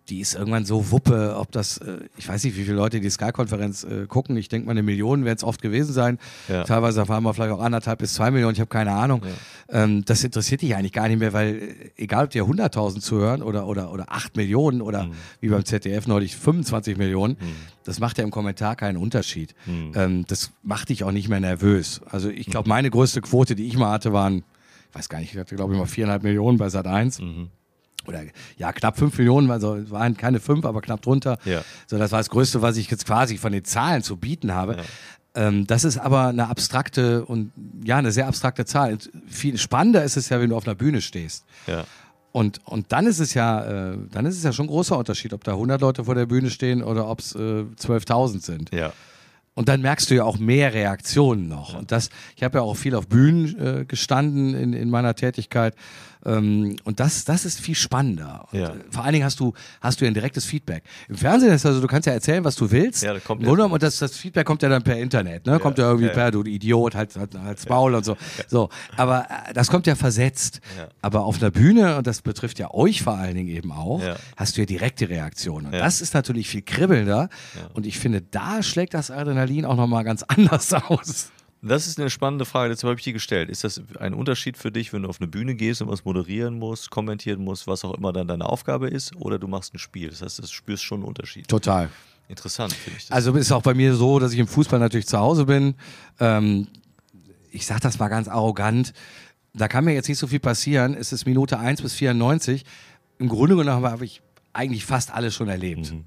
Die 0.10 0.20
ist 0.20 0.36
irgendwann 0.36 0.66
so 0.66 0.92
wuppe, 0.92 1.36
ob 1.38 1.52
das, 1.52 1.78
äh, 1.78 2.00
ich 2.18 2.28
weiß 2.28 2.44
nicht, 2.44 2.58
wie 2.58 2.64
viele 2.64 2.76
Leute 2.76 3.00
die 3.00 3.10
Sky-Konferenz 3.10 3.84
äh, 3.84 4.06
gucken. 4.08 4.36
Ich 4.36 4.50
denke 4.50 4.66
mal, 4.66 4.72
eine 4.72 4.84
Million 4.84 5.24
werden 5.24 5.38
es 5.38 5.44
oft 5.44 5.62
gewesen 5.62 5.94
sein. 5.94 6.20
Ja. 6.50 6.64
Teilweise 6.64 7.08
waren 7.08 7.24
wir 7.24 7.34
vielleicht 7.34 7.54
auch 7.54 7.62
anderthalb 7.62 8.00
bis 8.00 8.14
zwei 8.14 8.30
Millionen, 8.30 8.54
ich 8.54 8.60
habe 8.60 8.70
keine 8.70 8.92
Ahnung. 8.92 9.22
Ähm, 9.70 10.04
das 10.06 10.24
interessiert 10.24 10.62
dich 10.62 10.76
eigentlich 10.76 10.92
gar 10.92 11.08
nicht 11.08 11.20
mehr, 11.20 11.32
weil 11.32 11.56
äh, 11.56 11.92
egal, 11.96 12.26
ob 12.26 12.32
dir 12.32 12.44
100.000 12.44 13.00
zuhören 13.00 13.42
oder, 13.42 13.66
oder, 13.66 13.92
oder 13.94 14.12
8 14.12 14.36
Millionen 14.36 14.82
oder 14.82 15.10
wie 15.40 15.48
beim 15.48 15.64
ZDF 15.64 16.08
neulich 16.08 16.36
25 16.36 16.98
Millionen, 16.98 17.38
das 17.86 18.00
macht 18.00 18.18
ja 18.18 18.24
im 18.24 18.32
Kommentar 18.32 18.76
keinen 18.76 18.98
Unterschied. 18.98 19.56
Ähm, 19.96 20.26
das 20.28 20.52
macht 20.64 20.90
dich 20.90 21.04
auch 21.04 21.12
nicht 21.12 21.30
mehr 21.30 21.40
nervös. 21.40 22.02
Also 22.10 22.30
ich 22.30 22.48
glaube, 22.48 22.68
meine 22.68 22.90
größte 22.90 23.22
Quote, 23.22 23.56
die 23.56 23.68
ich 23.68 23.78
mal 23.78 23.92
hatte, 23.92 24.12
waren, 24.12 24.44
ich 24.90 24.96
weiß 24.96 25.10
gar 25.10 25.20
nicht, 25.20 25.34
ich 25.34 25.40
hatte 25.40 25.56
glaube 25.56 25.74
ich 25.74 25.80
mal 25.80 25.86
viereinhalb 25.86 26.24
Millionen 26.24 26.58
bei 26.58 26.70
Sat 26.70 26.88
1 26.88 27.20
oder 28.08 28.22
ja, 28.58 28.72
knapp 28.72 28.98
fünf 28.98 29.18
Millionen, 29.18 29.52
also 29.52 29.76
es 29.76 29.92
waren 29.92 30.18
keine 30.18 30.40
fünf, 30.40 30.66
aber 30.66 30.82
knapp 30.82 31.02
drunter. 31.02 31.38
Ja. 31.46 31.62
So, 31.88 31.98
das 31.98 32.12
war 32.12 32.20
das 32.20 32.30
Größte, 32.30 32.62
was 32.62 32.78
ich 32.78 32.90
jetzt 32.90 33.06
quasi 33.06 33.38
von 33.38 33.52
den 33.52 33.64
Zahlen 33.64 34.04
zu 34.04 34.18
bieten 34.18 34.54
habe. 34.54 34.78
Ähm, 35.36 35.66
das 35.66 35.84
ist 35.84 35.98
aber 35.98 36.28
eine 36.28 36.48
abstrakte 36.48 37.26
und 37.26 37.52
ja, 37.84 37.98
eine 37.98 38.12
sehr 38.12 38.28
abstrakte 38.28 38.66
Zahl. 38.66 38.98
Viel 39.28 39.58
spannender 39.58 40.04
ist 40.04 40.18
es 40.18 40.30
ja, 40.30 40.40
wenn 40.40 40.50
du 40.50 40.56
auf 40.56 40.68
einer 40.68 40.76
Bühne 40.76 41.02
stehst. 41.02 41.46
Ja. 41.68 41.86
Und, 42.32 42.60
und 42.66 42.92
dann 42.92 43.06
ist 43.06 43.20
es 43.20 43.34
ja, 43.34 43.92
äh, 43.92 43.98
dann 44.12 44.26
ist 44.26 44.38
es 44.38 44.44
ja 44.44 44.52
schon 44.52 44.66
ein 44.66 44.70
großer 44.70 44.98
Unterschied, 44.98 45.34
ob 45.34 45.44
da 45.44 45.52
100 45.52 45.82
Leute 45.82 46.06
vor 46.06 46.16
der 46.16 46.26
Bühne 46.26 46.50
stehen 46.50 46.84
oder 46.84 47.08
ob 47.08 47.20
es 47.20 47.36
äh, 47.36 47.38
12.000 47.38 48.42
sind. 48.42 48.74
Ja. 48.74 48.92
Und 49.56 49.70
dann 49.70 49.82
merkst 49.82 50.10
du 50.10 50.16
ja 50.16 50.24
auch 50.24 50.40
mehr 50.40 50.74
Reaktionen 50.74 51.48
noch. 51.48 51.76
Und 51.76 51.92
das, 51.92 52.10
ich 52.36 52.42
habe 52.42 52.58
ja 52.58 52.64
auch 52.64 52.74
viel 52.74 52.96
auf 52.96 53.08
Bühnen 53.08 53.60
äh, 53.60 53.86
gestanden 53.86 54.56
in, 54.56 54.74
in 54.74 54.90
meiner 54.90 55.14
Tätigkeit. 55.14 55.76
Ähm, 56.26 56.76
und 56.84 57.00
das, 57.00 57.26
das 57.26 57.46
ist 57.46 57.60
viel 57.60 57.76
spannender. 57.76 58.46
Und, 58.52 58.60
Ja. 58.60 58.70
äh, 58.70 58.76
vor 58.90 59.04
allen 59.04 59.14
Dingen 59.14 59.26
hast 59.26 59.40
du, 59.40 59.54
hast 59.82 60.00
du 60.00 60.06
ja 60.06 60.12
ein 60.12 60.14
direktes 60.14 60.46
Feedback. 60.46 60.84
Im 61.10 61.16
Fernsehen 61.18 61.52
ist 61.54 61.66
also, 61.66 61.82
du 61.82 61.88
kannst 61.88 62.06
ja 62.08 62.14
erzählen, 62.14 62.44
was 62.44 62.56
du 62.56 62.72
willst. 62.72 63.04
Ja, 63.04 63.14
das 63.14 63.24
kommt 63.24 63.44
ja- 63.44 63.50
und 63.50 63.84
das, 63.84 63.98
das 63.98 64.16
Feedback 64.18 64.46
kommt 64.46 64.62
ja 64.62 64.70
dann 64.70 64.84
per 64.84 64.98
Internet, 64.98 65.46
ne? 65.46 65.60
Kommt 65.60 65.78
ja 65.78 65.90
irgendwie 65.90 66.10
per, 66.10 66.32
du 66.32 66.44
Idiot, 66.44 66.96
halt, 66.96 67.16
halt, 67.16 67.36
halt's 67.38 67.68
Maul 67.68 67.96
und 67.96 68.06
so. 68.06 68.16
So. 68.48 68.70
Aber 68.98 69.28
äh, 69.50 69.54
das 69.54 69.68
kommt 69.70 69.88
ja 69.88 69.96
versetzt. 69.96 70.62
Aber 71.02 71.26
auf 71.26 71.42
einer 71.42 71.52
Bühne, 71.52 71.98
und 71.98 72.08
das 72.08 72.22
betrifft 72.22 72.60
ja 72.60 72.72
euch 72.74 73.02
vor 73.04 73.14
allen 73.18 73.36
Dingen 73.36 73.50
eben 73.50 73.72
auch, 73.72 74.02
hast 74.38 74.58
du 74.58 74.62
ja 74.62 74.66
direkte 74.66 75.10
Reaktionen. 75.10 75.68
Und 75.68 75.74
das 75.74 76.02
ist 76.02 76.14
natürlich 76.14 76.48
viel 76.48 76.62
kribbelnder. 76.62 77.30
Und 77.74 77.86
ich 77.86 78.00
finde, 78.00 78.22
da 78.22 78.64
schlägt 78.64 78.94
das 78.94 79.12
Adrenalin 79.12 79.66
auch 79.66 79.76
nochmal 79.76 80.04
ganz 80.04 80.24
anders 80.28 80.74
aus. 80.74 81.32
Das 81.66 81.88
ist 81.88 81.98
eine 81.98 82.10
spannende 82.10 82.44
Frage, 82.44 82.70
deshalb 82.70 82.90
habe 82.90 83.00
ich 83.00 83.06
die 83.06 83.14
gestellt. 83.14 83.50
Ist 83.50 83.64
das 83.64 83.82
ein 84.00 84.14
Unterschied 84.14 84.58
für 84.58 84.70
dich, 84.70 84.92
wenn 84.92 85.04
du 85.04 85.10
auf 85.10 85.22
eine 85.22 85.30
Bühne 85.30 85.56
gehst 85.56 85.82
und 85.82 85.88
was 85.88 86.04
moderieren 86.04 86.60
musst, 86.60 86.90
kommentieren 86.90 87.42
musst, 87.42 87.68
was 87.68 87.86
auch 87.86 87.94
immer 87.94 88.12
dann 88.12 88.28
deine 88.28 88.48
Aufgabe 88.48 88.90
ist, 88.90 89.16
oder 89.16 89.40
du 89.40 89.48
machst 89.48 89.74
ein 89.74 89.80
Spiel? 89.80 90.10
Das 90.10 90.22
heißt, 90.22 90.40
du 90.40 90.48
spürst 90.48 90.84
schon 90.84 91.00
einen 91.00 91.08
Unterschied. 91.08 91.48
Total. 91.48 91.90
Interessant, 92.28 92.74
finde 92.74 92.98
ich 92.98 93.08
das. 93.08 93.16
Also 93.16 93.34
ist 93.34 93.52
auch 93.54 93.62
bei 93.62 93.74
mir 93.74 93.96
so, 93.96 94.20
dass 94.20 94.34
ich 94.34 94.40
im 94.40 94.48
Fußball 94.48 94.80
natürlich 94.80 95.08
zu 95.08 95.18
Hause 95.18 95.46
bin. 95.46 95.76
Ähm, 96.20 96.68
ich 97.52 97.66
sage 97.66 97.80
das 97.80 97.98
mal 97.98 98.10
ganz 98.10 98.28
arrogant. 98.28 98.94
Da 99.54 99.68
kann 99.70 99.86
mir 99.86 99.94
jetzt 99.94 100.10
nicht 100.10 100.18
so 100.18 100.28
viel 100.28 100.40
passieren. 100.40 100.96
Es 100.96 101.14
ist 101.14 101.26
Minute 101.26 101.60
1 101.60 101.82
bis 101.82 101.94
94. 101.94 102.66
Im 103.20 103.30
Grunde 103.30 103.56
genommen 103.56 103.86
habe 103.86 104.04
ich 104.04 104.22
eigentlich 104.52 104.84
fast 104.84 105.14
alles 105.14 105.34
schon 105.34 105.48
erlebt. 105.48 105.92
Äh, 105.92 106.04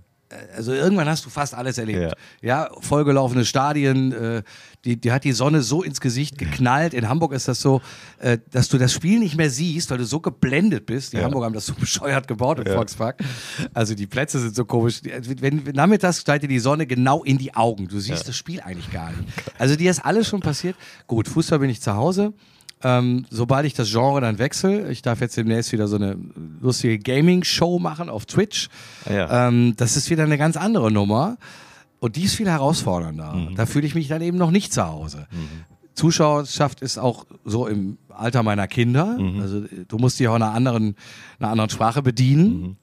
Also 0.57 0.73
irgendwann 0.73 1.09
hast 1.09 1.25
du 1.25 1.31
fast 1.31 1.55
alles 1.55 1.79
erlebt. 1.79 2.15
Ja, 2.43 2.69
vollgelaufene 2.81 3.45
Stadien, 3.45 4.13
äh, 4.13 4.43
die, 4.85 5.01
die 5.01 5.13
hat 5.13 5.23
die 5.25 5.31
Sonne 5.33 5.63
so 5.63 5.83
ins 5.85 6.01
Gesicht 6.01 6.37
geknallt. 6.37 6.95
In 6.95 7.09
Hamburg 7.09 7.33
ist 7.33 7.47
das 7.47 7.61
so, 7.61 7.81
äh, 8.19 8.39
dass 8.51 8.69
du 8.69 8.77
das 8.79 8.93
Spiel 8.93 9.21
nicht 9.21 9.37
mehr 9.37 9.51
siehst, 9.51 9.91
weil 9.91 9.99
du 9.99 10.05
so 10.05 10.19
geblendet 10.21 10.85
bist. 10.87 11.13
Die 11.13 11.19
Ja. 11.19 11.25
Hamburger 11.25 11.47
haben 11.47 11.53
das 11.55 11.67
so 11.67 11.75
bescheuert 11.79 12.27
gebaut 12.27 12.59
im 12.59 12.67
Volkspark. 12.73 13.21
Also 13.73 13.95
die 13.95 14.07
Plätze 14.09 14.41
sind 14.41 14.57
so 14.57 14.65
komisch. 14.65 15.01
Die- 15.01 15.13
Wenn, 15.41 15.65
wenn 15.65 15.75
nachmittags 15.77 16.21
steigt 16.21 16.43
dir 16.43 16.49
die 16.49 16.59
Sonne 16.59 16.87
genau 16.87 17.23
in 17.23 17.39
die 17.39 17.55
Augen. 17.55 17.87
Du 17.87 18.01
siehst 18.01 18.27
das 18.29 18.37
Spiel 18.37 18.61
eigentlich 18.61 18.91
gar 18.91 19.11
nicht. 19.13 19.23
Also 19.59 19.77
dir 19.77 19.91
ist 19.91 20.05
alles 20.05 20.27
schon 20.29 20.41
passiert. 20.41 20.75
Gut, 21.07 21.29
Fußball 21.29 21.61
bin 21.61 21.71
ich 21.71 21.81
zu 21.81 21.95
Hause. 21.95 22.33
Ähm, 22.83 23.25
sobald 23.31 23.65
ich 23.65 23.75
das 23.75 23.91
Genre 23.91 24.21
dann 24.21 24.39
wechsle, 24.39 24.91
ich 24.91 25.01
darf 25.03 25.21
jetzt 25.21 25.37
demnächst 25.37 25.73
wieder 25.73 25.89
so 25.89 25.97
eine 25.97 26.17
lustige 26.61 26.99
Gaming-Show 26.99 27.79
machen 27.79 28.11
auf 28.11 28.27
Twitch. 28.27 28.69
Ah 29.07 29.13
ja. 29.13 29.49
Ähm, 29.49 29.75
das 29.77 29.97
ist 29.97 30.11
wieder 30.11 30.25
eine 30.25 30.39
ganz 30.39 30.57
andere 30.57 30.91
Nummer. 30.91 31.39
Und 31.99 32.17
die 32.17 32.25
ist 32.25 32.35
viel 32.35 32.49
herausfordernder. 32.49 33.33
Mhm. 33.33 33.55
Da 33.57 33.67
fühle 33.67 33.87
ich 33.87 33.95
mich 33.95 34.09
dann 34.09 34.21
eben 34.21 34.37
noch 34.37 34.51
nicht 34.51 34.73
zu 34.73 34.87
Hause. 34.87 35.27
Zuschauerschaft 35.95 36.83
ist 36.83 36.99
auch 36.99 37.25
so 37.45 37.67
im 37.67 37.97
Alter 38.11 38.43
meiner 38.43 38.69
Kinder. 38.69 39.19
Mhm. 39.19 39.41
Also 39.41 39.65
du 39.89 39.97
musst 39.97 40.21
dich 40.21 40.29
auch 40.29 40.35
einer 40.35 40.53
anderen, 40.53 40.95
einer 41.39 41.51
anderen 41.51 41.71
Sprache 41.71 42.03
bedienen. 42.03 42.77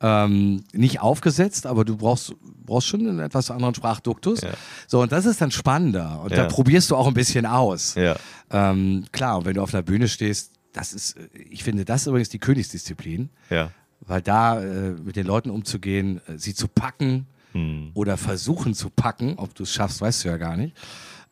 Ähm, 0.00 0.62
nicht 0.72 1.00
aufgesetzt, 1.00 1.66
aber 1.66 1.84
du 1.84 1.96
brauchst, 1.96 2.32
brauchst 2.64 2.86
schon 2.86 3.00
einen 3.00 3.18
etwas 3.18 3.50
anderen 3.50 3.74
Sprachduktus. 3.74 4.42
Ja. 4.42 4.50
So, 4.86 5.00
und 5.02 5.10
das 5.10 5.26
ist 5.26 5.40
dann 5.40 5.50
spannender. 5.50 6.20
Und 6.22 6.30
Ja. 6.30 6.36
da 6.36 6.44
probierst 6.46 6.90
du 6.90 6.96
auch 6.96 7.08
ein 7.08 7.14
bisschen 7.14 7.46
aus. 7.46 7.94
Ja. 7.96 8.14
Ähm, 8.50 9.06
klar, 9.10 9.38
und 9.38 9.44
wenn 9.44 9.54
du 9.54 9.62
auf 9.62 9.74
einer 9.74 9.82
Bühne 9.82 10.06
stehst, 10.06 10.52
das 10.72 10.92
ist, 10.92 11.16
ich 11.50 11.64
finde, 11.64 11.84
das 11.84 12.02
ist 12.02 12.06
übrigens 12.06 12.28
die 12.28 12.38
Königsdisziplin, 12.38 13.30
ja. 13.50 13.72
weil 14.00 14.22
da 14.22 14.60
äh, 14.62 14.90
mit 14.92 15.16
den 15.16 15.26
Leuten 15.26 15.50
umzugehen, 15.50 16.20
äh, 16.28 16.38
sie 16.38 16.54
zu 16.54 16.68
packen 16.68 17.26
Hm. 17.52 17.92
oder 17.94 18.18
versuchen 18.18 18.74
zu 18.74 18.90
packen, 18.90 19.34
ob 19.38 19.54
du 19.54 19.62
es 19.62 19.72
schaffst, 19.72 20.02
weißt 20.02 20.22
du 20.24 20.28
ja 20.28 20.36
gar 20.36 20.54
nicht. 20.58 20.76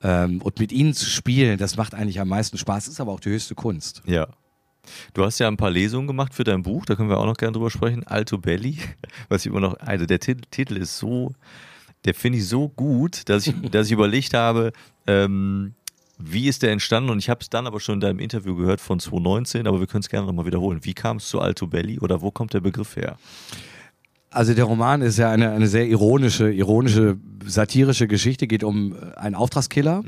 Ähm, 0.03 0.41
und 0.41 0.59
mit 0.59 0.73
ihnen 0.73 0.95
zu 0.95 1.05
spielen, 1.05 1.59
das 1.59 1.77
macht 1.77 1.95
eigentlich 1.95 2.19
am 2.21 2.29
meisten 2.29 2.57
Spaß, 2.59 2.89
ist 2.89 3.01
aber 3.01 3.13
auch 3.13 3.21
die 3.21 3.29
höchste 3.29 3.55
Kunst. 3.55 4.03
Ja. 4.07 4.27
Du 5.15 5.25
hast 5.25 5.39
ja 5.39 5.49
ein 5.49 5.57
paar 5.57 5.71
Lesungen 5.71 6.07
gemacht 6.07 6.35
für 6.35 6.45
dein 6.45 6.63
Buch, 6.63 6.85
da 6.85 6.95
können 6.95 7.09
wir 7.09 7.19
auch 7.19 7.27
noch 7.27 7.37
gerne 7.37 7.53
drüber 7.53 7.71
sprechen. 7.71 8.05
Alto 8.07 8.39
Belli, 8.39 8.79
was 9.29 9.45
ich 9.45 9.51
immer 9.51 9.61
noch, 9.61 9.79
also 9.81 10.07
der 10.07 10.21
Titel, 10.21 10.43
Titel 10.51 10.77
ist 10.77 10.99
so, 10.99 11.35
der 12.05 12.15
finde 12.15 12.39
ich 12.39 12.49
so 12.49 12.69
gut, 12.69 13.29
dass 13.29 13.47
ich, 13.47 13.55
dass 13.71 13.87
ich 13.87 13.93
überlegt 13.93 14.35
habe, 14.35 14.73
ähm, 15.07 15.75
wie 16.19 16.49
ist 16.49 16.63
der 16.63 16.73
entstanden? 16.73 17.11
Und 17.11 17.19
ich 17.19 17.29
habe 17.29 17.41
es 17.41 17.51
dann 17.51 17.67
aber 17.67 17.79
schon 17.79 17.95
in 17.95 18.01
deinem 18.01 18.19
Interview 18.21 18.57
gehört 18.57 18.81
von 18.81 18.99
2019, 18.99 19.67
aber 19.67 19.81
wir 19.81 19.87
können 19.87 20.01
es 20.01 20.09
gerne 20.09 20.27
nochmal 20.27 20.47
wiederholen. 20.47 20.81
Wie 20.83 20.95
kam 20.95 21.19
es 21.19 21.29
zu 21.29 21.41
Alto 21.41 21.67
Belli 21.67 21.99
oder 21.99 22.23
wo 22.23 22.31
kommt 22.31 22.55
der 22.55 22.61
Begriff 22.61 22.97
her? 22.97 23.19
Also 24.31 24.55
der 24.55 24.65
Roman 24.65 25.03
ist 25.03 25.19
ja 25.19 25.31
eine, 25.31 25.51
eine 25.51 25.67
sehr 25.67 25.87
ironische, 25.87 26.51
ironische, 26.51 27.19
satirische 27.45 28.07
Geschichte, 28.07 28.47
geht 28.47 28.65
um 28.65 28.95
einen 29.17 29.35
Auftragskiller. 29.35 30.03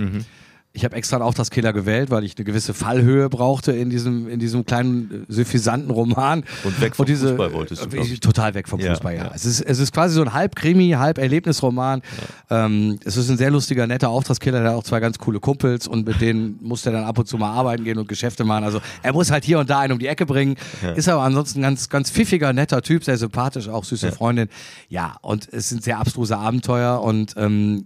Ich 0.78 0.84
habe 0.84 0.94
extra 0.94 1.16
einen 1.16 1.24
Auftragskiller 1.24 1.72
gewählt, 1.72 2.08
weil 2.12 2.22
ich 2.22 2.36
eine 2.36 2.44
gewisse 2.44 2.72
Fallhöhe 2.72 3.28
brauchte 3.28 3.72
in 3.72 3.90
diesem, 3.90 4.28
in 4.28 4.38
diesem 4.38 4.64
kleinen, 4.64 5.26
äh, 5.28 5.32
suffisanten 5.32 5.90
Roman. 5.90 6.44
Und 6.62 6.80
weg 6.80 6.94
vom 6.94 7.04
Fußball 7.04 7.52
wolltest 7.52 7.92
du, 7.92 7.96
äh, 7.96 8.00
ich. 8.00 8.20
Total 8.20 8.54
weg 8.54 8.68
vom 8.68 8.78
Ja, 8.78 8.90
Fußball, 8.90 9.16
ja. 9.16 9.24
ja. 9.24 9.32
Es, 9.34 9.44
ist, 9.44 9.60
es 9.60 9.80
ist 9.80 9.92
quasi 9.92 10.14
so 10.14 10.22
ein 10.22 10.32
halb 10.32 10.54
Krimi, 10.54 10.90
halb 10.90 11.18
Erlebnisroman. 11.18 12.00
Ähm, 12.48 13.00
es 13.04 13.16
ist 13.16 13.28
ein 13.28 13.36
sehr 13.36 13.50
lustiger, 13.50 13.88
netter 13.88 14.08
Auftragskiller, 14.08 14.60
der 14.60 14.70
hat 14.70 14.76
auch 14.76 14.84
zwei 14.84 15.00
ganz 15.00 15.18
coole 15.18 15.40
Kumpels 15.40 15.88
und 15.88 16.06
mit 16.06 16.20
denen 16.20 16.60
muss 16.62 16.86
er 16.86 16.92
dann 16.92 17.02
ab 17.02 17.18
und 17.18 17.26
zu 17.26 17.38
mal 17.38 17.50
arbeiten 17.50 17.82
gehen 17.82 17.98
und 17.98 18.06
Geschäfte 18.08 18.44
machen. 18.44 18.62
Also 18.62 18.80
er 19.02 19.12
muss 19.12 19.32
halt 19.32 19.44
hier 19.44 19.58
und 19.58 19.68
da 19.68 19.80
einen 19.80 19.94
um 19.94 19.98
die 19.98 20.06
Ecke 20.06 20.26
bringen. 20.26 20.54
Ist 20.94 21.08
aber 21.08 21.22
ansonsten 21.22 21.58
ein 21.58 21.62
ganz, 21.62 21.88
ganz 21.88 22.08
pfiffiger, 22.08 22.52
netter 22.52 22.82
Typ, 22.82 23.02
sehr 23.02 23.18
sympathisch, 23.18 23.68
auch 23.68 23.82
süße 23.82 24.12
Freundin. 24.12 24.48
Ja, 24.88 25.16
und 25.22 25.48
es 25.52 25.70
sind 25.70 25.82
sehr 25.82 25.98
abstruse 25.98 26.38
Abenteuer 26.38 27.02
und 27.02 27.34
ähm, 27.36 27.84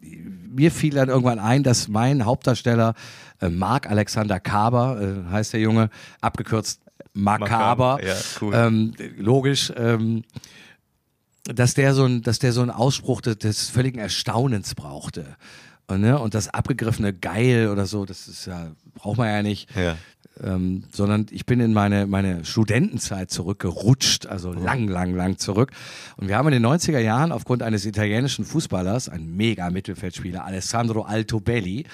mir 0.53 0.71
fiel 0.71 0.95
dann 0.95 1.09
irgendwann 1.09 1.38
ein, 1.38 1.62
dass 1.62 1.88
mein 1.88 2.25
Hauptdarsteller 2.25 2.95
äh, 3.41 3.49
Marc 3.49 3.91
Alexander 3.91 4.41
Kaber, 4.41 5.01
äh, 5.01 5.31
heißt 5.31 5.53
der 5.53 5.61
Junge, 5.61 5.91
abgekürzt 6.21 6.81
Makaber, 7.15 7.99
Makaber, 7.99 8.07
ja, 8.07 8.15
cool. 8.41 8.55
ähm, 8.55 8.95
logisch, 9.19 9.73
ähm, 9.77 10.25
dass 11.45 11.75
der 11.75 11.95
so 11.95 12.05
ein, 12.05 12.23
dass 12.23 12.38
der 12.38 12.53
so 12.53 12.62
einen 12.62 12.71
Ausspruch 12.71 13.21
des, 13.21 13.38
des 13.38 13.69
völligen 13.69 13.99
Erstaunens 13.99 14.75
brauchte. 14.75 15.37
Und, 15.88 16.01
ne, 16.01 16.19
und 16.19 16.35
das 16.35 16.49
abgegriffene 16.49 17.12
Geil 17.12 17.69
oder 17.69 17.87
so, 17.87 18.05
das 18.05 18.29
ist 18.29 18.47
ja, 18.47 18.71
braucht 18.95 19.19
man 19.19 19.29
ja 19.29 19.43
nicht. 19.43 19.69
Ja. 19.77 19.97
Ähm, 20.42 20.85
sondern 20.90 21.27
ich 21.31 21.45
bin 21.45 21.61
in 21.61 21.75
meine, 21.75 22.07
meine 22.07 22.45
Studentenzeit 22.45 23.31
zurückgerutscht, 23.31 24.27
also 24.27 24.53
lang, 24.53 24.88
lang, 24.88 25.14
lang 25.14 25.37
zurück. 25.37 25.73
Und 26.16 26.29
wir 26.29 26.37
haben 26.37 26.49
in 26.49 26.62
den 26.62 26.66
90er 26.66 26.99
Jahren 26.99 27.33
aufgrund 27.33 27.62
eines 27.62 27.85
italienischen 27.85 28.45
Fußballers, 28.47 29.11
ein 29.11 29.37
mega 29.37 29.68
Mittelfeldspieler, 29.68 30.45
Alessandro 30.45 31.03
Altobelli, 31.03 31.85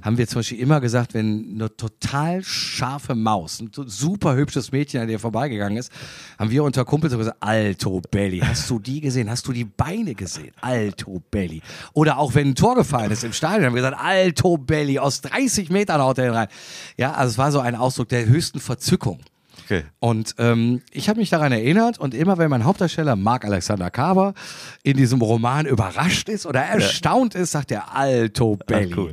haben 0.00 0.16
wir 0.16 0.26
zum 0.26 0.38
Beispiel 0.38 0.58
immer 0.60 0.80
gesagt, 0.80 1.12
wenn 1.12 1.52
eine 1.54 1.76
total 1.76 2.42
scharfe 2.42 3.14
Maus, 3.14 3.60
ein 3.60 3.70
super 3.86 4.36
hübsches 4.36 4.72
Mädchen 4.72 5.02
an 5.02 5.08
dir 5.08 5.18
vorbeigegangen 5.18 5.76
ist, 5.76 5.92
haben 6.38 6.50
wir 6.50 6.64
unter 6.64 6.86
Kumpels 6.86 7.16
gesagt, 7.16 7.36
Altobelli, 7.40 8.40
hast 8.40 8.70
du 8.70 8.78
die 8.78 9.02
gesehen? 9.02 9.28
Hast 9.28 9.46
du 9.46 9.52
die 9.52 9.64
Beine 9.64 10.14
gesehen? 10.14 10.52
Altobelli. 10.62 11.60
Oder 11.92 12.18
auch 12.18 12.34
wenn 12.34 12.48
ein 12.48 12.54
Tor 12.54 12.74
gefallen 12.74 13.10
ist 13.10 13.22
im 13.22 13.34
Stadion, 13.34 13.66
haben 13.66 13.74
wir 13.74 13.82
gesagt, 13.82 14.02
Altobelli, 14.02 14.98
aus 14.98 15.20
30 15.20 15.68
Metern 15.68 16.00
haut 16.00 16.18
er 16.18 16.32
rein. 16.32 16.48
Ja, 16.96 17.12
also 17.12 17.32
es 17.32 17.38
war 17.38 17.52
so 17.52 17.60
ein 17.60 17.81
Ausdruck 17.82 18.08
der 18.08 18.26
höchsten 18.26 18.60
Verzückung. 18.60 19.20
Okay. 19.64 19.84
Und 20.00 20.34
ähm, 20.38 20.82
ich 20.90 21.08
habe 21.08 21.20
mich 21.20 21.30
daran 21.30 21.52
erinnert 21.52 21.98
und 21.98 22.14
immer 22.14 22.36
wenn 22.36 22.50
mein 22.50 22.64
Hauptdarsteller 22.64 23.14
Marc 23.16 23.44
Alexander 23.44 23.90
Kaber 23.90 24.34
in 24.82 24.96
diesem 24.96 25.20
Roman 25.22 25.66
überrascht 25.66 26.28
ist 26.28 26.46
oder 26.46 26.60
erstaunt 26.62 27.34
ist, 27.34 27.52
sagt 27.52 27.70
er 27.70 27.94
Alto 27.94 28.56
Belli. 28.66 28.90
Ach, 28.92 28.96
cool. 28.98 29.12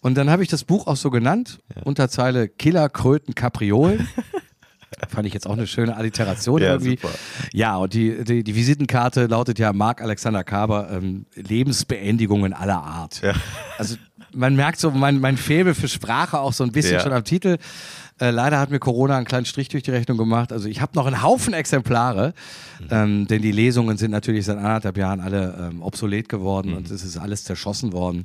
Und 0.00 0.16
dann 0.16 0.30
habe 0.30 0.42
ich 0.42 0.48
das 0.48 0.64
Buch 0.64 0.86
auch 0.88 0.96
so 0.96 1.10
genannt, 1.10 1.58
Unterzeile 1.84 2.48
Killer 2.48 2.88
Kröten 2.88 3.34
Kapriolen. 3.34 4.08
Fand 5.08 5.26
ich 5.26 5.34
jetzt 5.34 5.46
auch 5.46 5.52
eine 5.54 5.66
schöne 5.66 5.96
Alliteration 5.96 6.60
Ja, 6.62 6.72
irgendwie. 6.74 6.98
super. 7.00 7.10
Ja, 7.52 7.76
und 7.76 7.94
die, 7.94 8.24
die, 8.24 8.42
die 8.44 8.54
Visitenkarte 8.54 9.26
lautet 9.26 9.58
ja 9.58 9.72
Marc 9.72 10.00
Alexander 10.00 10.44
Kaber, 10.44 10.88
ähm, 10.90 11.26
Lebensbeendigungen 11.34 12.52
aller 12.52 12.82
Art. 12.82 13.20
Ja. 13.22 13.32
Also 13.78 13.96
man 14.32 14.54
merkt 14.56 14.78
so 14.80 14.90
mein, 14.90 15.20
mein 15.20 15.36
Faible 15.36 15.74
für 15.74 15.88
Sprache 15.88 16.38
auch 16.38 16.52
so 16.52 16.64
ein 16.64 16.72
bisschen 16.72 16.94
Ja. 16.94 17.00
schon 17.00 17.12
am 17.12 17.24
Titel. 17.24 17.58
Äh, 18.20 18.30
leider 18.30 18.60
hat 18.60 18.70
mir 18.70 18.78
Corona 18.78 19.16
einen 19.16 19.26
kleinen 19.26 19.44
Strich 19.44 19.68
durch 19.68 19.82
die 19.82 19.90
Rechnung 19.90 20.16
gemacht. 20.16 20.52
Also 20.52 20.68
ich 20.68 20.80
habe 20.80 20.92
noch 20.94 21.06
einen 21.06 21.22
Haufen 21.22 21.52
Exemplare, 21.52 22.32
Mhm. 22.80 22.86
ähm, 22.90 23.26
denn 23.26 23.42
die 23.42 23.50
Lesungen 23.52 23.96
sind 23.96 24.12
natürlich 24.12 24.44
seit 24.44 24.56
anderthalb 24.58 24.96
Jahren 24.96 25.18
alle 25.20 25.70
ähm, 25.72 25.82
obsolet 25.82 26.28
geworden 26.28 26.70
Mhm. 26.70 26.76
und 26.76 26.90
es 26.90 27.02
ist 27.04 27.16
alles 27.16 27.42
zerschossen 27.44 27.92
worden. 27.92 28.24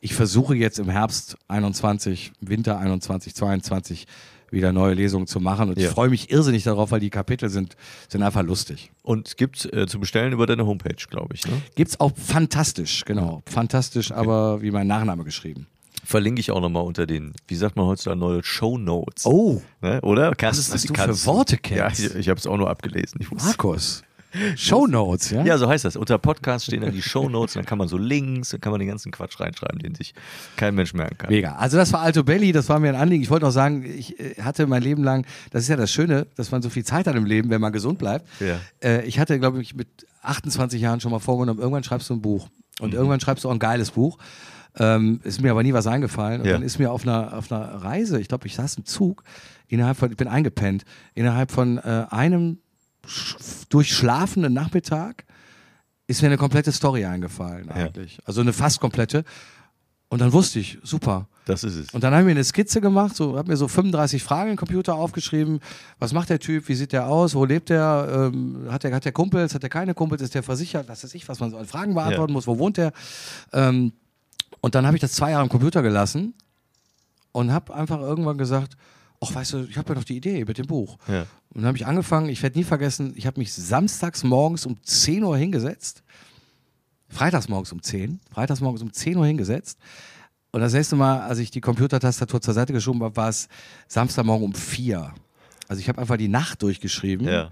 Ich 0.00 0.14
versuche 0.14 0.54
jetzt 0.54 0.78
im 0.78 0.90
Herbst 0.90 1.36
21, 1.48 2.32
Winter 2.40 2.78
21, 2.78 3.34
22 3.34 4.06
wieder 4.50 4.72
neue 4.72 4.94
Lesungen 4.94 5.26
zu 5.28 5.38
machen 5.40 5.68
und 5.70 5.78
Ja. 5.78 5.86
ich 5.88 5.94
freue 5.94 6.10
mich 6.10 6.30
irrsinnig 6.30 6.64
darauf, 6.64 6.90
weil 6.90 7.00
die 7.00 7.08
Kapitel 7.10 7.48
sind, 7.48 7.76
sind 8.08 8.22
einfach 8.22 8.42
lustig. 8.42 8.90
Und 9.02 9.36
gibt's 9.36 9.64
äh, 9.64 9.86
zu 9.86 10.00
bestellen 10.00 10.32
über 10.32 10.46
deine 10.46 10.66
Homepage, 10.66 10.96
glaube 11.08 11.34
ich. 11.34 11.46
Ne? 11.46 11.52
Gibt's 11.76 11.98
auch 12.00 12.12
fantastisch, 12.16 13.04
genau. 13.04 13.42
Fantastisch, 13.46 14.10
aber 14.12 14.60
wie 14.60 14.70
mein 14.72 14.86
Nachname 14.88 15.22
geschrieben. 15.24 15.66
Verlinke 16.10 16.40
ich 16.40 16.50
auch 16.50 16.60
nochmal 16.60 16.82
unter 16.82 17.06
den, 17.06 17.34
wie 17.46 17.54
sagt 17.54 17.76
man 17.76 17.86
heutzutage, 17.86 18.18
neue 18.18 18.42
Show 18.42 18.78
Notes. 18.78 19.24
Oh, 19.26 19.62
Ne? 19.80 20.00
Oder? 20.00 20.34
Kannst, 20.34 20.74
was 20.74 20.82
du 20.82 20.92
kannst 20.92 21.22
für 21.22 21.26
Worte 21.26 21.56
kennst. 21.56 22.00
Ja, 22.00 22.08
ich, 22.08 22.14
ich 22.16 22.28
habe 22.28 22.38
es 22.40 22.48
auch 22.48 22.56
nur 22.56 22.68
abgelesen. 22.68 23.24
Markus. 23.30 24.02
Show 24.56 24.88
Notes, 24.88 25.30
ja? 25.30 25.44
Ja, 25.44 25.56
so 25.56 25.68
heißt 25.68 25.84
das. 25.84 25.94
Unter 25.94 26.18
Podcast 26.18 26.66
stehen 26.66 26.80
dann 26.80 26.90
die 26.92 27.02
Show 27.02 27.28
Notes, 27.28 27.54
dann 27.54 27.64
kann 27.64 27.78
man 27.78 27.86
so 27.86 27.96
Links, 27.96 28.50
dann 28.50 28.60
kann 28.60 28.72
man 28.72 28.80
den 28.80 28.88
ganzen 28.88 29.12
Quatsch 29.12 29.38
reinschreiben, 29.38 29.78
den 29.78 29.94
sich 29.94 30.12
kein 30.56 30.74
Mensch 30.74 30.94
merken 30.94 31.16
kann. 31.18 31.30
Mega. 31.30 31.54
Also 31.54 31.76
das 31.76 31.92
war 31.92 32.00
Alto 32.00 32.24
Belli, 32.24 32.50
das 32.50 32.68
war 32.68 32.80
mir 32.80 32.88
ein 32.88 32.96
Anliegen. 32.96 33.22
Ich 33.22 33.30
wollte 33.30 33.46
noch 33.46 33.52
sagen, 33.52 33.84
ich 33.84 34.18
äh, 34.18 34.34
hatte 34.42 34.66
mein 34.66 34.82
Leben 34.82 35.04
lang, 35.04 35.26
das 35.52 35.62
ist 35.62 35.68
ja 35.68 35.76
das 35.76 35.92
Schöne, 35.92 36.26
dass 36.34 36.50
man 36.50 36.60
so 36.60 36.70
viel 36.70 36.84
Zeit 36.84 37.06
hat 37.06 37.14
im 37.14 37.24
Leben, 37.24 37.50
wenn 37.50 37.60
man 37.60 37.72
gesund 37.72 37.98
bleibt. 38.00 38.26
Ja. 38.40 38.58
Äh, 38.82 39.04
ich 39.06 39.20
hatte, 39.20 39.38
glaube 39.38 39.62
ich, 39.62 39.74
mit 39.74 39.88
28 40.22 40.80
Jahren 40.80 41.00
schon 41.00 41.10
mal 41.12 41.20
vorgenommen, 41.20 41.60
irgendwann 41.60 41.84
schreibst 41.84 42.10
du 42.10 42.14
ein 42.14 42.22
Buch. 42.22 42.48
Mhm. 42.78 42.84
Und 42.84 42.94
irgendwann 42.94 43.20
schreibst 43.20 43.44
du 43.44 43.48
auch 43.48 43.52
ein 43.52 43.58
geiles 43.60 43.92
Buch. 43.92 44.18
Ähm, 44.78 45.20
ist 45.24 45.40
mir 45.40 45.50
aber 45.50 45.62
nie 45.62 45.72
was 45.72 45.86
eingefallen. 45.86 46.40
Und 46.42 46.46
Ja. 46.46 46.52
dann 46.54 46.62
ist 46.62 46.78
mir 46.78 46.90
auf 46.92 47.02
einer, 47.02 47.36
auf 47.36 47.50
einer 47.50 47.60
Reise, 47.82 48.20
ich 48.20 48.28
glaube, 48.28 48.46
ich 48.46 48.54
saß 48.54 48.76
im 48.76 48.84
Zug, 48.84 49.24
innerhalb 49.68 49.96
von, 49.96 50.10
ich 50.10 50.16
bin 50.16 50.28
eingepennt, 50.28 50.84
innerhalb 51.14 51.50
von 51.50 51.78
äh, 51.78 52.06
einem 52.10 52.58
sch- 53.06 53.64
durchschlafenden 53.68 54.52
Nachmittag 54.52 55.24
ist 56.06 56.22
mir 56.22 56.28
eine 56.28 56.36
komplette 56.38 56.72
Story 56.72 57.04
eingefallen 57.04 57.68
eigentlich. 57.70 58.18
Also 58.24 58.40
eine 58.40 58.52
fast 58.52 58.80
komplette. 58.80 59.24
Und 60.08 60.20
dann 60.20 60.32
wusste 60.32 60.58
ich, 60.58 60.76
super. 60.82 61.28
Das 61.46 61.62
ist 61.62 61.76
es. 61.76 61.90
Und 61.94 62.02
dann 62.02 62.12
haben 62.12 62.26
wir 62.26 62.32
eine 62.32 62.42
Skizze 62.42 62.80
gemacht, 62.80 63.14
so 63.14 63.36
habe 63.38 63.48
mir 63.48 63.56
so 63.56 63.68
35 63.68 64.22
Fragen 64.24 64.50
im 64.50 64.56
Computer 64.56 64.94
aufgeschrieben. 64.96 65.60
Was 66.00 66.12
macht 66.12 66.30
der 66.30 66.40
Typ? 66.40 66.68
Wie 66.68 66.74
sieht 66.74 66.92
der 66.92 67.06
aus? 67.06 67.34
Wo 67.36 67.44
lebt 67.44 67.68
der? 67.70 68.30
Ähm, 68.34 68.66
hat 68.70 68.82
der 68.82 68.92
hat 68.92 69.04
der 69.04 69.12
Kumpels? 69.12 69.54
Hat 69.54 69.62
der 69.62 69.70
keine 69.70 69.94
Kumpels? 69.94 70.20
Ist 70.22 70.34
der 70.34 70.42
versichert? 70.42 70.88
Was 70.88 71.04
weiß 71.04 71.14
ich, 71.14 71.28
was 71.28 71.38
man 71.38 71.50
so 71.50 71.56
an 71.58 71.66
Fragen 71.66 71.94
beantworten 71.94 72.32
Ja. 72.32 72.34
muss. 72.34 72.46
Wo 72.48 72.58
wohnt 72.58 72.76
der? 72.76 72.92
Ähm, 73.52 73.92
und 74.60 74.74
dann 74.74 74.86
habe 74.86 74.96
ich 74.96 75.00
das 75.00 75.12
zwei 75.12 75.30
Jahre 75.30 75.42
im 75.44 75.48
Computer 75.48 75.82
gelassen 75.82 76.34
und 77.32 77.52
habe 77.52 77.74
einfach 77.74 78.00
irgendwann 78.00 78.38
gesagt, 78.38 78.76
ach 79.20 79.34
weißt 79.34 79.52
du, 79.52 79.64
ich 79.64 79.76
habe 79.76 79.90
ja 79.90 79.94
noch 79.94 80.04
die 80.04 80.16
Idee 80.16 80.44
mit 80.44 80.58
dem 80.58 80.66
Buch. 80.66 80.98
Ja. 81.08 81.22
Und 81.50 81.62
dann 81.62 81.66
habe 81.66 81.78
ich 81.78 81.86
angefangen, 81.86 82.28
ich 82.28 82.42
werde 82.42 82.58
nie 82.58 82.64
vergessen, 82.64 83.12
ich 83.16 83.26
habe 83.26 83.40
mich 83.40 83.52
samstags 83.52 84.24
morgens 84.24 84.66
um 84.66 84.82
10 84.82 85.24
Uhr 85.24 85.36
hingesetzt. 85.36 86.02
Freitags 87.08 87.48
morgens 87.48 87.72
um 87.72 87.82
10. 87.82 88.20
Freitags 88.32 88.60
morgens 88.60 88.82
um 88.82 88.92
10 88.92 89.16
Uhr 89.16 89.26
hingesetzt. 89.26 89.78
Und 90.52 90.60
das 90.60 90.72
nächste 90.72 90.96
Mal, 90.96 91.20
als 91.20 91.38
ich 91.38 91.50
die 91.50 91.60
Computertastatur 91.60 92.40
zur 92.40 92.54
Seite 92.54 92.72
geschoben 92.72 93.02
habe, 93.02 93.16
war 93.16 93.28
es 93.28 93.48
Samstagmorgen 93.88 94.46
um 94.46 94.54
4. 94.54 95.12
Also 95.68 95.80
ich 95.80 95.88
habe 95.88 96.00
einfach 96.00 96.16
die 96.16 96.28
Nacht 96.28 96.62
durchgeschrieben. 96.62 97.26
Ja. 97.26 97.50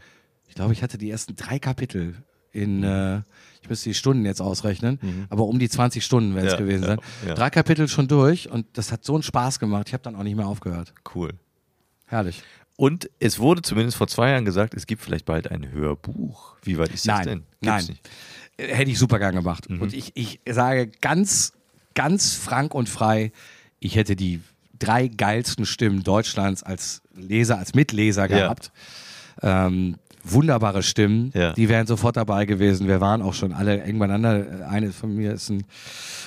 Ich 0.49 0.55
glaube, 0.55 0.73
ich 0.73 0.83
hatte 0.83 0.99
die 0.99 1.11
ersten 1.11 1.37
drei 1.37 1.59
Kapitel 1.59 2.17
in, 2.51 2.83
äh, 2.83 3.23
ich 3.69 3.71
müsste 3.71 3.91
die 3.91 3.95
Stunden 3.95 4.25
jetzt 4.25 4.41
ausrechnen, 4.41 5.27
aber 5.31 5.45
um 5.45 5.59
die 5.59 5.69
20 5.69 6.05
Stunden 6.05 6.35
werden 6.35 6.47
es 6.47 6.53
Mhm. 6.55 6.59
Ja, 6.59 6.65
gewesen 6.65 6.83
ja, 6.83 6.89
sein. 6.89 6.99
ja. 7.27 7.35
Drei 7.35 7.51
Kapitel 7.51 7.89
schon 7.89 8.09
durch 8.09 8.51
und 8.51 8.67
das 8.73 8.91
hat 8.93 9.05
so 9.05 9.15
einen 9.15 9.23
Spaß 9.23 9.59
gemacht. 9.59 9.89
Ich 9.89 9.93
habe 9.93 10.03
dann 10.03 10.17
auch 10.17 10.23
nicht 10.23 10.37
mehr 10.37 10.47
aufgehört. 10.47 10.95
Cool. 11.15 11.33
Herrlich. 12.07 12.43
Und 12.77 13.11
es 13.19 13.39
wurde 13.39 13.61
zumindest 13.63 13.97
vor 13.97 14.07
zwei 14.09 14.31
Jahren 14.31 14.45
gesagt, 14.45 14.73
es 14.75 14.87
gibt 14.87 15.03
vielleicht 15.03 15.25
bald 15.27 15.51
ein 15.51 15.71
Hörbuch. 15.73 16.57
Wie 16.63 16.79
weit 16.79 16.91
ist 16.95 17.07
das 17.09 17.17
Nein, 17.19 17.27
denn? 17.27 17.39
Gibt's 17.61 17.67
nein. 17.67 17.85
Nicht. 17.89 18.09
Äh, 18.71 18.75
Hätte 18.77 18.91
ich 18.91 18.99
super 18.99 19.19
gern 19.19 19.35
gemacht. 19.35 19.69
Mhm. 19.69 19.83
Und 19.83 19.93
ich, 19.95 20.13
ich 20.15 20.41
sage 20.49 20.87
ganz, 21.01 21.53
ganz 21.95 22.35
frank 22.35 22.75
und 22.75 22.89
frei, 22.89 23.33
ich 23.81 23.97
hätte 23.97 24.15
die 24.17 24.41
drei 24.79 25.09
geilsten 25.09 25.67
Stimmen 25.67 26.05
Deutschlands 26.05 26.63
als 26.63 27.03
Leser, 27.15 27.59
als 27.59 27.75
Mitleser 27.75 28.29
gehabt. 28.29 28.71
Ähm, 29.43 29.97
wunderbare 30.25 30.83
Stimmen, 30.83 31.31
Ja. 31.35 31.53
die 31.53 31.69
wären 31.69 31.87
sofort 31.87 32.17
dabei 32.17 32.45
gewesen. 32.47 32.89
Wir 32.89 33.01
waren 33.01 33.23
auch 33.23 33.35
schon 33.35 33.53
alle 33.53 33.83
eng 33.83 33.99
beieinander. 33.99 34.69
Eine 34.69 34.93
von 34.93 35.15
mir 35.15 35.33
ist 35.35 35.51
ein, 35.51 35.65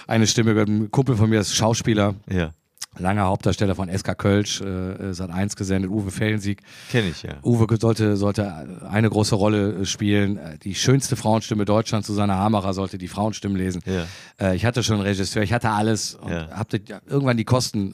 eine 0.07 0.27
Stimme, 0.27 0.59
ein 0.61 0.91
Kumpel 0.91 1.15
von 1.15 1.29
mir 1.29 1.39
ist 1.39 1.55
Schauspieler, 1.55 2.15
Ja, 2.29 2.51
langer 2.97 3.23
Hauptdarsteller 3.25 3.73
von 3.75 3.89
SK 3.89 4.17
Kölsch, 4.17 4.59
äh, 4.61 5.13
seit 5.13 5.29
eins 5.29 5.55
gesendet, 5.55 5.89
Uwe 5.91 6.11
Fellensieg. 6.11 6.61
kenne 6.91 7.09
ich 7.09 7.23
ja. 7.23 7.35
Uwe 7.43 7.65
sollte, 7.79 8.17
sollte 8.17 8.79
eine 8.89 9.09
große 9.09 9.35
Rolle 9.35 9.73
äh, 9.81 9.85
spielen. 9.85 10.37
Äh, 10.37 10.57
Die 10.57 10.75
schönste 10.75 11.15
Frauenstimme 11.15 11.63
Deutschlands, 11.65 12.07
Susanne 12.07 12.35
Hamacher, 12.35 12.73
sollte 12.73 12.97
die 12.97 13.07
Frauenstimmen 13.07 13.57
lesen. 13.57 13.81
Ja. 13.85 14.05
Äh, 14.45 14.55
ich 14.57 14.65
hatte 14.65 14.83
schon 14.83 14.95
einen 14.97 15.05
Regisseur, 15.05 15.41
ich 15.43 15.53
hatte 15.53 15.69
alles. 15.69 16.15
Und 16.15 16.31
Ja. 16.31 16.49
hab 16.51 16.67
die, 16.69 16.81
irgendwann 17.07 17.37
die 17.37 17.45
Kosten 17.45 17.93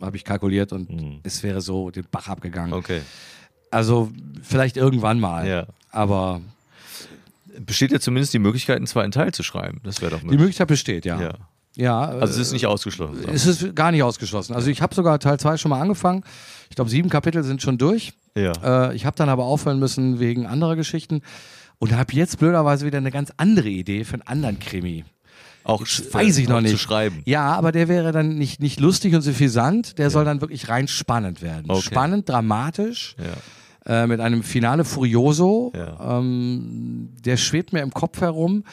äh, 0.00 0.04
habe 0.04 0.16
ich 0.16 0.24
kalkuliert 0.24 0.72
und 0.72 1.20
es 1.24 1.42
wäre 1.42 1.60
so 1.60 1.90
den 1.90 2.04
Bach 2.10 2.28
abgegangen. 2.28 2.70
Mhm. 2.70 2.76
Okay. 2.76 3.00
Also 3.70 4.10
vielleicht 4.42 4.76
irgendwann 4.76 5.20
mal. 5.20 5.46
Ja. 5.46 5.66
Aber 5.90 6.40
Besteht 7.58 7.90
ja 7.90 8.00
zumindest 8.00 8.34
die 8.34 8.38
Möglichkeit, 8.38 8.76
einen 8.76 8.86
zweiten 8.86 9.12
Teil 9.12 9.32
zu 9.32 9.42
schreiben. 9.42 9.80
Das 9.82 10.02
wäre 10.02 10.10
doch 10.10 10.18
die 10.20 10.26
möglich. 10.26 10.40
Möglichkeit 10.40 10.68
besteht, 10.68 11.04
ja. 11.06 11.20
Ja. 11.20 11.34
Ja, 11.78 12.00
Also 12.00 12.34
es 12.34 12.38
ist 12.48 12.52
nicht 12.52 12.66
ausgeschlossen. 12.66 13.26
äh, 13.28 13.32
es 13.32 13.44
ist 13.46 13.74
gar 13.76 13.92
nicht 13.92 14.02
ausgeschlossen. 14.02 14.54
Also 14.54 14.70
ich 14.70 14.80
habe 14.82 14.94
sogar 14.94 15.18
Teil 15.18 15.38
2 15.38 15.56
schon 15.58 15.68
mal 15.70 15.80
angefangen. 15.80 16.22
Ich 16.70 16.76
glaube, 16.76 16.90
sieben 16.90 17.08
Kapitel 17.10 17.44
sind 17.44 17.60
schon 17.62 17.76
durch. 17.78 18.12
ja. 18.34 18.52
Äh, 18.90 18.96
ich 18.96 19.04
habe 19.06 19.16
dann 19.16 19.28
aber 19.28 19.44
aufhören 19.44 19.78
müssen 19.78 20.18
wegen 20.18 20.46
anderer 20.46 20.74
Geschichten 20.76 21.20
und 21.78 21.92
habe 21.94 22.12
jetzt 22.14 22.38
blöderweise 22.38 22.86
wieder 22.86 22.98
eine 22.98 23.10
ganz 23.10 23.30
andere 23.36 23.68
Idee 23.68 24.04
für 24.04 24.14
einen 24.14 24.22
anderen 24.22 24.58
Krimi. 24.58 25.04
Auch 25.66 25.82
weiß 25.82 26.38
ich 26.38 26.48
noch 26.48 26.60
nicht. 26.60 26.72
zu 26.72 26.78
schreiben. 26.78 27.22
Ja, 27.24 27.54
aber 27.54 27.72
der 27.72 27.88
wäre 27.88 28.12
dann 28.12 28.36
nicht, 28.38 28.60
nicht 28.60 28.80
lustig 28.80 29.14
und 29.14 29.22
suffisant, 29.22 29.98
der 29.98 30.10
soll 30.10 30.24
dann 30.24 30.40
wirklich 30.40 30.68
rein 30.68 30.88
spannend 30.88 31.42
werden. 31.42 31.64
Okay. 31.68 31.82
Spannend, 31.82 32.28
dramatisch, 32.28 33.16
Ja. 33.86 34.02
äh, 34.02 34.06
mit 34.06 34.20
einem 34.20 34.42
Finale 34.42 34.84
Furioso. 34.84 35.72
Ja. 35.74 36.18
Ähm, 36.18 37.10
der 37.24 37.36
schwebt 37.36 37.72
mir 37.72 37.80
im 37.80 37.90
Kopf 37.92 38.20
herum 38.20 38.64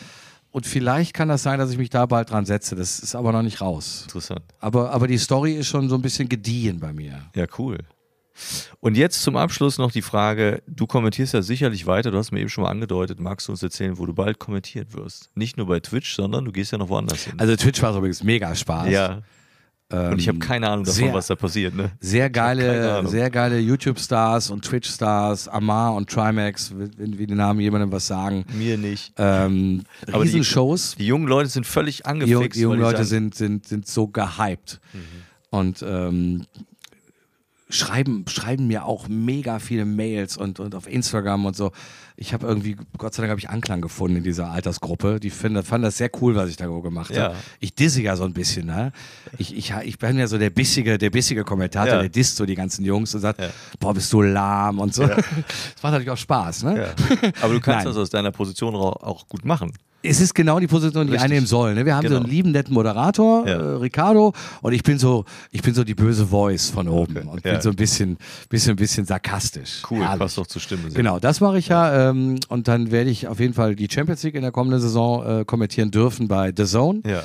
und 0.51 0.67
vielleicht 0.67 1.13
kann 1.15 1.29
das 1.29 1.41
sein, 1.43 1.57
dass 1.57 1.71
ich 1.71 1.77
mich 1.79 1.89
da 1.89 2.05
bald 2.05 2.29
dran 2.29 2.45
setze. 2.45 2.75
Das 2.75 2.99
ist 2.99 3.15
aber 3.15 3.31
noch 3.31 3.41
nicht 3.41 3.59
raus. 3.59 4.01
Interessant. 4.03 4.41
Aber, 4.59 4.91
aber 4.91 5.07
die 5.07 5.17
Story 5.17 5.53
ist 5.53 5.67
schon 5.67 5.89
so 5.89 5.95
ein 5.95 6.01
bisschen 6.03 6.29
gediehen 6.29 6.79
bei 6.79 6.93
mir. 6.93 7.23
Ja, 7.35 7.45
cool. 7.57 7.79
Und 8.79 8.97
jetzt 8.97 9.21
zum 9.21 9.35
Abschluss 9.37 9.77
noch 9.77 9.91
die 9.91 10.01
Frage, 10.01 10.63
du 10.67 10.87
kommentierst 10.87 11.33
ja 11.33 11.41
sicherlich 11.41 11.85
weiter, 11.85 12.11
du 12.11 12.17
hast 12.17 12.31
mir 12.31 12.39
eben 12.39 12.49
schon 12.49 12.63
mal 12.63 12.69
angedeutet, 12.71 13.19
magst 13.19 13.47
du 13.47 13.51
uns 13.51 13.61
erzählen, 13.63 13.97
wo 13.97 14.05
du 14.05 14.13
bald 14.13 14.39
kommentiert 14.39 14.93
wirst? 14.93 15.29
Nicht 15.35 15.57
nur 15.57 15.67
bei 15.67 15.79
Twitch, 15.79 16.15
sondern 16.15 16.45
du 16.45 16.51
gehst 16.51 16.71
ja 16.71 16.77
noch 16.77 16.89
woanders 16.89 17.23
hin. 17.25 17.35
Also 17.37 17.55
Twitch 17.55 17.81
war 17.81 17.95
übrigens 17.95 18.23
mega 18.23 18.53
Spaß. 18.55 18.89
ja. 18.89 19.21
Und 19.91 20.17
ich 20.17 20.27
habe 20.27 20.37
Ähm, 20.37 20.39
keine 20.39 20.69
Ahnung 20.69 20.85
davon, 20.85 20.97
sehr- 21.03 21.13
was 21.13 21.27
da 21.27 21.35
passiert. 21.35 21.75
Ne? 21.75 21.91
Sehr 21.99 22.27
geile, 22.31 23.05
sehr 23.07 23.29
geile 23.29 23.59
YouTube-Stars 23.59 24.49
und 24.49 24.65
Twitch-Stars, 24.65 25.47
Amar 25.49 25.93
und 25.93 26.09
Trimax, 26.09 26.73
wenn 26.75 27.19
wie 27.19 27.27
die 27.27 27.35
Namen 27.35 27.59
jemandem 27.59 27.91
was 27.91 28.07
sagen. 28.07 28.43
Mir 28.57 28.75
nicht. 28.79 29.13
Ähm, 29.17 29.83
Aber 30.07 30.23
die- 30.23 30.29
Riesenshows. 30.29 30.95
Die 30.97 31.05
jungen 31.05 31.27
Leute 31.27 31.49
sind 31.49 31.67
völlig 31.67 32.07
angefixt. 32.07 32.55
die 32.57 32.61
jungen 32.61 32.79
Leute 32.79 33.03
sagen, 33.05 33.31
sind, 33.31 33.35
sind, 33.35 33.67
sind 33.67 33.87
so 33.87 34.07
gehypt. 34.07 34.79
Mhm. 34.93 34.99
Und 35.51 35.85
ähm, 35.87 36.45
schreiben, 37.73 38.25
schreiben 38.27 38.67
mir 38.67 38.85
auch 38.85 39.07
mega 39.07 39.59
viele 39.59 39.85
Mails 39.85 40.37
und, 40.37 40.59
und 40.59 40.75
auf 40.75 40.87
Instagram 40.87 41.45
und 41.45 41.55
so. 41.55 41.71
Ich 42.15 42.33
habe 42.33 42.45
irgendwie, 42.45 42.77
Gott 42.97 43.13
sei 43.15 43.23
Dank 43.23 43.31
habe 43.31 43.39
ich 43.39 43.49
Anklang 43.49 43.81
gefunden 43.81 44.17
in 44.17 44.23
dieser 44.23 44.51
Altersgruppe. 44.51 45.19
Die 45.19 45.31
finden, 45.31 45.63
fanden 45.63 45.85
das 45.85 45.97
sehr 45.97 46.11
cool, 46.21 46.35
was 46.35 46.49
ich 46.49 46.57
da 46.57 46.67
gemacht 46.67 47.09
Ja. 47.15 47.23
habe. 47.23 47.35
Ich 47.59 47.73
disse 47.73 48.01
ja 48.03 48.15
so 48.15 48.23
ein 48.23 48.33
bisschen, 48.33 48.67
ne? 48.67 48.91
Ich, 49.39 49.55
ich, 49.57 49.73
ich 49.83 49.97
bin 49.97 50.17
ja 50.19 50.27
so 50.27 50.37
der 50.37 50.51
bissige, 50.51 50.97
der 50.99 51.09
bissige 51.09 51.43
Kommentator, 51.43 51.95
Ja. 51.95 51.99
der 52.01 52.09
disst 52.09 52.35
so 52.35 52.45
die 52.45 52.55
ganzen 52.55 52.85
Jungs 52.85 53.13
und 53.15 53.21
sagt, 53.21 53.41
Ja. 53.41 53.49
boah, 53.79 53.93
bist 53.95 54.13
du 54.13 54.21
lahm 54.21 54.79
und 54.79 54.93
so. 54.93 55.03
Das 55.07 55.81
macht 55.81 55.93
natürlich 55.93 56.11
auch 56.11 56.17
Spaß, 56.17 56.63
ne? 56.63 56.93
Aber 57.41 57.53
du 57.53 57.59
kannst 57.59 57.67
Nein. 57.67 57.85
das 57.85 57.97
aus 57.97 58.09
deiner 58.11 58.31
Position 58.31 58.75
auch 58.75 59.27
gut 59.27 59.43
machen. 59.45 59.73
Es 60.05 60.19
ist 60.19 60.35
genau 60.35 60.59
die 60.59 60.67
Position, 60.67 61.07
die 61.07 61.13
Richtig. 61.13 61.23
einnehmen 61.23 61.47
soll. 61.47 61.73
Ne? 61.75 61.85
Wir 61.85 61.95
haben 61.95 62.03
so 62.07 62.09
Genau. 62.15 62.23
einen 62.25 62.29
lieben, 62.29 62.51
netten 62.51 62.73
Moderator, 62.73 63.47
Ja. 63.47 63.53
äh, 63.53 63.75
Ricardo, 63.77 64.33
und 64.61 64.73
ich 64.73 64.83
bin 64.83 64.99
so, 64.99 65.23
ich 65.51 65.61
bin 65.61 65.73
so 65.73 65.83
die 65.85 65.95
böse 65.95 66.27
Voice 66.27 66.69
von 66.69 66.89
oben 66.89 67.17
Okay. 67.17 67.27
und 67.27 67.45
Ja. 67.45 67.53
bin 67.53 67.61
so 67.61 67.69
ein 67.69 67.75
bisschen, 67.77 68.17
bisschen, 68.49 68.75
bisschen 68.75 69.05
sarkastisch. 69.05 69.81
Cool, 69.89 69.99
Herrlich. 70.01 70.19
passt 70.19 70.37
doch 70.37 70.45
zur 70.47 70.61
Stimme. 70.61 70.83
sehr. 70.83 70.91
Genau, 70.91 71.19
das 71.19 71.39
mache 71.39 71.57
ich 71.57 71.69
ja. 71.69 72.09
Ähm, 72.09 72.35
und 72.49 72.67
dann 72.67 72.91
werde 72.91 73.09
ich 73.09 73.27
auf 73.27 73.39
jeden 73.39 73.53
Fall 73.53 73.75
die 73.75 73.87
Champions 73.89 74.21
League 74.23 74.35
in 74.35 74.41
der 74.41 74.51
kommenden 74.51 74.81
Saison 74.81 75.25
äh, 75.41 75.45
kommentieren 75.45 75.89
dürfen 75.89 76.27
bei 76.27 76.51
The 76.55 76.65
Zone. 76.65 77.01
Ja. 77.05 77.23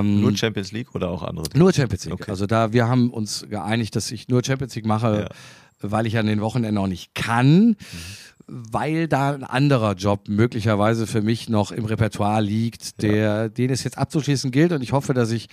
Ähm, 0.00 0.20
Nur 0.20 0.36
Champions 0.36 0.72
League 0.72 0.94
oder 0.94 1.08
auch 1.08 1.22
andere? 1.22 1.46
nur 1.54 1.72
Champions 1.72 2.04
League. 2.04 2.14
Okay. 2.14 2.30
Also 2.30 2.46
da, 2.46 2.72
wir 2.72 2.88
haben 2.88 3.10
uns 3.10 3.46
geeinigt, 3.48 3.96
dass 3.96 4.10
ich 4.10 4.28
nur 4.28 4.42
Champions 4.44 4.74
League 4.74 4.86
mache. 4.86 5.28
weil 5.84 6.06
ich 6.06 6.16
an 6.16 6.26
den 6.26 6.40
Wochenenden 6.40 6.78
auch 6.78 6.86
nicht 6.86 7.12
kann, 7.12 7.74
weil 8.46 9.08
da 9.08 9.32
ein 9.32 9.44
anderer 9.44 9.94
Job 9.94 10.28
möglicherweise 10.28 11.06
für 11.06 11.22
mich 11.22 11.48
noch 11.48 11.72
im 11.72 11.84
Repertoire 11.84 12.40
liegt, 12.42 13.02
der, 13.02 13.48
den 13.48 13.70
es 13.70 13.84
jetzt 13.84 13.98
abzuschließen 13.98 14.50
gilt. 14.50 14.72
Und 14.72 14.82
ich 14.82 14.92
hoffe, 14.92 15.14
dass 15.14 15.30
ich 15.30 15.48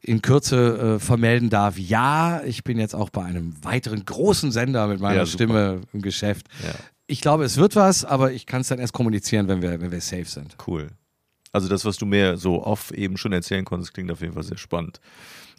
in 0.00 0.22
Kürze 0.22 0.96
äh, 0.96 0.98
vermelden 0.98 1.50
darf, 1.50 1.78
ja, 1.78 2.42
ich 2.44 2.62
bin 2.64 2.78
jetzt 2.78 2.94
auch 2.94 3.10
bei 3.10 3.24
einem 3.24 3.52
weiteren 3.64 4.04
großen 4.04 4.52
Sender 4.52 4.86
mit 4.86 5.00
meiner 5.00 5.20
Ja. 5.20 5.26
Stimme 5.26 5.80
im 5.92 6.02
Geschäft. 6.02 6.46
Ja. 6.64 6.74
Ich 7.06 7.20
glaube, 7.20 7.44
es 7.44 7.56
wird 7.56 7.74
was, 7.74 8.04
aber 8.04 8.32
ich 8.32 8.46
kann 8.46 8.60
es 8.60 8.68
dann 8.68 8.78
erst 8.78 8.92
kommunizieren, 8.92 9.48
wenn 9.48 9.62
wir, 9.62 9.80
wenn 9.80 9.90
wir 9.90 10.00
safe 10.00 10.26
sind. 10.26 10.56
Cool. 10.66 10.88
Also 11.52 11.68
das, 11.68 11.84
was 11.84 11.96
du 11.96 12.06
mir 12.06 12.36
so 12.36 12.62
off 12.62 12.90
eben 12.92 13.16
schon 13.16 13.32
erzählen 13.32 13.64
konntest, 13.64 13.94
klingt 13.94 14.10
auf 14.12 14.20
jeden 14.20 14.34
Fall 14.34 14.42
sehr 14.42 14.58
spannend. 14.58 15.00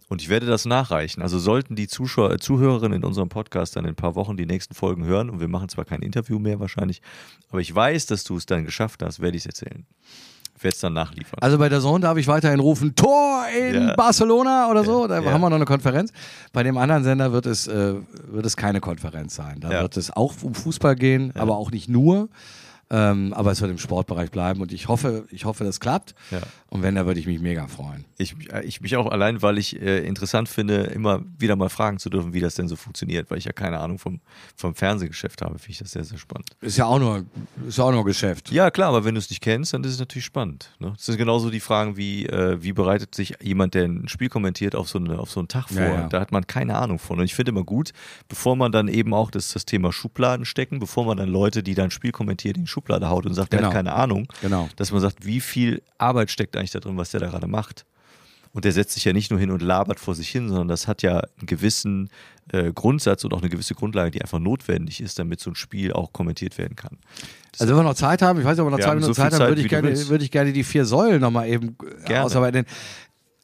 Und 0.09 0.21
ich 0.23 0.27
werde 0.29 0.47
das 0.47 0.65
nachreichen. 0.65 1.21
Also 1.21 1.37
sollten 1.39 1.75
die 1.75 1.87
Zuschauer, 1.87 2.31
äh, 2.33 2.37
Zuhörerinnen 2.39 2.97
in 2.97 3.03
unserem 3.05 3.29
Podcast 3.29 3.75
dann 3.75 3.85
in 3.85 3.91
ein 3.91 3.95
paar 3.95 4.15
Wochen 4.15 4.35
die 4.37 4.45
nächsten 4.47 4.73
Folgen 4.73 5.05
hören 5.05 5.29
und 5.29 5.39
wir 5.39 5.47
machen 5.47 5.69
zwar 5.69 5.85
kein 5.85 6.01
Interview 6.01 6.39
mehr 6.39 6.59
wahrscheinlich, 6.59 7.01
aber 7.51 7.61
ich 7.61 7.73
weiß, 7.73 8.07
dass 8.07 8.23
du 8.23 8.35
es 8.35 8.45
dann 8.47 8.65
geschafft 8.65 9.03
hast, 9.03 9.19
werde 9.21 9.37
ich 9.37 9.43
es 9.43 9.45
erzählen. 9.45 9.85
Ich 10.57 10.63
werde 10.63 10.73
es 10.75 10.81
dann 10.81 10.91
nachliefern. 10.93 11.37
Also 11.41 11.57
bei 11.57 11.69
der 11.69 11.79
Zone 11.79 12.01
darf 12.01 12.17
ich 12.17 12.27
weiterhin 12.27 12.59
rufen, 12.59 12.93
Tor 12.95 13.43
in 13.57 13.75
Ja. 13.75 13.95
Barcelona 13.95 14.69
oder 14.69 14.83
so. 14.83 15.07
Da 15.07 15.21
Ja. 15.21 15.31
haben 15.31 15.39
wir 15.39 15.49
noch 15.49 15.55
eine 15.55 15.63
Konferenz. 15.65 16.11
Bei 16.51 16.63
dem 16.63 16.77
anderen 16.77 17.03
Sender 17.05 17.31
wird 17.31 17.45
es, 17.45 17.67
äh, 17.67 17.93
wird 18.27 18.45
es 18.45 18.57
keine 18.57 18.81
Konferenz 18.81 19.35
sein. 19.35 19.59
Da 19.61 19.71
Ja. 19.71 19.81
wird 19.83 19.95
es 19.95 20.11
auch 20.11 20.33
um 20.41 20.53
Fußball 20.55 20.95
gehen, 20.95 21.31
aber 21.35 21.55
auch 21.55 21.71
nicht 21.71 21.87
nur. 21.87 22.27
Ähm, 22.91 23.33
aber 23.33 23.51
es 23.51 23.61
wird 23.61 23.69
im 23.69 23.77
Sportbereich 23.77 24.31
bleiben 24.31 24.61
und 24.61 24.73
ich 24.73 24.87
hoffe, 24.87 25.25
ich 25.29 25.45
hoffe, 25.45 25.63
das 25.63 25.79
klappt. 25.79 26.15
Ja. 26.31 26.39
Und 26.71 26.83
wenn, 26.83 26.93
da 26.95 27.07
würde 27.07 27.19
ich 27.19 27.25
mich 27.25 27.39
mega 27.39 27.65
freuen. 27.67 28.05
Ich, 28.19 28.35
äh, 28.53 28.63
ich 28.63 28.79
mich 28.81 28.95
auch 28.95 29.07
allein, 29.11 29.41
weil 29.41 29.57
ich 29.57 29.81
äh, 29.81 30.05
interessant 30.05 30.47
finde, 30.49 30.83
immer 30.83 31.23
wieder 31.37 31.55
mal 31.55 31.69
fragen 31.69 31.97
zu 31.97 32.11
dürfen, 32.11 32.31
wie 32.33 32.41
das 32.41 32.53
denn 32.53 32.67
so 32.67 32.75
funktioniert, 32.75 33.31
weil 33.31 33.39
ich 33.39 33.45
ja 33.45 33.51
keine 33.53 33.79
Ahnung 33.79 33.97
vom, 33.97 34.19
vom 34.55 34.75
Fernsehgeschäft 34.75 35.41
habe, 35.41 35.57
finde 35.57 35.71
ich 35.71 35.77
das 35.79 35.91
sehr, 35.91 36.03
sehr 36.03 36.19
spannend. 36.19 36.49
Ist 36.61 36.77
ja 36.77 36.85
auch 36.85 36.99
nur, 36.99 37.25
ist 37.67 37.77
ja 37.79 37.85
auch 37.85 37.91
nur 37.91 38.05
Geschäft. 38.05 38.51
Ja, 38.51 38.69
klar, 38.69 38.89
aber 38.89 39.03
wenn 39.03 39.15
du 39.15 39.19
es 39.19 39.29
nicht 39.31 39.41
kennst, 39.41 39.73
dann 39.73 39.83
ist 39.83 39.93
es 39.93 39.99
natürlich 39.99 40.25
spannend. 40.25 40.71
Ne? 40.79 40.93
Das 40.95 41.07
sind 41.07 41.17
genauso 41.17 41.49
die 41.49 41.59
Fragen 41.59 41.97
wie, 41.97 42.27
äh, 42.27 42.61
wie 42.61 42.73
bereitet 42.73 43.15
sich 43.15 43.33
jemand, 43.41 43.73
der 43.73 43.85
ein 43.85 44.07
Spiel 44.07 44.29
kommentiert, 44.29 44.75
auf 44.75 44.87
so, 44.89 44.99
eine, 44.99 45.17
auf 45.17 45.31
so 45.31 45.39
einen 45.39 45.47
Tag 45.47 45.69
vor? 45.69 45.81
Ja, 45.81 45.93
ja. 46.01 46.07
Da 46.07 46.19
hat 46.19 46.31
man 46.31 46.45
keine 46.45 46.75
Ahnung 46.77 46.99
von. 46.99 47.17
Und 47.17 47.25
ich 47.25 47.33
finde 47.33 47.49
immer 47.49 47.63
gut, 47.63 47.93
bevor 48.27 48.55
man 48.55 48.71
dann 48.71 48.89
eben 48.89 49.15
auch 49.15 49.31
das, 49.31 49.53
das 49.53 49.65
Thema 49.65 49.91
Schubladen 49.91 50.45
stecken, 50.45 50.77
bevor 50.77 51.03
man 51.05 51.17
dann 51.17 51.29
Leute, 51.29 51.63
die 51.63 51.73
dann 51.73 51.89
Spiel 51.89 52.11
kommentieren, 52.11 52.57
in 52.57 52.61
die 52.65 52.67
Schublade 52.67 53.09
haut 53.09 53.25
und 53.25 53.33
sagt, 53.33 53.53
der 53.53 53.59
Genau. 53.59 53.69
hat 53.69 53.75
keine 53.75 53.93
Ahnung, 53.93 54.27
Genau. 54.43 54.69
dass 54.75 54.91
man 54.91 55.01
sagt, 55.01 55.25
wie 55.25 55.39
viel 55.41 55.81
Arbeit 55.97 56.29
steckt 56.29 56.55
eigentlich 56.59 56.71
da 56.71 56.79
drin, 56.79 56.97
was 56.97 57.11
der 57.11 57.19
da 57.19 57.27
gerade 57.27 57.47
macht. 57.47 57.85
Und 58.51 58.65
der 58.65 58.71
setzt 58.71 58.93
sich 58.93 59.05
ja 59.05 59.13
nicht 59.13 59.29
nur 59.29 59.39
hin 59.39 59.51
und 59.51 59.61
labert 59.61 59.99
vor 59.99 60.15
sich 60.15 60.29
hin, 60.29 60.49
sondern 60.49 60.67
das 60.67 60.87
hat 60.87 61.03
ja 61.03 61.19
einen 61.19 61.45
gewissen 61.45 62.09
äh, 62.51 62.71
Grundsatz 62.73 63.23
und 63.23 63.33
auch 63.33 63.41
eine 63.41 63.49
gewisse 63.49 63.75
Grundlage, 63.75 64.09
die 64.09 64.21
einfach 64.21 64.39
notwendig 64.39 65.01
ist, 65.01 65.19
damit 65.19 65.39
so 65.39 65.51
ein 65.51 65.55
Spiel 65.55 65.93
auch 65.93 66.13
kommentiert 66.13 66.57
werden 66.57 66.75
kann. 66.75 66.97
Also 67.59 67.71
wenn 67.71 67.81
wir 67.81 67.83
noch 67.83 67.93
Zeit 67.93 68.21
haben, 68.21 68.39
ich 68.39 68.45
weiß 68.45 68.57
nicht, 68.57 68.61
ob 68.61 68.71
wir 68.71 68.77
noch 68.77 68.83
zwei 68.83 68.95
Minuten 68.95 69.13
so 69.13 69.21
Zeit 69.21 69.33
haben, 69.33 69.39
Zeit, 69.39 69.49
würde 69.49 69.61
ich, 69.61 69.69
gerne, 69.69 70.07
würde 70.09 70.23
ich 70.23 70.31
gerne 70.31 70.51
die 70.51 70.63
vier 70.63 70.85
Säulen 70.85 71.21
nochmal 71.21 71.47
eben 71.47 71.69
äh, 71.69 72.07
Gerne. 72.07 72.25
ausarbeiten. 72.25 72.65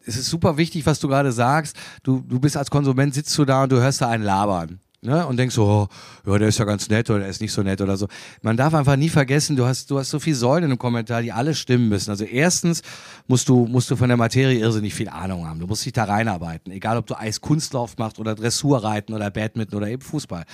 Es 0.08 0.18
ist 0.18 0.28
super 0.28 0.58
wichtig, 0.58 0.86
was 0.86 1.00
du 1.00 1.08
gerade 1.08 1.32
sagst. 1.32 1.76
Du, 2.04 2.24
du 2.28 2.40
bist 2.40 2.58
als 2.58 2.72
Konsument, 2.72 3.14
sitzt 3.14 3.38
du 3.38 3.46
da 3.46 3.64
und 3.64 3.72
du 3.72 3.78
hörst 3.78 4.02
da 4.02 4.10
einen 4.10 4.24
labern. 4.24 4.80
Ne? 5.06 5.26
Und 5.26 5.38
denkst 5.38 5.56
so, 5.56 5.66
oh, 5.66 5.88
ja, 6.30 6.38
der 6.38 6.50
ist 6.50 6.58
ja 6.58 6.66
ganz 6.66 6.90
nett 6.90 7.10
oder 7.10 7.20
der 7.20 7.30
ist 7.30 7.42
nicht 7.42 7.52
so 7.52 7.62
nett 7.62 7.82
oder 7.82 7.96
so. 7.98 8.08
Man 8.42 8.58
darf 8.58 8.74
einfach 8.74 8.96
nie 8.96 9.10
vergessen, 9.10 9.56
du 9.56 9.66
hast, 9.66 9.90
du 9.92 10.00
hast 10.00 10.10
so 10.10 10.20
viele 10.20 10.36
Säulen 10.36 10.72
im 10.72 10.78
Kommentar, 10.78 11.22
die 11.22 11.32
alle 11.32 11.56
stimmen 11.56 11.90
müssen. 11.90 12.10
Also 12.10 12.26
erstens 12.26 12.82
musst 13.28 13.48
du, 13.48 13.66
musst 13.66 13.90
du 13.92 13.96
von 13.96 14.08
der 14.08 14.18
Materie 14.18 14.60
irrsinnig 14.60 14.94
viel 14.94 15.10
Ahnung 15.10 15.48
haben. 15.48 15.60
Du 15.60 15.68
musst 15.68 15.86
dich 15.86 15.94
da 15.94 16.06
reinarbeiten. 16.06 16.72
Egal, 16.72 16.98
ob 16.98 17.08
du 17.08 17.16
Eiskunstlauf 17.16 17.98
machst 17.98 18.20
oder 18.20 18.36
Dressurreiten 18.36 19.14
oder 19.14 19.30
Badminton 19.32 19.78
oder 19.78 19.88
eben 19.88 20.02
Fußball. 20.02 20.46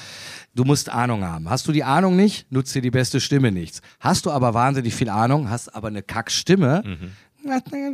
Du 0.54 0.64
musst 0.64 0.90
Ahnung 0.90 1.24
haben. 1.24 1.50
Hast 1.50 1.68
du 1.68 1.72
die 1.72 1.84
Ahnung 1.84 2.16
nicht, 2.16 2.52
nutzt 2.52 2.76
dir 2.76 2.82
die 2.82 2.92
beste 2.92 3.20
Stimme 3.20 3.52
nichts. 3.52 3.82
Hast 4.00 4.26
du 4.26 4.32
aber 4.32 4.54
wahnsinnig 4.54 4.94
viel 4.94 5.10
Ahnung, 5.10 5.50
hast 5.50 5.74
aber 5.74 5.88
eine 5.88 6.04
Kackstimme, 6.04 6.84
na, 6.84 6.98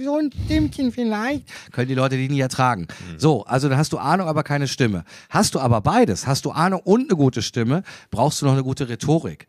so 0.03 0.17
ein 0.17 0.31
Stimmchen 0.45 0.91
vielleicht, 0.91 1.47
können 1.71 1.87
die 1.87 1.95
Leute 1.95 2.17
die 2.17 2.29
nie 2.29 2.39
ertragen. 2.39 2.87
So, 3.17 3.43
also 3.45 3.69
dann 3.69 3.77
hast 3.77 3.93
du 3.93 3.97
Ahnung, 3.97 4.27
aber 4.27 4.43
keine 4.43 4.67
Stimme. 4.67 5.03
Hast 5.29 5.55
du 5.55 5.59
aber 5.59 5.81
beides, 5.81 6.27
hast 6.27 6.45
du 6.45 6.51
Ahnung 6.51 6.81
und 6.83 7.09
eine 7.09 7.17
gute 7.17 7.41
Stimme, 7.41 7.83
brauchst 8.11 8.41
du 8.41 8.45
noch 8.45 8.53
eine 8.53 8.63
gute 8.63 8.89
Rhetorik. 8.89 9.47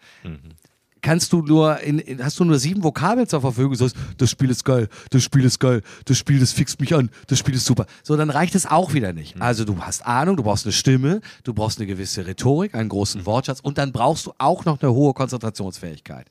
Kannst 1.00 1.32
du 1.32 1.42
nur 1.42 1.78
in, 1.80 2.00
in, 2.00 2.24
hast 2.24 2.40
du 2.40 2.44
nur 2.44 2.58
sieben 2.58 2.82
Vokabeln 2.82 3.28
zur 3.28 3.40
Verfügung, 3.40 3.76
sagst, 3.76 3.94
das 4.16 4.30
Spiel 4.30 4.50
ist 4.50 4.64
geil, 4.64 4.88
das 5.10 5.22
Spiel 5.22 5.44
ist 5.44 5.60
geil, 5.60 5.82
das 6.06 6.18
Spiel, 6.18 6.40
das 6.40 6.52
fixt 6.52 6.80
mich 6.80 6.92
an, 6.92 7.10
das 7.28 7.38
Spiel 7.38 7.54
ist 7.54 7.66
super. 7.66 7.86
So, 8.02 8.16
dann 8.16 8.30
reicht 8.30 8.56
es 8.56 8.66
auch 8.66 8.94
wieder 8.94 9.12
nicht. 9.12 9.40
Also 9.40 9.64
du 9.64 9.78
hast 9.80 10.04
Ahnung, 10.04 10.36
du 10.36 10.42
brauchst 10.42 10.66
eine 10.66 10.72
Stimme, 10.72 11.20
du 11.44 11.54
brauchst 11.54 11.78
eine 11.78 11.86
gewisse 11.86 12.26
Rhetorik, 12.26 12.74
einen 12.74 12.88
großen 12.88 13.26
Wortschatz 13.26 13.60
und 13.60 13.78
dann 13.78 13.92
brauchst 13.92 14.26
du 14.26 14.32
auch 14.38 14.64
noch 14.64 14.82
eine 14.82 14.92
hohe 14.92 15.14
Konzentrationsfähigkeit. 15.14 16.26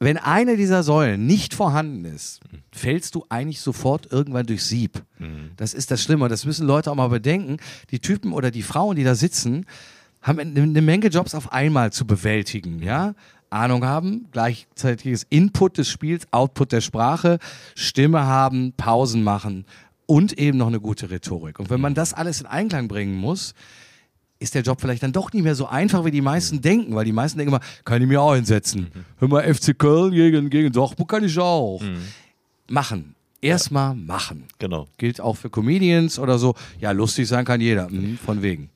Wenn 0.00 0.16
eine 0.16 0.56
dieser 0.56 0.84
Säulen 0.84 1.26
nicht 1.26 1.54
vorhanden 1.54 2.04
ist, 2.04 2.40
fällst 2.70 3.16
du 3.16 3.24
eigentlich 3.28 3.60
sofort 3.60 4.12
irgendwann 4.12 4.46
durchs 4.46 4.68
Sieb. 4.68 5.02
Das 5.56 5.74
ist 5.74 5.90
das 5.90 6.02
Schlimme. 6.02 6.28
Das 6.28 6.44
müssen 6.44 6.66
Leute 6.66 6.90
auch 6.90 6.94
mal 6.94 7.08
bedenken. 7.08 7.56
Die 7.90 7.98
Typen 7.98 8.32
oder 8.32 8.52
die 8.52 8.62
Frauen, 8.62 8.94
die 8.94 9.02
da 9.02 9.16
sitzen, 9.16 9.66
haben 10.22 10.38
eine, 10.38 10.62
eine 10.62 10.82
Menge 10.82 11.08
Jobs 11.08 11.34
auf 11.34 11.52
einmal 11.52 11.92
zu 11.92 12.06
bewältigen, 12.06 12.82
ja? 12.82 13.14
Ahnung 13.50 13.84
haben, 13.84 14.26
gleichzeitiges 14.30 15.26
Input 15.30 15.78
des 15.78 15.88
Spiels, 15.88 16.26
Output 16.32 16.70
der 16.70 16.82
Sprache, 16.82 17.38
Stimme 17.74 18.26
haben, 18.26 18.74
Pausen 18.76 19.24
machen 19.24 19.64
und 20.06 20.38
eben 20.38 20.58
noch 20.58 20.66
eine 20.66 20.80
gute 20.80 21.10
Rhetorik. 21.10 21.58
Und 21.58 21.70
wenn 21.70 21.80
man 21.80 21.94
das 21.94 22.12
alles 22.12 22.40
in 22.40 22.46
Einklang 22.46 22.88
bringen 22.88 23.16
muss, 23.16 23.54
ist 24.40 24.54
der 24.54 24.62
Job 24.62 24.80
vielleicht 24.80 25.02
dann 25.02 25.12
doch 25.12 25.32
nicht 25.32 25.42
mehr 25.42 25.54
so 25.54 25.66
einfach, 25.66 26.04
wie 26.04 26.10
die 26.10 26.20
meisten 26.20 26.60
denken, 26.60 26.94
weil 26.94 27.04
die 27.04 27.12
meisten 27.12 27.38
denken 27.38 27.54
immer, 27.54 27.64
kann 27.84 28.00
ich 28.00 28.08
mir 28.08 28.20
auch 28.20 28.34
hinsetzen. 28.34 28.88
Hör 29.18 29.28
mal, 29.28 29.42
FC 29.54 29.76
Köln 29.78 30.12
gegen, 30.12 30.48
gegen 30.50 30.72
Dortmund 30.72 31.08
kann 31.08 31.24
ich 31.24 31.38
auch. 31.38 31.82
Machen. 32.68 33.14
Erstmal 33.40 33.94
machen. 33.94 34.44
Genau. 34.58 34.88
Gilt 34.96 35.20
auch 35.20 35.36
für 35.36 35.48
Comedians 35.48 36.18
oder 36.18 36.38
so. 36.38 36.54
Ja, 36.80 36.90
lustig 36.90 37.28
sein 37.28 37.44
kann 37.44 37.60
jeder. 37.60 37.88
Mhm, 37.88 38.18
von 38.18 38.42
wegen. 38.42 38.68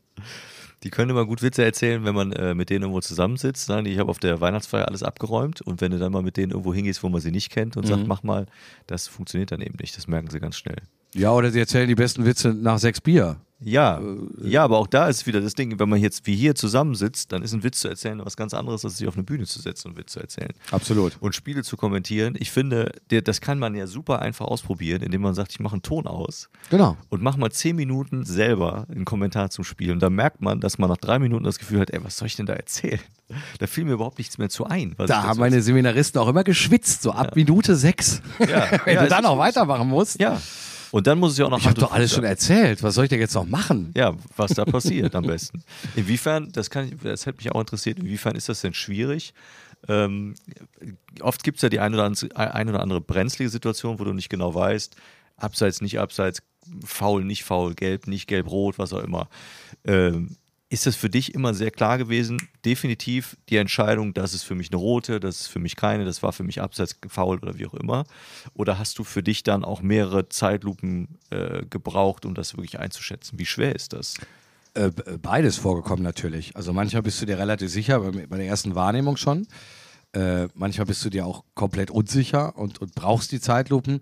Die 0.84 0.90
können 0.90 1.10
immer 1.10 1.26
gut 1.26 1.42
Witze 1.42 1.64
erzählen, 1.64 2.04
wenn 2.04 2.14
man 2.14 2.32
äh, 2.32 2.54
mit 2.54 2.70
denen 2.70 2.82
irgendwo 2.82 3.00
zusammensitzt. 3.00 3.66
Sagen 3.66 3.84
die, 3.84 3.92
ich 3.92 3.98
habe 3.98 4.10
auf 4.10 4.18
der 4.18 4.40
Weihnachtsfeier 4.40 4.88
alles 4.88 5.02
abgeräumt 5.02 5.60
und 5.60 5.80
wenn 5.80 5.92
du 5.92 5.98
dann 5.98 6.12
mal 6.12 6.22
mit 6.22 6.36
denen 6.36 6.50
irgendwo 6.52 6.74
hingehst, 6.74 7.02
wo 7.02 7.08
man 7.08 7.20
sie 7.20 7.30
nicht 7.30 7.50
kennt 7.50 7.76
und 7.76 7.86
sagt, 7.86 8.06
mach 8.06 8.22
mal, 8.22 8.46
das 8.86 9.06
funktioniert 9.06 9.52
dann 9.52 9.60
eben 9.60 9.76
nicht. 9.80 9.96
Das 9.96 10.08
merken 10.08 10.30
sie 10.30 10.40
ganz 10.40 10.56
schnell. 10.56 10.78
Ja, 11.14 11.30
oder 11.32 11.50
sie 11.50 11.60
erzählen 11.60 11.88
die 11.88 11.94
besten 11.94 12.24
Witze 12.24 12.52
nach 12.54 12.78
sechs 12.78 13.00
Bier. 13.00 13.36
Ja, 13.64 14.00
ja, 14.42 14.64
aber 14.64 14.78
auch 14.78 14.86
da 14.86 15.08
ist 15.08 15.26
wieder 15.26 15.40
das 15.40 15.54
Ding, 15.54 15.78
wenn 15.78 15.88
man 15.88 16.00
jetzt 16.00 16.26
wie 16.26 16.34
hier 16.34 16.54
zusammensitzt, 16.54 17.32
dann 17.32 17.42
ist 17.42 17.52
ein 17.52 17.62
Witz 17.62 17.80
zu 17.80 17.88
erzählen 17.88 18.20
was 18.24 18.36
ganz 18.36 18.54
anderes, 18.54 18.84
als 18.84 18.98
sich 18.98 19.06
auf 19.08 19.14
eine 19.14 19.22
Bühne 19.24 19.44
zu 19.46 19.60
setzen 19.60 19.88
und 19.88 19.96
Witz 19.96 20.12
zu 20.12 20.20
erzählen. 20.20 20.52
Absolut. 20.70 21.16
Und 21.20 21.34
Spiele 21.34 21.62
zu 21.62 21.76
kommentieren. 21.76 22.34
Ich 22.38 22.50
finde, 22.50 22.92
das 23.08 23.40
kann 23.40 23.58
man 23.58 23.74
ja 23.74 23.86
super 23.86 24.20
einfach 24.20 24.46
ausprobieren, 24.46 25.02
indem 25.02 25.22
man 25.22 25.34
sagt, 25.34 25.52
ich 25.52 25.60
mache 25.60 25.74
einen 25.74 25.82
Ton 25.82 26.06
aus 26.06 26.48
Genau. 26.70 26.96
und 27.08 27.22
mach 27.22 27.36
mal 27.36 27.50
zehn 27.50 27.76
Minuten 27.76 28.24
selber 28.24 28.86
einen 28.90 29.04
Kommentar 29.04 29.50
zum 29.50 29.64
Spiel. 29.64 29.92
Und 29.92 30.00
da 30.00 30.10
merkt 30.10 30.40
man, 30.42 30.60
dass 30.60 30.78
man 30.78 30.88
nach 30.90 30.96
drei 30.98 31.18
Minuten 31.18 31.44
das 31.44 31.58
Gefühl 31.58 31.80
hat, 31.80 31.90
ey, 31.90 32.02
was 32.04 32.16
soll 32.16 32.26
ich 32.26 32.36
denn 32.36 32.46
da 32.46 32.54
erzählen? 32.54 33.00
Da 33.58 33.66
fiel 33.66 33.84
mir 33.84 33.92
überhaupt 33.92 34.18
nichts 34.18 34.36
mehr 34.36 34.50
zu 34.50 34.66
ein. 34.66 34.94
Da 34.98 35.22
haben 35.22 35.40
meine 35.40 35.62
Seminaristen 35.62 36.20
auch 36.20 36.28
immer 36.28 36.44
geschwitzt, 36.44 37.00
so 37.00 37.12
ab 37.12 37.34
Minute 37.34 37.76
sechs. 37.76 38.20
Ja, 38.38 38.66
Wenn 38.84 38.96
ja, 38.96 39.02
du 39.04 39.08
dann 39.08 39.22
noch 39.22 39.38
weitermachen 39.38 39.88
musst. 39.88 40.20
Ja. 40.20 40.38
Und 40.92 41.06
dann 41.06 41.18
muss 41.18 41.32
es 41.32 41.38
ja 41.38 41.46
auch 41.46 41.50
noch 41.50 41.58
Ich 41.58 41.66
habe 41.66 41.80
doch 41.80 41.90
alles 41.90 42.12
schon 42.12 42.24
erzählt. 42.24 42.82
Was 42.82 42.94
soll 42.94 43.04
ich 43.04 43.10
denn 43.10 43.18
jetzt 43.18 43.34
noch 43.34 43.46
machen? 43.46 43.92
Ja, 43.96 44.14
was 44.36 44.52
da 44.52 44.66
passiert 44.66 45.14
am 45.14 45.24
besten. 45.24 45.64
Inwiefern, 45.96 46.52
das 46.52 46.68
kann 46.68 46.86
ich, 46.86 46.94
das 47.02 47.24
hätte 47.24 47.38
mich 47.38 47.50
auch 47.50 47.60
interessiert, 47.60 47.98
inwiefern 47.98 48.36
ist 48.36 48.50
das 48.50 48.60
denn 48.60 48.74
schwierig? 48.74 49.32
Ähm, 49.88 50.34
oft 51.20 51.42
gibt 51.42 51.56
es 51.56 51.62
ja 51.62 51.70
die 51.70 51.80
ein 51.80 51.94
oder, 51.94 52.04
andere, 52.04 52.36
ein 52.36 52.68
oder 52.68 52.80
andere 52.80 53.00
brenzlige 53.00 53.48
Situation, 53.48 53.98
wo 53.98 54.04
du 54.04 54.12
nicht 54.12 54.28
genau 54.28 54.54
weißt, 54.54 54.94
abseits, 55.38 55.80
nicht 55.80 55.98
abseits, 55.98 56.42
faul, 56.84 57.24
nicht 57.24 57.44
faul, 57.44 57.74
gelb, 57.74 58.06
nicht 58.06 58.26
gelb, 58.26 58.50
rot, 58.50 58.78
was 58.78 58.92
auch 58.92 59.02
immer. 59.02 59.28
Ähm, 59.84 60.36
ist 60.72 60.86
das 60.86 60.96
für 60.96 61.10
dich 61.10 61.34
immer 61.34 61.52
sehr 61.52 61.70
klar 61.70 61.98
gewesen? 61.98 62.48
Definitiv 62.64 63.36
die 63.50 63.56
Entscheidung, 63.56 64.14
das 64.14 64.32
ist 64.32 64.42
für 64.42 64.54
mich 64.54 64.70
eine 64.70 64.78
rote, 64.78 65.20
das 65.20 65.42
ist 65.42 65.46
für 65.48 65.58
mich 65.58 65.76
keine, 65.76 66.06
das 66.06 66.22
war 66.22 66.32
für 66.32 66.44
mich 66.44 66.62
abseits 66.62 66.96
faul 67.08 67.38
oder 67.40 67.58
wie 67.58 67.66
auch 67.66 67.74
immer. 67.74 68.04
Oder 68.54 68.78
hast 68.78 68.98
du 68.98 69.04
für 69.04 69.22
dich 69.22 69.42
dann 69.42 69.64
auch 69.64 69.82
mehrere 69.82 70.30
Zeitlupen 70.30 71.18
äh, 71.28 71.66
gebraucht, 71.68 72.24
um 72.24 72.34
das 72.34 72.56
wirklich 72.56 72.78
einzuschätzen? 72.78 73.38
Wie 73.38 73.44
schwer 73.44 73.76
ist 73.76 73.92
das? 73.92 74.14
Äh, 74.72 74.90
b- 74.90 75.18
beides 75.20 75.58
vorgekommen 75.58 76.02
natürlich. 76.02 76.56
Also 76.56 76.72
manchmal 76.72 77.02
bist 77.02 77.20
du 77.20 77.26
dir 77.26 77.36
relativ 77.36 77.70
sicher, 77.70 78.00
bei, 78.00 78.26
bei 78.26 78.38
der 78.38 78.46
ersten 78.46 78.74
Wahrnehmung 78.74 79.18
schon. 79.18 79.46
Äh, 80.14 80.48
manchmal 80.54 80.86
bist 80.86 81.04
du 81.04 81.10
dir 81.10 81.26
auch 81.26 81.44
komplett 81.54 81.90
unsicher 81.90 82.56
und, 82.56 82.80
und 82.80 82.94
brauchst 82.94 83.30
die 83.32 83.40
Zeitlupen. 83.40 84.00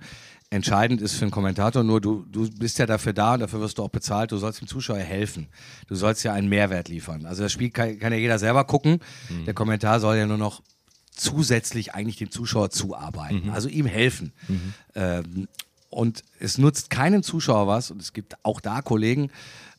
Entscheidend 0.52 1.00
ist 1.00 1.14
für 1.14 1.22
einen 1.22 1.30
Kommentator 1.30 1.84
nur, 1.84 2.00
du, 2.00 2.24
du 2.28 2.50
bist 2.50 2.78
ja 2.80 2.86
dafür 2.86 3.12
da 3.12 3.34
und 3.34 3.40
dafür 3.40 3.60
wirst 3.60 3.78
du 3.78 3.84
auch 3.84 3.88
bezahlt, 3.88 4.32
du 4.32 4.36
sollst 4.36 4.60
dem 4.60 4.66
Zuschauer 4.66 4.98
helfen. 4.98 5.46
Du 5.86 5.94
sollst 5.94 6.24
ja 6.24 6.32
einen 6.32 6.48
Mehrwert 6.48 6.88
liefern. 6.88 7.24
Also 7.24 7.44
das 7.44 7.52
Spiel 7.52 7.70
kann, 7.70 7.98
kann 8.00 8.12
ja 8.12 8.18
jeder 8.18 8.38
selber 8.40 8.64
gucken. 8.64 8.98
Der 9.46 9.54
Kommentar 9.54 10.00
soll 10.00 10.16
ja 10.16 10.26
nur 10.26 10.38
noch 10.38 10.60
zusätzlich 11.14 11.94
eigentlich 11.94 12.16
dem 12.16 12.32
Zuschauer 12.32 12.70
zuarbeiten, 12.70 13.50
also 13.52 13.68
ihm 13.68 13.86
helfen. 13.86 14.32
Ähm, 14.96 15.46
und 15.88 16.24
es 16.40 16.58
nutzt 16.58 16.90
keinem 16.90 17.22
Zuschauer 17.22 17.66
was, 17.68 17.90
und 17.92 18.02
es 18.02 18.12
gibt 18.12 18.34
auch 18.44 18.60
da 18.60 18.80
Kollegen, 18.82 19.30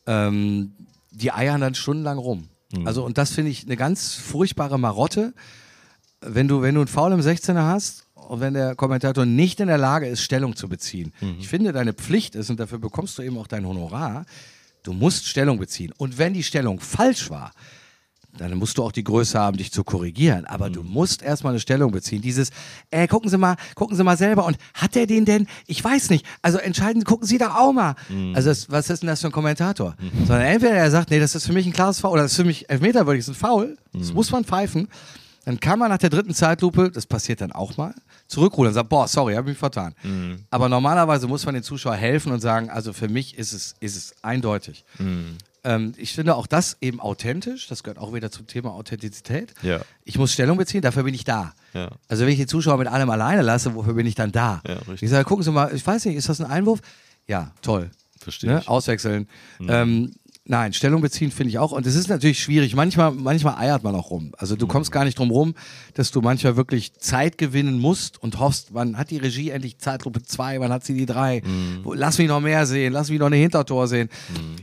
ähm, 0.06 0.72
die 1.10 1.32
eiern 1.32 1.60
dann 1.60 1.74
stundenlang 1.74 2.16
rum. 2.18 2.48
Also, 2.86 3.04
und 3.04 3.18
das 3.18 3.32
finde 3.32 3.50
ich 3.50 3.64
eine 3.66 3.76
ganz 3.76 4.14
furchtbare 4.14 4.78
Marotte. 4.78 5.34
Wenn 6.22 6.48
du, 6.48 6.62
wenn 6.62 6.74
du 6.74 6.80
einen 6.80 6.88
Foul 6.88 7.12
im 7.12 7.20
16er 7.20 7.66
hast 7.66 8.01
wenn 8.30 8.54
der 8.54 8.74
Kommentator 8.74 9.26
nicht 9.26 9.60
in 9.60 9.68
der 9.68 9.78
Lage 9.78 10.06
ist, 10.06 10.22
Stellung 10.22 10.56
zu 10.56 10.68
beziehen. 10.68 11.12
Ich 11.38 11.48
finde, 11.48 11.72
deine 11.72 11.92
Pflicht 11.92 12.34
ist, 12.34 12.50
und 12.50 12.58
dafür 12.60 12.78
bekommst 12.78 13.18
du 13.18 13.22
eben 13.22 13.38
auch 13.38 13.46
dein 13.46 13.66
Honorar, 13.66 14.24
du 14.82 14.92
musst 14.92 15.26
Stellung 15.26 15.58
beziehen. 15.58 15.92
Und 15.96 16.18
wenn 16.18 16.34
die 16.34 16.42
Stellung 16.42 16.80
falsch 16.80 17.30
war, 17.30 17.52
dann 18.38 18.54
musst 18.56 18.78
du 18.78 18.82
auch 18.82 18.92
die 18.92 19.04
Größe 19.04 19.38
haben, 19.38 19.58
dich 19.58 19.72
zu 19.72 19.84
korrigieren. 19.84 20.46
Aber 20.46 20.70
du 20.70 20.82
musst 20.82 21.20
erstmal 21.22 21.52
eine 21.52 21.60
Stellung 21.60 21.92
beziehen. 21.92 22.22
Dieses, 22.22 22.48
äh, 22.90 23.06
gucken 23.06 23.28
Sie 23.28 23.36
mal, 23.36 23.56
gucken 23.74 23.94
Sie 23.94 24.02
mal 24.02 24.16
selber. 24.16 24.46
Und 24.46 24.56
hat 24.72 24.96
er 24.96 25.06
den 25.06 25.26
denn? 25.26 25.46
Ich 25.66 25.84
weiß 25.84 26.08
nicht. 26.08 26.24
Also 26.40 26.56
entscheiden, 26.56 27.04
gucken 27.04 27.26
Sie 27.26 27.36
doch 27.36 27.54
auch 27.54 27.74
mal. 27.74 27.94
Also 28.34 28.48
das, 28.48 28.70
was 28.70 28.88
ist 28.88 29.02
denn 29.02 29.08
das 29.08 29.20
für 29.20 29.26
ein 29.26 29.32
Kommentator? 29.32 29.96
Sondern 30.26 30.46
entweder 30.46 30.72
er 30.72 30.90
sagt, 30.90 31.10
nee, 31.10 31.20
das 31.20 31.34
ist 31.34 31.44
für 31.46 31.52
mich 31.52 31.66
ein 31.66 31.74
klares 31.74 32.00
Foul 32.00 32.12
oder 32.12 32.22
das 32.22 32.32
ist 32.32 32.38
für 32.38 32.44
mich 32.44 32.70
Elfmeter, 32.70 33.04
würde 33.06 33.18
ich, 33.18 33.20
ist 33.20 33.28
ein 33.28 33.34
Foul. 33.34 33.76
Das 33.92 34.14
muss 34.14 34.30
man 34.30 34.44
pfeifen. 34.44 34.88
Dann 35.44 35.58
kann 35.58 35.78
man 35.78 35.88
nach 35.90 35.98
der 35.98 36.10
dritten 36.10 36.34
Zeitlupe, 36.34 36.90
das 36.90 37.04
passiert 37.06 37.40
dann 37.40 37.50
auch 37.52 37.76
mal, 37.76 37.94
zurückrudern 38.28 38.68
und 38.68 38.74
sagen, 38.74 38.88
boah, 38.88 39.08
sorry, 39.08 39.34
habe 39.34 39.48
mich 39.48 39.58
vertan. 39.58 39.94
Aber 40.50 40.68
normalerweise 40.68 41.26
muss 41.26 41.44
man 41.44 41.54
den 41.54 41.64
Zuschauer 41.64 41.96
helfen 41.96 42.30
und 42.32 42.40
sagen, 42.40 42.70
also 42.70 42.92
für 42.92 43.08
mich 43.08 43.36
ist 43.38 43.52
es, 43.52 43.74
ist 43.80 43.96
es 43.96 44.14
eindeutig. 44.22 44.84
Ähm, 45.64 45.94
ich 45.96 46.12
finde 46.12 46.34
auch 46.36 46.46
das 46.46 46.76
eben 46.80 47.00
authentisch. 47.00 47.68
Das 47.68 47.82
gehört 47.84 47.98
auch 47.98 48.12
wieder 48.14 48.30
zum 48.30 48.46
Thema 48.46 48.70
Authentizität. 48.72 49.54
Ja. 49.62 49.80
Ich 50.04 50.18
muss 50.18 50.32
Stellung 50.32 50.56
beziehen, 50.58 50.82
dafür 50.82 51.04
bin 51.04 51.14
ich 51.14 51.24
da. 51.24 51.54
Ja. 51.72 51.90
Also 52.08 52.24
wenn 52.24 52.32
ich 52.32 52.38
die 52.38 52.46
Zuschauer 52.46 52.78
mit 52.78 52.88
allem 52.88 53.10
alleine 53.10 53.42
lasse, 53.42 53.74
wofür 53.74 53.94
bin 53.94 54.06
ich 54.06 54.14
dann 54.16 54.32
da? 54.32 54.60
Ja, 54.66 54.78
ich 55.00 55.08
sage, 55.10 55.24
gucken 55.24 55.44
Sie 55.44 55.50
mal, 55.52 55.72
ich 55.74 55.86
weiß 55.86 56.04
nicht, 56.06 56.16
ist 56.16 56.28
das 56.28 56.40
ein 56.40 56.50
Einwurf? 56.50 56.80
Ja, 57.28 57.52
toll. 57.62 57.90
Verstehe 58.18 58.50
Ne? 58.50 58.60
ich. 58.60 58.68
Auswechseln. 58.68 59.28
Ähm, 59.68 60.12
nein, 60.44 60.72
Stellung 60.72 61.00
beziehen 61.00 61.30
finde 61.30 61.50
ich 61.50 61.58
auch. 61.58 61.72
Und 61.72 61.86
es 61.86 61.94
ist 61.94 62.08
natürlich 62.08 62.40
schwierig. 62.42 62.74
Manchmal, 62.74 63.12
manchmal 63.12 63.56
eiert 63.58 63.82
man 63.84 63.94
auch 63.94 64.10
rum. 64.10 64.32
Also 64.38 64.56
du 64.56 64.66
kommst 64.66 64.90
gar 64.92 65.04
nicht 65.04 65.18
drum 65.18 65.30
rum, 65.30 65.54
dass 65.94 66.10
du 66.10 66.20
manchmal 66.20 66.56
wirklich 66.56 66.94
Zeit 66.94 67.38
gewinnen 67.38 67.78
musst 67.78 68.22
und 68.22 68.38
hoffst, 68.38 68.74
wann 68.74 68.96
hat 68.98 69.10
die 69.10 69.18
Regie 69.18 69.50
endlich 69.50 69.78
Zeitlupe 69.78 70.22
2, 70.22 70.60
wann 70.60 70.72
hat 70.72 70.84
sie 70.84 70.94
die 70.94 71.06
3? 71.06 71.42
Wo- 71.82 71.94
Lass 71.94 72.18
mich 72.18 72.28
noch 72.28 72.40
mehr 72.40 72.66
sehen, 72.66 72.92
lass 72.92 73.10
mich 73.10 73.18
noch 73.18 73.26
eine 73.26 73.36
Hintertor 73.36 73.86
sehen. 73.88 74.08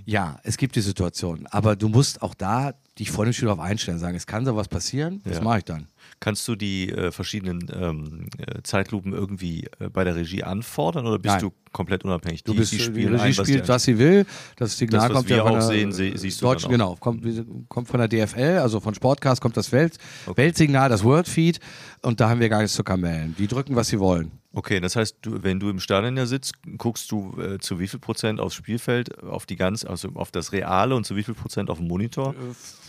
Ja, 0.06 0.40
es 0.44 0.58
gibt 0.58 0.76
die 0.76 0.82
Situation. 0.82 1.48
Aber 1.52 1.76
du 1.76 1.90
musst 1.90 2.22
auch 2.22 2.34
da 2.34 2.74
dich 2.98 3.12
vor 3.12 3.24
dem 3.26 3.34
Spiel 3.34 3.48
darauf 3.48 3.62
einstellen, 3.64 4.00
sagen, 4.00 4.18
es 4.18 4.28
kann 4.28 4.46
sowas 4.46 4.68
passieren, 4.68 5.22
was 5.24 5.38
Ja. 5.38 5.44
mache 5.44 5.60
ich 5.60 5.64
dann? 5.66 5.88
Kannst 6.22 6.46
du 6.50 6.56
die 6.58 6.90
äh, 6.90 7.12
verschiedenen 7.12 7.66
ähm, 7.74 8.28
äh, 8.38 8.62
Zeitlupen 8.64 9.14
irgendwie 9.14 9.68
äh, 9.80 9.90
bei 9.90 10.04
der 10.04 10.16
Regie 10.16 10.44
anfordern 10.44 11.08
oder 11.08 11.18
bist 11.18 11.36
Nein. 11.36 11.42
du 11.44 11.54
komplett 11.72 12.04
unabhängig? 12.04 12.44
Du 12.44 12.52
Die- 12.52 12.58
bist, 12.60 12.74
die 12.74 12.78
die, 12.78 13.06
Regie 13.06 13.08
ein, 13.08 13.38
was 13.38 13.48
spielt, 13.48 13.64
die- 13.64 13.68
was 13.70 13.84
sie 13.84 13.98
will. 14.00 14.26
Das 14.58 14.78
Signal 14.78 15.02
Das, 15.02 15.10
was 15.10 15.16
kommt 15.18 15.30
ja 15.30 15.38
von 15.44 15.48
auch 15.52 15.54
der 15.54 15.62
sehen, 15.62 15.92
sie- 15.94 16.14
siehst 16.18 16.42
du 16.42 16.46
dann 16.46 16.54
Deutschen, 16.56 16.72
genau, 16.72 16.96
kommt, 17.00 17.24
kommt 17.70 17.88
von 17.88 18.00
der 18.00 18.10
DFL, 18.10 18.58
also 18.60 18.82
von 18.82 18.94
Sportcast 18.94 19.42
kommt 19.42 19.56
das 19.56 19.72
Welt, 19.72 19.98
Weltsignal, 20.36 20.90
das 20.90 21.04
Worldfeed 21.06 21.60
und 22.02 22.20
da 22.20 22.30
haben 22.30 22.42
wir 22.42 22.50
gar 22.50 22.60
nichts 22.62 22.76
zu 22.76 22.84
kamellen. 22.84 23.34
Die 23.40 23.48
drücken, 23.48 23.76
was 23.78 23.88
sie 23.88 24.00
wollen. 24.00 24.32
Okay, 24.52 24.80
das 24.80 24.96
heißt, 24.96 25.18
du, 25.22 25.44
wenn 25.44 25.60
du 25.60 25.70
im 25.70 25.80
Stadion 25.80 26.18
ja 26.18 26.26
sitzt, 26.26 26.54
guckst 26.78 27.12
du 27.12 27.40
äh, 27.40 27.60
zu 27.60 27.80
wie 27.80 27.88
viel 27.88 28.00
Prozent 28.00 28.40
aufs 28.40 28.56
Spielfeld, 28.56 29.24
auf 29.24 29.46
die 29.46 29.56
ganz, 29.56 29.86
also 29.86 30.10
auf 30.16 30.32
das 30.32 30.52
Reale 30.52 30.96
und 30.96 31.06
zu 31.06 31.16
wie 31.16 31.24
viel 31.24 31.36
Prozent 31.36 31.70
auf 31.70 31.78
den 31.78 31.88
Monitor, 31.88 32.34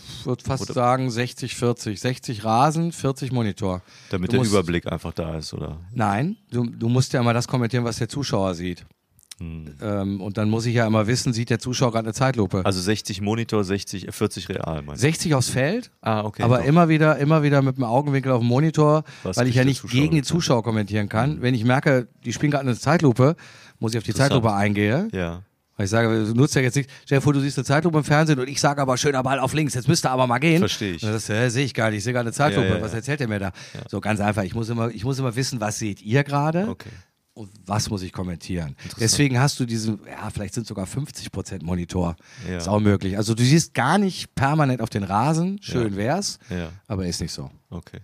würde 0.25 0.43
fast 0.43 0.67
sagen 0.73 1.09
60, 1.09 1.55
40. 1.55 1.99
60 1.99 2.43
Rasen, 2.43 2.91
40 2.91 3.31
Monitor. 3.31 3.81
damit 4.09 4.29
du 4.29 4.31
der 4.33 4.39
musst- 4.41 4.51
Überblick 4.51 4.87
einfach 4.91 5.13
da 5.13 5.37
ist, 5.37 5.53
oder? 5.53 5.79
Nein, 5.93 6.37
du, 6.51 6.65
du 6.65 6.89
musst 6.89 7.13
ja 7.13 7.19
immer 7.21 7.33
das 7.33 7.47
kommentieren, 7.47 7.83
was 7.83 7.97
der 7.97 8.09
Zuschauer 8.09 8.53
sieht. 8.55 8.85
Hm. 9.39 9.65
Ähm, 9.81 10.21
und 10.21 10.37
dann 10.37 10.49
muss 10.51 10.67
ich 10.67 10.75
ja 10.75 10.85
immer 10.85 11.07
wissen, 11.07 11.33
sieht 11.33 11.49
der 11.49 11.57
Zuschauer 11.57 11.91
gerade 11.91 12.05
eine 12.05 12.13
Zeitlupe. 12.13 12.63
Also 12.63 12.79
60 12.79 13.21
Monitor, 13.21 13.63
60, 13.63 14.07
äh, 14.07 14.11
40 14.11 14.49
Real, 14.49 14.83
meinst 14.83 15.01
du? 15.01 15.07
60 15.07 15.33
aufs 15.33 15.49
Feld, 15.49 15.89
Ah, 16.01 16.21
okay. 16.23 16.43
aber 16.43 16.59
doch. 16.59 16.65
immer 16.65 16.89
wieder, 16.89 17.17
immer 17.17 17.41
wieder 17.41 17.63
mit 17.63 17.77
dem 17.77 17.83
Augenwinkel 17.83 18.31
auf 18.33 18.41
dem 18.41 18.47
Monitor, 18.47 19.03
Was 19.23 19.37
weil 19.37 19.47
ich 19.47 19.55
ja 19.55 19.63
nicht 19.65 19.81
Zuschauer 19.81 19.99
gegen 19.99 20.11
die 20.11 20.17
mit? 20.17 20.25
Zuschauer 20.25 20.61
kommentieren 20.63 21.09
kann. 21.09 21.41
Wenn 21.41 21.55
ich 21.55 21.63
merke, 21.63 22.07
die 22.23 22.33
spielen 22.33 22.51
gerade 22.51 22.67
eine 22.67 22.77
Zeitlupe, 22.77 23.35
muss 23.79 23.93
ich 23.93 23.97
auf 23.97 24.03
die. 24.03 24.13
Zeitlupe 24.13 24.53
eingehen. 24.53 25.09
Ja. 25.11 25.41
Weil 25.81 25.85
ich 25.85 25.89
sage, 25.89 26.25
du 26.25 26.33
nutzt 26.35 26.53
ja 26.53 26.61
jetzt 26.61 26.75
nicht, 26.75 26.91
stell 27.05 27.17
dir 27.17 27.21
vor, 27.23 27.33
du 27.33 27.39
siehst 27.39 27.57
eine 27.57 27.65
Zeitlupe 27.65 27.97
im 27.97 28.03
Fernsehen 28.03 28.39
und 28.39 28.47
ich 28.47 28.61
sage 28.61 28.79
aber 28.79 28.97
schöner 28.97 29.23
Ball 29.23 29.39
auf 29.39 29.53
links, 29.55 29.73
jetzt 29.73 29.87
müsste 29.87 30.11
aber 30.11 30.27
mal 30.27 30.37
gehen. 30.37 30.59
Verstehe 30.59 30.93
ich. 30.93 31.03
Und 31.03 31.11
du, 31.11 31.33
hä, 31.33 31.49
sehe 31.49 31.65
ich 31.65 31.73
gar 31.73 31.89
nicht, 31.89 31.97
ich 31.97 32.03
sehe 32.03 32.13
gerade 32.13 32.27
eine 32.27 32.33
Zeitlupe, 32.33 32.67
Ja, 32.67 32.75
ja, 32.75 32.81
was 32.83 32.91
ja. 32.91 32.97
erzählt 32.97 33.19
ihr 33.19 33.27
mir 33.27 33.39
da? 33.39 33.51
So 33.89 33.99
ganz 33.99 34.19
einfach, 34.19 34.43
ich 34.43 34.53
muss 34.53 34.69
immer, 34.69 34.89
ich 34.91 35.03
muss 35.03 35.17
immer 35.17 35.35
wissen, 35.35 35.59
was 35.59 35.79
seht 35.79 36.03
ihr 36.03 36.23
gerade 36.23 36.67
Okay. 36.67 36.89
und 37.33 37.49
was 37.65 37.89
muss 37.89 38.03
ich 38.03 38.13
kommentieren. 38.13 38.75
Deswegen 38.99 39.39
hast 39.39 39.59
du 39.59 39.65
diesen, 39.65 39.99
ja, 40.07 40.29
vielleicht 40.29 40.53
sind 40.53 40.67
sogar 40.67 40.85
50% 40.85 41.63
Monitor. 41.63 42.15
Ja. 42.47 42.57
Ist 42.57 42.67
auch 42.67 42.79
möglich. 42.79 43.17
Also 43.17 43.33
du 43.33 43.41
siehst 43.43 43.73
gar 43.73 43.97
nicht 43.97 44.35
permanent 44.35 44.81
auf 44.81 44.91
den 44.91 45.03
Rasen, 45.03 45.57
schön 45.63 45.95
wär's, 45.95 46.37
Ja. 46.51 46.69
aber 46.87 47.07
ist 47.07 47.21
nicht 47.21 47.33
so. 47.33 47.49
Okay. 47.71 48.01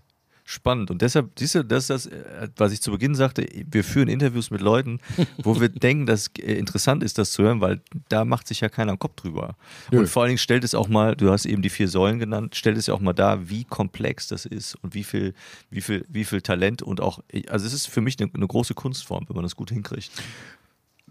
Spannend. 0.50 0.89
Und 0.91 1.02
deshalb, 1.02 1.38
siehst 1.38 1.56
du, 1.56 1.64
das 1.66 1.89
ist 1.89 1.89
das, 1.89 2.06
äh, 2.06 2.48
was 2.56 2.72
ich 2.72 2.82
zu 2.82 2.89
Beginn 2.89 3.16
sagte, 3.16 3.45
wir 3.70 3.84
führen 3.84 4.08
Interviews 4.08 4.50
mit 4.50 4.62
Leuten, 4.62 5.00
wo 5.43 5.60
wir 5.60 5.68
denken, 5.68 6.06
dass 6.06 6.28
äh, 6.39 6.54
interessant 6.54 7.04
ist, 7.04 7.18
das 7.18 7.34
zu 7.34 7.43
hören, 7.43 7.60
weil 7.60 7.82
da 8.08 8.24
macht 8.24 8.48
sich 8.48 8.62
ja 8.62 8.70
keiner 8.70 8.93
einen 8.93 9.00
Kopf 9.00 9.18
drüber. 9.18 9.58
Nö. 9.91 10.00
Und 10.00 10.08
vor 10.08 10.22
allen 10.22 10.30
Dingen 10.30 10.38
stellt 10.38 10.64
es 10.64 10.74
auch 10.74 10.88
mal, 10.88 11.18
du 11.18 11.32
hast 11.32 11.45
eben 11.45 11.62
die 11.62 11.70
vier 11.70 11.89
Säulen 11.89 12.18
genannt, 12.18 12.56
stellt 12.56 12.78
es 12.78 12.88
ja 12.88 12.93
auch 12.93 13.02
mal 13.02 13.12
dar, 13.12 13.50
wie 13.50 13.66
komplex 13.66 14.30
das 14.30 14.45
ist 14.45 14.76
und 14.76 14.93
wie 14.93 15.04
viel, 15.04 15.34
wie 15.70 15.82
viel, 15.82 16.06
wie 16.08 16.24
viel 16.24 16.39
Talent 16.41 16.82
und 16.82 17.02
auch, 17.02 17.20
also 17.50 17.66
es 17.66 17.74
ist 17.74 17.88
für 17.88 18.00
mich 18.00 18.16
eine, 18.18 18.32
eine 18.34 18.48
große 18.48 18.74
Kunstform, 18.74 19.26
wenn 19.28 19.36
man 19.36 19.43
das 19.43 19.58
gut 19.58 19.70
hinkriegt. 19.70 20.12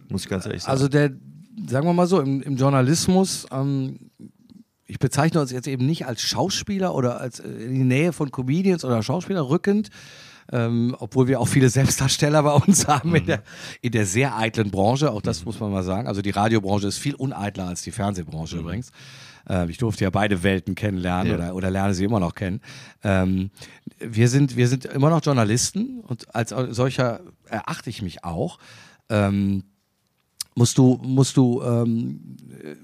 Muss 0.09 0.23
ich 0.23 0.31
ganz 0.31 0.47
ehrlich 0.47 0.63
sagen. 0.63 0.73
Also 0.73 0.89
der, 0.89 1.11
sagen 1.69 1.87
wir 1.87 1.93
mal 1.93 2.07
so, 2.07 2.23
im, 2.23 2.41
im 2.41 2.57
Journalismus, 2.57 3.47
ähm, 3.53 3.99
ich 4.87 4.99
bezeichne 4.99 5.41
uns 5.41 5.51
jetzt 5.51 5.67
eben 5.67 5.85
nicht 5.87 6.07
als 6.07 6.23
Schauspieler 6.23 6.95
oder 6.95 7.21
als 7.21 7.41
äh, 7.41 7.49
in 7.49 7.75
die 7.75 7.85
Nähe 7.85 8.13
von 8.13 8.31
Comedians 8.31 8.85
oder 8.85 9.03
Schauspieler 9.03 9.49
rückend, 9.49 9.91
ähm, 10.53 10.95
obwohl 11.01 11.27
wir 11.27 11.41
auch 11.41 11.49
viele 11.49 11.69
Selbstdarsteller 11.71 12.43
bei 12.43 12.53
uns 12.53 12.87
haben 12.87 13.15
in, 13.17 13.27
der, 13.27 13.43
in 13.83 13.93
der 13.93 14.07
sehr 14.07 14.37
eitlen 14.37 14.71
Branche, 14.71 15.11
auch 15.11 15.23
das 15.23 15.45
muss 15.45 15.59
man 15.59 15.73
mal 15.73 15.83
sagen. 15.83 16.07
Also 16.07 16.23
die 16.23 16.31
Radiobranche 16.31 16.87
ist 16.87 16.99
viel 16.99 17.15
uneitler 17.17 17.67
als 17.67 17.83
die 17.83 17.91
Fernsehbranche 17.91 18.59
übrigens. 18.59 18.91
Äh, 19.49 19.69
ich 19.71 19.79
durfte 19.79 20.05
ja 20.05 20.11
beide 20.11 20.43
Welten 20.45 20.75
kennenlernen 20.77 21.33
Ja. 21.33 21.35
oder, 21.39 21.55
oder 21.57 21.71
lerne 21.71 21.95
sie 21.95 22.05
immer 22.05 22.21
noch 22.21 22.35
kennen. 22.35 22.61
Ähm, 23.03 23.51
wir, 23.99 24.29
sind, 24.29 24.57
wir 24.57 24.69
sind 24.69 24.85
immer 24.85 25.11
noch 25.11 25.25
Journalisten 25.25 26.01
und 26.01 26.33
als 26.35 26.51
solcher 26.71 27.21
erachte 27.49 27.91
ich 27.91 28.03
mich 28.03 28.23
auch. 28.25 28.59
Ähm, 29.09 29.65
musst 30.55 30.79
du, 30.79 31.01
musst 31.03 31.37
du, 31.37 31.63
ähm, 31.63 32.21
äh, 32.63 32.77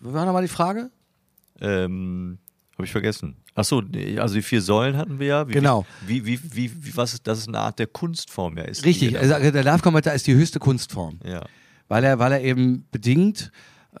war 0.00 0.24
nochmal 0.24 0.42
die 0.42 0.48
Frage? 0.48 0.90
Ähm, 1.60 2.38
Habe 2.74 2.84
ich 2.84 2.92
vergessen. 2.92 3.36
Achso, 3.54 3.82
also 4.18 4.34
die 4.34 4.42
vier 4.42 4.60
Säulen 4.60 4.96
hatten 4.98 5.18
wir 5.18 5.26
ja. 5.26 5.48
Wie, 5.48 5.52
Genau. 5.52 5.86
Wie, 6.06 6.26
wie, 6.26 6.38
wie, 6.52 6.70
wie, 6.84 6.96
was, 6.96 7.22
dass 7.22 7.38
es 7.38 7.48
eine 7.48 7.58
Art 7.58 7.78
der 7.78 7.86
Kunstform 7.86 8.58
ja 8.58 8.64
ist. 8.64 8.84
Richtig, 8.84 9.12
wir 9.12 9.20
also 9.20 9.32
da- 9.34 9.50
der 9.50 9.64
Live-Kommentar 9.64 10.12
ist 10.14 10.26
die 10.26 10.34
höchste 10.34 10.58
Kunstform, 10.58 11.18
ja. 11.24 11.44
weil 11.88 12.04
er, 12.04 12.18
weil 12.18 12.32
er 12.32 12.42
eben 12.42 12.86
bedingt, 12.90 13.50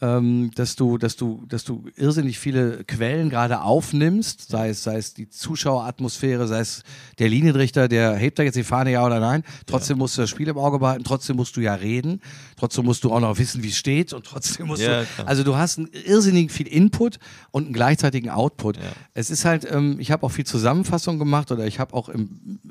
ähm, 0.02 0.50
dass 0.54 0.76
du, 0.76 0.98
dass 0.98 1.16
du, 1.16 1.44
dass 1.48 1.64
du 1.64 1.86
irrsinnig 1.96 2.38
viele 2.38 2.84
Quellen 2.84 3.30
gerade 3.30 3.62
aufnimmst, 3.62 4.48
sei 4.48 4.68
es, 4.68 4.82
sei 4.82 4.96
es 4.96 5.14
die 5.14 5.28
Zuschaueratmosphäre, 5.30 6.46
sei 6.46 6.60
es 6.60 6.82
der 7.18 7.28
Linienrichter, 7.28 7.88
der 7.88 8.14
hebt 8.14 8.38
da 8.38 8.42
jetzt 8.42 8.56
die 8.56 8.64
Fahne 8.64 8.92
ja 8.92 9.04
oder 9.06 9.20
nein. 9.20 9.42
Trotzdem 9.66 9.98
musst 9.98 10.16
du 10.16 10.22
das 10.22 10.30
Spiel 10.30 10.48
im 10.48 10.58
Auge 10.58 10.78
behalten, 10.78 11.04
trotzdem 11.04 11.36
musst 11.36 11.56
du 11.56 11.60
ja 11.60 11.74
reden, 11.74 12.20
trotzdem 12.56 12.84
musst 12.84 13.04
du 13.04 13.12
auch 13.12 13.20
noch 13.20 13.38
wissen, 13.38 13.62
wie 13.62 13.68
es 13.68 13.76
steht 13.76 14.12
und 14.12 14.26
trotzdem 14.26 14.66
musst 14.66 14.82
Ja, 14.82 15.00
du, 15.00 15.06
klar. 15.06 15.28
also 15.28 15.44
du 15.44 15.56
hast 15.56 15.78
einen 15.78 15.88
irrsinnig 16.04 16.52
viel 16.52 16.68
Input 16.68 17.18
und 17.50 17.64
einen 17.64 17.72
gleichzeitigen 17.72 18.30
Output. 18.30 18.76
Ja. 18.76 18.82
Es 19.14 19.30
ist 19.30 19.44
halt, 19.44 19.66
ähm, 19.70 19.96
ich 19.98 20.10
habe 20.10 20.24
auch 20.26 20.30
viel 20.30 20.46
Zusammenfassung 20.46 21.18
gemacht 21.18 21.50
oder 21.50 21.66
ich 21.66 21.80
habe 21.80 21.94
auch 21.94 22.10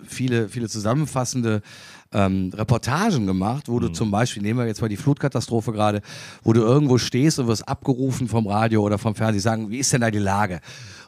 viele, 0.07 0.49
viele 0.49 0.69
zusammenfassende 0.69 1.61
ähm, 2.13 2.51
Reportagen 2.53 3.25
gemacht, 3.25 3.67
wo 3.67 3.79
du 3.79 3.89
zum 3.89 4.11
Beispiel, 4.11 4.41
nehmen 4.41 4.59
wir 4.59 4.67
jetzt 4.67 4.81
mal 4.81 4.87
die 4.87 4.97
Flutkatastrophe 4.97 5.71
gerade, 5.71 6.01
wo 6.43 6.53
du 6.53 6.61
irgendwo 6.61 6.97
stehst 6.97 7.39
und 7.39 7.47
wirst 7.47 7.67
abgerufen 7.67 8.27
vom 8.27 8.47
Radio 8.47 8.81
oder 8.81 8.97
vom 8.97 9.15
Fernsehen, 9.15 9.41
sagen, 9.41 9.69
wie 9.69 9.79
ist 9.79 9.91
denn 9.91 10.01
da 10.01 10.11
die 10.11 10.19
Lage? 10.19 10.61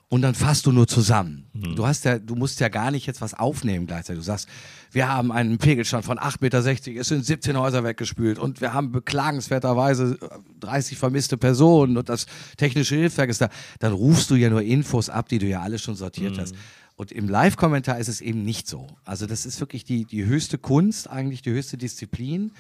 Und 0.10 0.22
dann 0.22 0.36
fasst 0.36 0.66
du 0.66 0.72
nur 0.72 0.88
zusammen. 0.88 1.50
Du 1.76 1.86
hast 1.86 2.06
ja, 2.06 2.18
du 2.18 2.36
musst 2.36 2.62
ja 2.62 2.70
gar 2.70 2.92
nicht 2.92 3.06
jetzt 3.08 3.20
was 3.20 3.34
aufnehmen 3.34 3.88
gleichzeitig. 3.88 4.22
Du 4.22 4.26
sagst, 4.26 4.48
wir 4.92 5.10
haben 5.10 5.34
einen 5.34 5.58
Pegelstand 5.58 6.06
von 6.06 6.18
8,60 6.18 6.38
Meter, 6.40 7.02
es 7.02 7.08
sind 7.10 7.26
17 7.26 7.58
Häuser 7.58 7.84
weggespült 7.84 8.40
und 8.40 8.62
wir 8.62 8.74
haben 8.74 8.94
beklagenswerterweise 8.94 10.18
30 10.62 10.98
vermisste 10.98 11.36
Personen 11.36 11.98
und 11.98 12.08
das 12.08 12.26
technische 12.56 12.96
Hilfswerk 12.96 13.30
ist 13.30 13.42
da. 13.42 13.50
Dann 13.80 13.92
rufst 13.92 14.30
du 14.32 14.36
ja 14.36 14.50
nur 14.50 14.62
Infos 14.62 15.10
ab, 15.10 15.28
die 15.28 15.40
du 15.40 15.46
ja 15.46 15.62
alle 15.62 15.78
schon 15.78 15.96
sortiert 15.96 16.38
hast. 16.40 16.56
Und 16.98 17.12
im 17.12 17.30
Live-Kommentar 17.30 18.00
ist 18.00 18.08
es 18.10 18.22
eben 18.22 18.44
nicht 18.44 18.68
so. 18.68 18.88
Also 19.06 19.28
das 19.28 19.46
ist 19.46 19.60
wirklich 19.60 19.86
die, 19.86 20.04
die 20.06 20.26
höchste 20.26 20.58
Kunst, 20.58 21.08
eigentlich 21.10 21.44
die 21.44 21.52
höchste 21.52 21.78
Disziplin. 21.78 22.52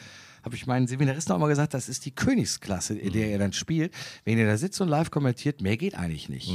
Habe 0.43 0.55
ich 0.55 0.67
meinen 0.67 0.87
Seminaristen 0.87 1.33
auch 1.35 1.39
mal 1.39 1.47
gesagt, 1.47 1.73
das 1.73 1.89
ist 1.89 2.05
die 2.05 2.11
Königsklasse, 2.11 2.95
in 2.95 3.11
der 3.13 3.29
ihr 3.31 3.39
dann 3.39 3.51
spielt. 3.51 3.93
Wenn 4.25 4.37
ihr 4.37 4.45
da 4.45 4.55
sitzt 4.55 4.79
und 4.79 4.87
live 4.89 5.09
kommentiert, 5.11 5.61
mehr 5.61 5.75
geht 5.75 5.95
eigentlich 5.95 6.29
nicht. 6.29 6.51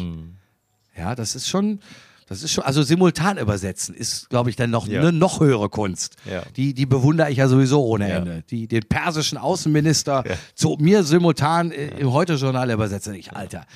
Ja, 0.97 1.15
das 1.17 1.35
ist 1.35 1.49
schon, 1.49 1.81
Das 2.29 2.43
ist 2.43 2.53
schon, 2.53 2.65
also 2.65 2.83
simultan 2.83 3.37
übersetzen 3.37 3.95
ist, 3.95 4.31
glaube 4.31 4.49
ich, 4.49 4.57
dann 4.57 4.71
noch 4.71 4.87
Ja. 4.87 5.01
eine 5.01 5.13
noch 5.13 5.41
höhere 5.41 5.69
Kunst. 5.69 6.17
Ja. 6.25 6.43
Die, 6.57 6.73
die 6.73 6.87
bewundere 6.87 7.31
ich 7.31 7.39
ja 7.39 7.49
sowieso 7.49 7.85
ohne 7.85 8.09
Ja. 8.09 8.17
Ende. 8.19 8.43
Die, 8.49 8.69
den 8.69 8.85
persischen 8.85 9.37
Außenminister 9.37 10.25
zu 10.55 10.79
mir 10.81 11.03
simultan 11.03 11.73
äh, 11.73 11.89
im 11.99 12.13
Heute-Journal 12.13 12.71
übersetzen. 12.71 13.15
Ich, 13.15 13.33
Alter, 13.37 13.67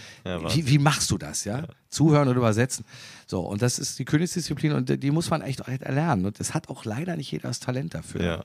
wie, 0.54 0.66
wie 0.68 0.78
machst 0.78 1.11
du 1.11 1.18
das, 1.18 1.44
ja? 1.44 1.66
Zuhören 1.90 2.28
und 2.28 2.36
übersetzen. 2.36 2.84
So, 3.27 3.41
und 3.41 3.61
das 3.62 3.79
ist 3.79 3.99
die 3.99 4.05
Königsdisziplin 4.05 4.72
und 4.72 5.03
die- 5.03 5.11
muss 5.11 5.31
man 5.31 5.43
echt, 5.43 5.61
erlernen. 5.61 6.27
Und 6.27 6.39
das 6.41 6.55
hat 6.55 6.68
auch 6.68 6.85
leider 6.85 7.16
nicht 7.16 7.31
jeder 7.33 7.49
das 7.49 7.61
Talent 7.61 7.95
dafür. 7.95 8.22
Ja. 8.22 8.45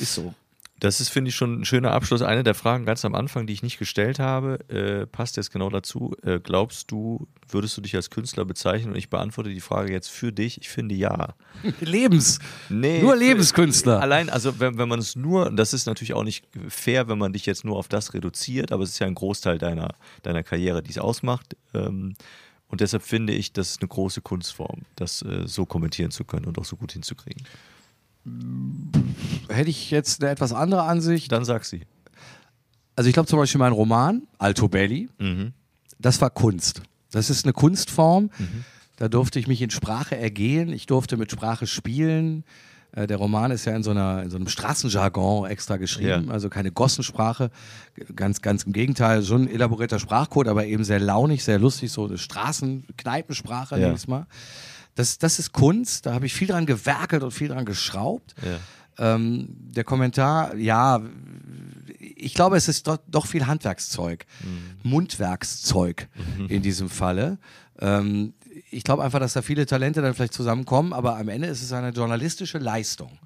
Ist 0.00 0.14
so. 0.14 0.34
Das 0.78 1.00
ist, 1.00 1.08
finde 1.08 1.30
ich, 1.30 1.34
schon 1.34 1.60
ein 1.60 1.64
schöner 1.64 1.92
Abschluss. 1.92 2.20
Eine 2.20 2.42
der 2.44 2.54
Fragen 2.54 2.84
ganz 2.84 3.02
am 3.06 3.14
Anfang, 3.14 3.46
die 3.46 3.54
ich 3.54 3.62
nicht 3.62 3.78
gestellt 3.78 4.18
habe, 4.18 4.58
äh, 4.68 5.06
passt 5.06 5.38
jetzt 5.38 5.50
genau 5.50 5.70
dazu. 5.70 6.14
Äh, 6.22 6.38
glaubst 6.38 6.90
du, 6.90 7.26
würdest 7.48 7.78
du 7.78 7.80
dich 7.80 7.96
als 7.96 8.10
Künstler 8.10 8.44
bezeichnen? 8.44 8.92
Und 8.92 8.98
ich 8.98 9.08
beantworte 9.08 9.48
die 9.48 9.62
Frage 9.62 9.90
jetzt 9.90 10.08
für 10.10 10.32
dich. 10.32 10.60
Ich 10.60 10.68
finde 10.68 10.94
ja. 10.94 11.34
Lebens. 11.80 12.40
Nee, 12.68 13.00
Nur 13.00 13.16
Lebenskünstler. 13.16 14.00
Allein, 14.02 14.28
also 14.28 14.60
wenn, 14.60 14.76
wenn 14.76 14.88
man 14.88 14.98
es 14.98 15.16
nur, 15.16 15.50
das 15.50 15.72
ist 15.72 15.86
natürlich 15.86 16.12
auch 16.12 16.24
nicht 16.24 16.44
fair, 16.68 17.08
wenn 17.08 17.16
man 17.18 17.32
dich 17.32 17.46
jetzt 17.46 17.64
nur 17.64 17.78
auf 17.78 17.88
das 17.88 18.12
reduziert, 18.12 18.70
aber 18.70 18.82
es 18.82 18.90
ist 18.90 18.98
ja 18.98 19.06
ein 19.06 19.14
Großteil 19.14 19.56
deiner, 19.56 19.94
deiner 20.24 20.42
Karriere, 20.42 20.82
die 20.82 20.90
es 20.90 20.98
ausmacht. 20.98 21.56
Ähm, 21.72 22.16
und 22.76 22.82
deshalb 22.82 23.02
finde 23.02 23.32
ich, 23.32 23.54
das 23.54 23.70
ist 23.70 23.80
eine 23.80 23.88
große 23.88 24.20
Kunstform, 24.20 24.82
das 24.96 25.22
äh, 25.22 25.46
so 25.46 25.64
kommentieren 25.64 26.10
zu 26.10 26.24
können 26.24 26.44
und 26.44 26.58
auch 26.58 26.66
so 26.66 26.76
gut 26.76 26.92
hinzukriegen. 26.92 27.42
Hätte 29.48 29.70
ich 29.70 29.90
jetzt 29.90 30.20
eine 30.22 30.30
etwas 30.30 30.52
andere 30.52 30.82
Ansicht. 30.82 31.32
Dann 31.32 31.46
sag 31.46 31.64
sie. 31.64 31.82
Also 32.94 33.08
ich 33.08 33.14
glaube 33.14 33.28
zum 33.28 33.38
Beispiel 33.38 33.58
mein 33.58 33.72
Roman, 33.72 34.26
Alto 34.38 34.68
Belli, 34.68 35.08
Mhm. 35.18 35.52
das 35.98 36.20
war 36.20 36.28
Kunst. 36.30 36.82
Das 37.12 37.30
ist 37.30 37.46
eine 37.46 37.54
Kunstform. 37.54 38.30
Da 38.96 39.08
durfte 39.08 39.38
ich 39.38 39.46
mich 39.46 39.62
in 39.62 39.70
Sprache 39.70 40.16
ergehen. 40.18 40.68
Ich 40.70 40.84
durfte 40.86 41.16
mit 41.16 41.30
Sprache 41.32 41.66
spielen. 41.66 42.44
Äh, 42.96 43.06
Der 43.06 43.18
Roman 43.18 43.52
ist 43.52 43.64
ja 43.66 43.76
in 43.76 43.84
so, 43.84 43.92
einer, 43.92 44.22
in 44.24 44.30
so 44.30 44.36
einem 44.36 44.48
Straßenjargon 44.48 45.48
extra 45.48 45.76
geschrieben, 45.76 46.26
Ja. 46.26 46.32
also 46.32 46.48
keine 46.48 46.72
Gossensprache. 46.72 47.50
Ganz, 48.16 48.42
ganz 48.42 48.64
im 48.64 48.72
Gegenteil, 48.72 49.22
schon 49.22 49.42
ein 49.42 49.48
elaborierter 49.50 50.00
Sprachcode, 50.00 50.48
aber 50.48 50.66
eben 50.66 50.82
sehr 50.82 50.98
launig, 50.98 51.44
sehr 51.44 51.58
lustig, 51.60 51.92
so 51.92 52.06
eine 52.06 52.18
Straßenkneipensprache, 52.18 53.78
Ja. 53.80 53.94
mal. 54.08 54.26
Das, 54.94 55.18
das 55.18 55.38
ist 55.38 55.52
Kunst, 55.52 56.06
da 56.06 56.14
habe 56.14 56.24
ich 56.26 56.32
viel 56.34 56.48
dran 56.48 56.64
gewerkelt 56.64 57.22
und 57.22 57.30
viel 57.30 57.48
dran 57.48 57.66
geschraubt. 57.66 58.34
Ja. 58.42 59.14
Ähm, 59.14 59.48
der 59.58 59.84
Kommentar, 59.84 60.54
ja, 60.56 61.02
ich 61.98 62.32
glaube, 62.32 62.56
es 62.56 62.66
ist 62.66 62.86
doch, 62.88 62.96
doch 63.06 63.26
viel 63.26 63.46
Handwerkszeug, 63.46 64.24
Mundwerkszeug 64.82 66.08
in 66.48 66.62
diesem 66.62 66.88
Falle. 66.88 67.38
Ähm, 67.78 68.32
ich 68.70 68.84
glaube 68.84 69.02
einfach, 69.04 69.20
dass 69.20 69.32
da 69.34 69.42
viele 69.42 69.66
Talente 69.66 70.02
dann 70.02 70.14
vielleicht 70.14 70.32
zusammenkommen, 70.34 70.92
aber 70.92 71.16
am 71.18 71.28
Ende 71.28 71.48
ist 71.48 71.62
es 71.62 71.72
eine 71.72 71.90
journalistische 71.90 72.58
Leistung. 72.58 73.18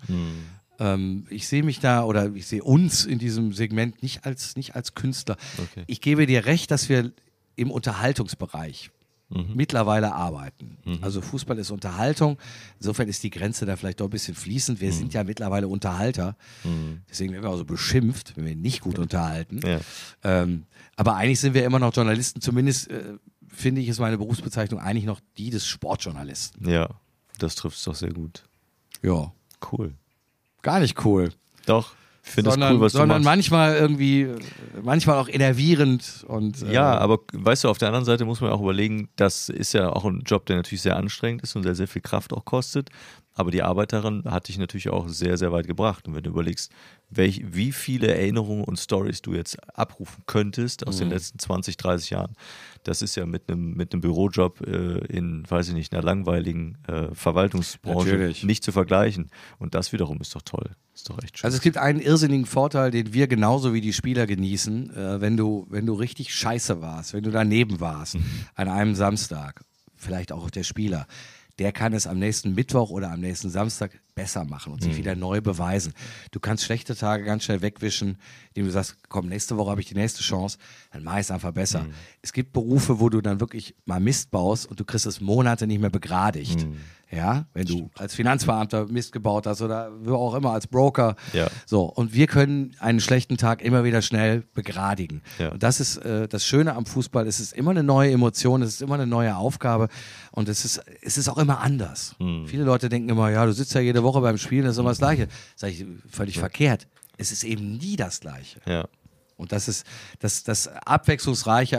Ähm, 0.79 1.27
ich 1.31 1.47
sehe 1.49 1.63
mich 1.63 1.81
da 1.81 2.05
oder 2.05 2.35
ich 2.35 2.47
sehe 2.47 2.63
uns 2.63 3.05
in 3.05 3.19
diesem 3.19 3.53
Segment 3.53 4.03
nicht 4.03 4.25
als, 4.25 4.57
nicht 4.57 4.75
als 4.77 4.95
Künstler. 4.95 5.37
Okay. 5.59 5.85
Ich 5.87 6.01
gebe 6.01 6.27
dir 6.27 6.47
recht, 6.47 6.71
dass 6.71 6.89
wir 6.89 7.13
im 7.57 7.71
Unterhaltungsbereich 7.71 8.91
Mhm. 9.33 9.51
mittlerweile 9.55 10.13
arbeiten. 10.13 10.77
Also 11.03 11.21
Fußball 11.21 11.57
ist 11.59 11.71
Unterhaltung. 11.71 12.37
Insofern 12.81 13.07
ist 13.07 13.23
die 13.23 13.31
Grenze 13.31 13.65
da 13.65 13.77
vielleicht 13.77 14.01
doch 14.01 14.09
ein 14.09 14.11
bisschen 14.11 14.35
fließend. 14.35 14.79
Mhm. 14.79 14.83
Wir 14.83 14.93
sind 14.93 15.15
ja 15.15 15.23
mittlerweile 15.23 15.69
Unterhalter. 15.69 16.37
Deswegen 17.09 17.33
werden 17.33 17.45
wir 17.45 17.51
auch 17.51 17.57
so 17.57 17.65
beschimpft, 17.65 18.37
wenn 18.37 18.45
wir 18.45 18.57
nicht 18.57 18.81
gut 18.81 18.99
unterhalten. 18.99 19.61
Ja. 19.65 19.79
Ähm, 20.25 20.65
aber 20.97 21.15
eigentlich 21.15 21.39
sind 21.39 21.55
wir 21.55 21.65
immer 21.65 21.79
noch 21.79 21.95
Journalisten. 21.95 22.41
Zumindest 22.41 22.91
äh, 22.91 23.19
finde 23.61 23.81
ich, 23.81 23.89
ist 23.89 23.99
meine 24.01 24.19
Berufsbezeichnung 24.19 24.81
eigentlich 24.81 25.05
noch 25.07 25.21
die 25.39 25.51
des 25.51 25.67
Sportjournalisten. 25.67 26.69
Ja, 26.69 26.89
das 27.39 27.55
trifft 27.55 27.77
es 27.79 27.85
doch 27.85 27.95
sehr 27.95 28.13
gut. 28.13 28.43
Ja, 29.03 29.33
Cool. 29.73 29.95
gar 30.63 30.81
nicht 30.81 31.05
cool. 31.05 31.31
Doch, 31.67 31.93
ich 32.25 32.31
finde 32.31 32.49
das 32.49 32.55
sondern 32.55 32.75
cool, 32.75 32.81
was 32.81 32.93
sondern 32.93 33.09
du 33.09 33.15
machst. 33.29 33.37
manchmal 33.51 33.77
irgendwie, 33.77 34.29
manchmal 34.83 35.19
auch 35.19 35.29
enervierend 35.29 36.25
und 36.29 36.63
äh, 36.63 36.73
Ja, 36.73 36.99
aber 36.99 37.19
weißt 37.33 37.65
du, 37.65 37.69
auf 37.69 37.79
der 37.79 37.89
anderen 37.89 38.05
Seite 38.05 38.25
muss 38.25 38.41
man 38.41 38.51
auch 38.51 38.61
überlegen, 38.61 39.09
das 39.17 39.49
ist 39.49 39.73
ja 39.75 39.91
auch 39.91 40.05
ein 40.05 40.21
Job, 40.27 40.47
der 40.47 40.57
natürlich 40.57 40.83
sehr 40.83 40.97
anstrengend 40.97 41.43
ist 41.43 41.57
und 41.57 41.63
sehr, 41.63 41.75
sehr 41.75 41.89
viel 41.89 42.03
Kraft 42.03 42.33
auch 42.33 42.45
kostet. 42.45 42.91
Aber 43.35 43.51
die 43.51 43.63
Arbeit 43.63 43.93
daran 43.93 44.25
hat 44.25 44.49
dich 44.49 44.59
natürlich 44.59 44.91
auch 44.91 45.09
sehr, 45.09 45.39
sehr 45.39 45.53
weit 45.53 45.67
gebracht. 45.67 46.07
Und 46.07 46.15
wenn 46.15 46.23
du 46.23 46.31
überlegst, 46.31 46.71
welch, 47.11 47.43
wie 47.47 47.73
viele 47.73 48.09
Erinnerungen 48.15 48.65
und 48.65 48.79
Stories 48.79 49.23
du 49.23 49.35
jetzt 49.35 49.57
abrufen 49.77 50.25
könntest 50.27 50.87
aus 50.87 50.99
den 50.99 51.09
Mhm. 51.09 51.15
letzten 51.15 51.39
20, 51.39 51.77
30 51.77 52.11
Jahren, 52.11 52.35
das 52.85 53.03
ist 53.03 53.15
ja 53.17 53.27
mit 53.27 53.49
einem, 53.49 53.75
mit 53.75 53.93
einem 53.93 54.01
Bürojob 54.01 54.61
äh, 54.67 54.99
in, 55.07 55.49
weiß 55.49 55.69
ich 55.69 55.75
nicht, 55.75 55.93
einer 55.95 56.03
langweiligen 56.03 56.77
äh, 56.89 57.15
Verwaltungsbranche 57.15 58.11
Natürlich. 58.11 58.45
nicht 58.45 58.63
zu 58.65 58.73
vergleichen. 58.73 59.31
Und 59.59 59.75
das 59.75 59.93
wiederum 59.93 60.21
ist 60.21 60.35
doch 60.35 60.43
toll. 60.43 60.71
Ist 60.95 61.09
doch 61.09 61.23
echt 61.23 61.39
schön. 61.39 61.47
Also 61.47 61.57
es 61.57 61.63
gibt 61.63 61.79
einen 61.79 62.01
irrsinnigen 62.01 62.47
Vorteil, 62.47 62.91
den 62.91 63.13
wir 63.15 63.27
genauso 63.27 63.73
wie 63.73 63.81
die 63.81 63.93
Spieler 63.93 64.27
genießen, 64.27 64.91
äh, 64.95 65.21
wenn 65.21 65.37
du 65.37 65.67
wenn 65.71 65.87
du 65.87 65.95
richtig 65.95 66.35
scheiße 66.35 66.83
warst, 66.83 67.15
wenn 67.15 67.23
du 67.23 67.31
daneben 67.31 67.81
warst 67.81 68.17
an 68.55 68.69
einem 68.69 68.95
Samstag, 68.97 69.63
vielleicht 69.97 70.33
auch 70.33 70.51
der 70.51 70.65
Spieler, 70.65 71.07
der 71.61 71.73
kann 71.73 71.93
es 71.93 72.07
am 72.07 72.19
nächsten 72.19 72.55
Mittwoch 72.55 72.91
oder 72.91 73.13
am 73.13 73.21
nächsten 73.21 73.51
Samstag 73.51 73.91
besser 74.21 74.45
machen 74.45 74.75
und 74.75 74.83
sich 74.83 74.99
wieder 74.99 75.17
neu 75.17 75.41
beweisen. 75.41 75.95
Du 76.31 76.41
kannst 76.41 76.65
schlechte 76.65 76.95
Tage 76.95 77.25
ganz 77.25 77.45
schnell 77.45 77.63
wegwischen, 77.63 78.19
indem 78.49 78.67
du 78.67 78.71
sagst, 78.71 78.99
komm, 79.09 79.29
nächste 79.29 79.57
Woche 79.57 79.71
habe 79.71 79.81
ich 79.81 79.87
die 79.87 79.95
nächste 79.95 80.23
Chance, 80.23 80.59
dann 80.93 81.03
mach 81.03 81.15
ich 81.15 81.21
es 81.21 81.31
einfach 81.31 81.53
besser. 81.53 81.87
Es 82.21 82.35
gibt 82.35 82.53
Berufe, 82.53 83.01
wo 83.01 83.09
du 83.09 83.23
dann 83.23 83.41
wirklich 83.41 83.75
mal 83.87 83.99
Mist 83.99 84.31
baust 84.31 84.67
und 84.67 84.79
du 84.79 84.85
kriegst 84.85 85.07
es 85.07 85.23
Monate 85.23 85.67
nicht 85.67 85.81
mehr 85.81 85.89
begradigt. 85.89 86.67
Ja, 87.13 87.47
wenn 87.55 87.67
du 87.67 87.91
als 87.99 88.15
Finanzbeamter 88.15 88.87
Mist 88.87 89.11
gebaut 89.11 89.45
hast 89.47 89.63
oder 89.63 89.91
wo 90.01 90.15
auch 90.15 90.35
immer 90.35 90.53
als 90.53 90.69
Broker. 90.69 91.17
Ja. 91.33 91.49
So, 91.67 91.83
und 91.83 92.15
wir 92.15 92.29
können 92.29 92.77
einen 92.79 93.01
schlechten 93.01 93.37
Tag 93.37 93.63
immer 93.63 93.83
wieder 93.83 94.01
schnell 94.01 94.45
begradigen. 94.55 95.23
Ja. 95.39 95.49
Und 95.49 95.65
das 95.65 95.81
ist 95.81 95.97
äh, 95.97 96.29
das 96.29 96.47
Schöne 96.47 96.77
am 96.77 96.87
Fußball. 96.87 97.27
Es 97.27 97.41
ist 97.41 97.53
immer 97.53 97.73
eine 97.73 97.83
neue 97.83 98.13
Emotion, 98.13 98.63
es 98.63 98.75
ist 98.75 98.83
immer 98.83 98.95
eine 98.95 99.09
neue 99.09 99.37
Aufgabe 99.37 99.89
und 100.31 100.49
es 100.49 100.65
ist, 100.65 100.81
es 101.03 101.19
ist 101.19 101.29
auch 101.29 101.39
immer 101.39 101.61
anders. 101.61 102.15
Hm. 102.19 102.47
Viele 102.47 102.63
Leute 102.63 102.89
denken 102.89 103.09
immer, 103.09 103.29
ja, 103.31 103.45
du 103.45 103.53
sitzt 103.53 103.75
ja 103.75 103.81
jede 103.81 104.05
Woche 104.05 104.10
beim 104.21 104.39
Spielen, 104.39 104.65
das 104.65 104.73
ist 104.73 104.79
immer 104.79 104.91
das 104.91 104.99
Gleiche. 104.99 105.29
Sag 105.57 105.71
ich, 105.71 105.85
völlig 106.11 106.39
verkehrt. 106.39 106.87
Es 107.17 107.33
ist 107.33 107.45
eben 107.45 107.77
nie 107.77 107.97
das 107.97 108.21
Gleiche. 108.21 108.61
ja. 108.67 108.87
Und 109.37 109.53
das 109.53 109.69
ist 109.69 109.87
das, 110.19 110.43
das 110.45 110.69
Abwechslungsreiche 110.69 111.77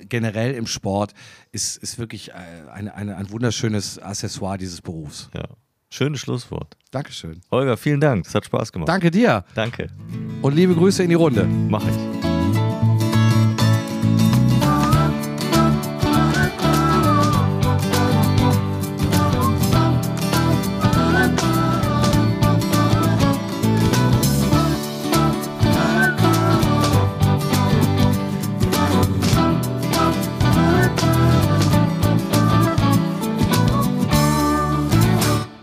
äh, 0.00 0.04
generell 0.06 0.54
im 0.54 0.66
Sport 0.66 1.12
ist, 1.52 1.76
ist 1.76 1.98
wirklich 1.98 2.30
äh, 2.30 2.34
eine, 2.72 2.94
eine, 2.94 3.16
ein 3.16 3.30
wunderschönes 3.30 3.98
Accessoire 3.98 4.56
dieses 4.56 4.80
Berufs. 4.80 5.28
ja. 5.34 5.44
Schönes 5.90 6.20
Schlusswort. 6.20 6.76
Dankeschön. 6.90 7.40
Holger, 7.52 7.76
vielen 7.76 8.00
Dank. 8.00 8.26
Es 8.26 8.34
hat 8.34 8.44
Spaß 8.46 8.72
gemacht. 8.72 8.88
Danke 8.88 9.10
dir 9.12 9.44
Danke. 9.54 9.88
und 10.42 10.56
liebe 10.56 10.74
Grüße 10.74 11.02
in 11.04 11.10
die 11.10 11.14
Runde. 11.14 11.44
Mach 11.44 11.86
ich. 11.86 12.23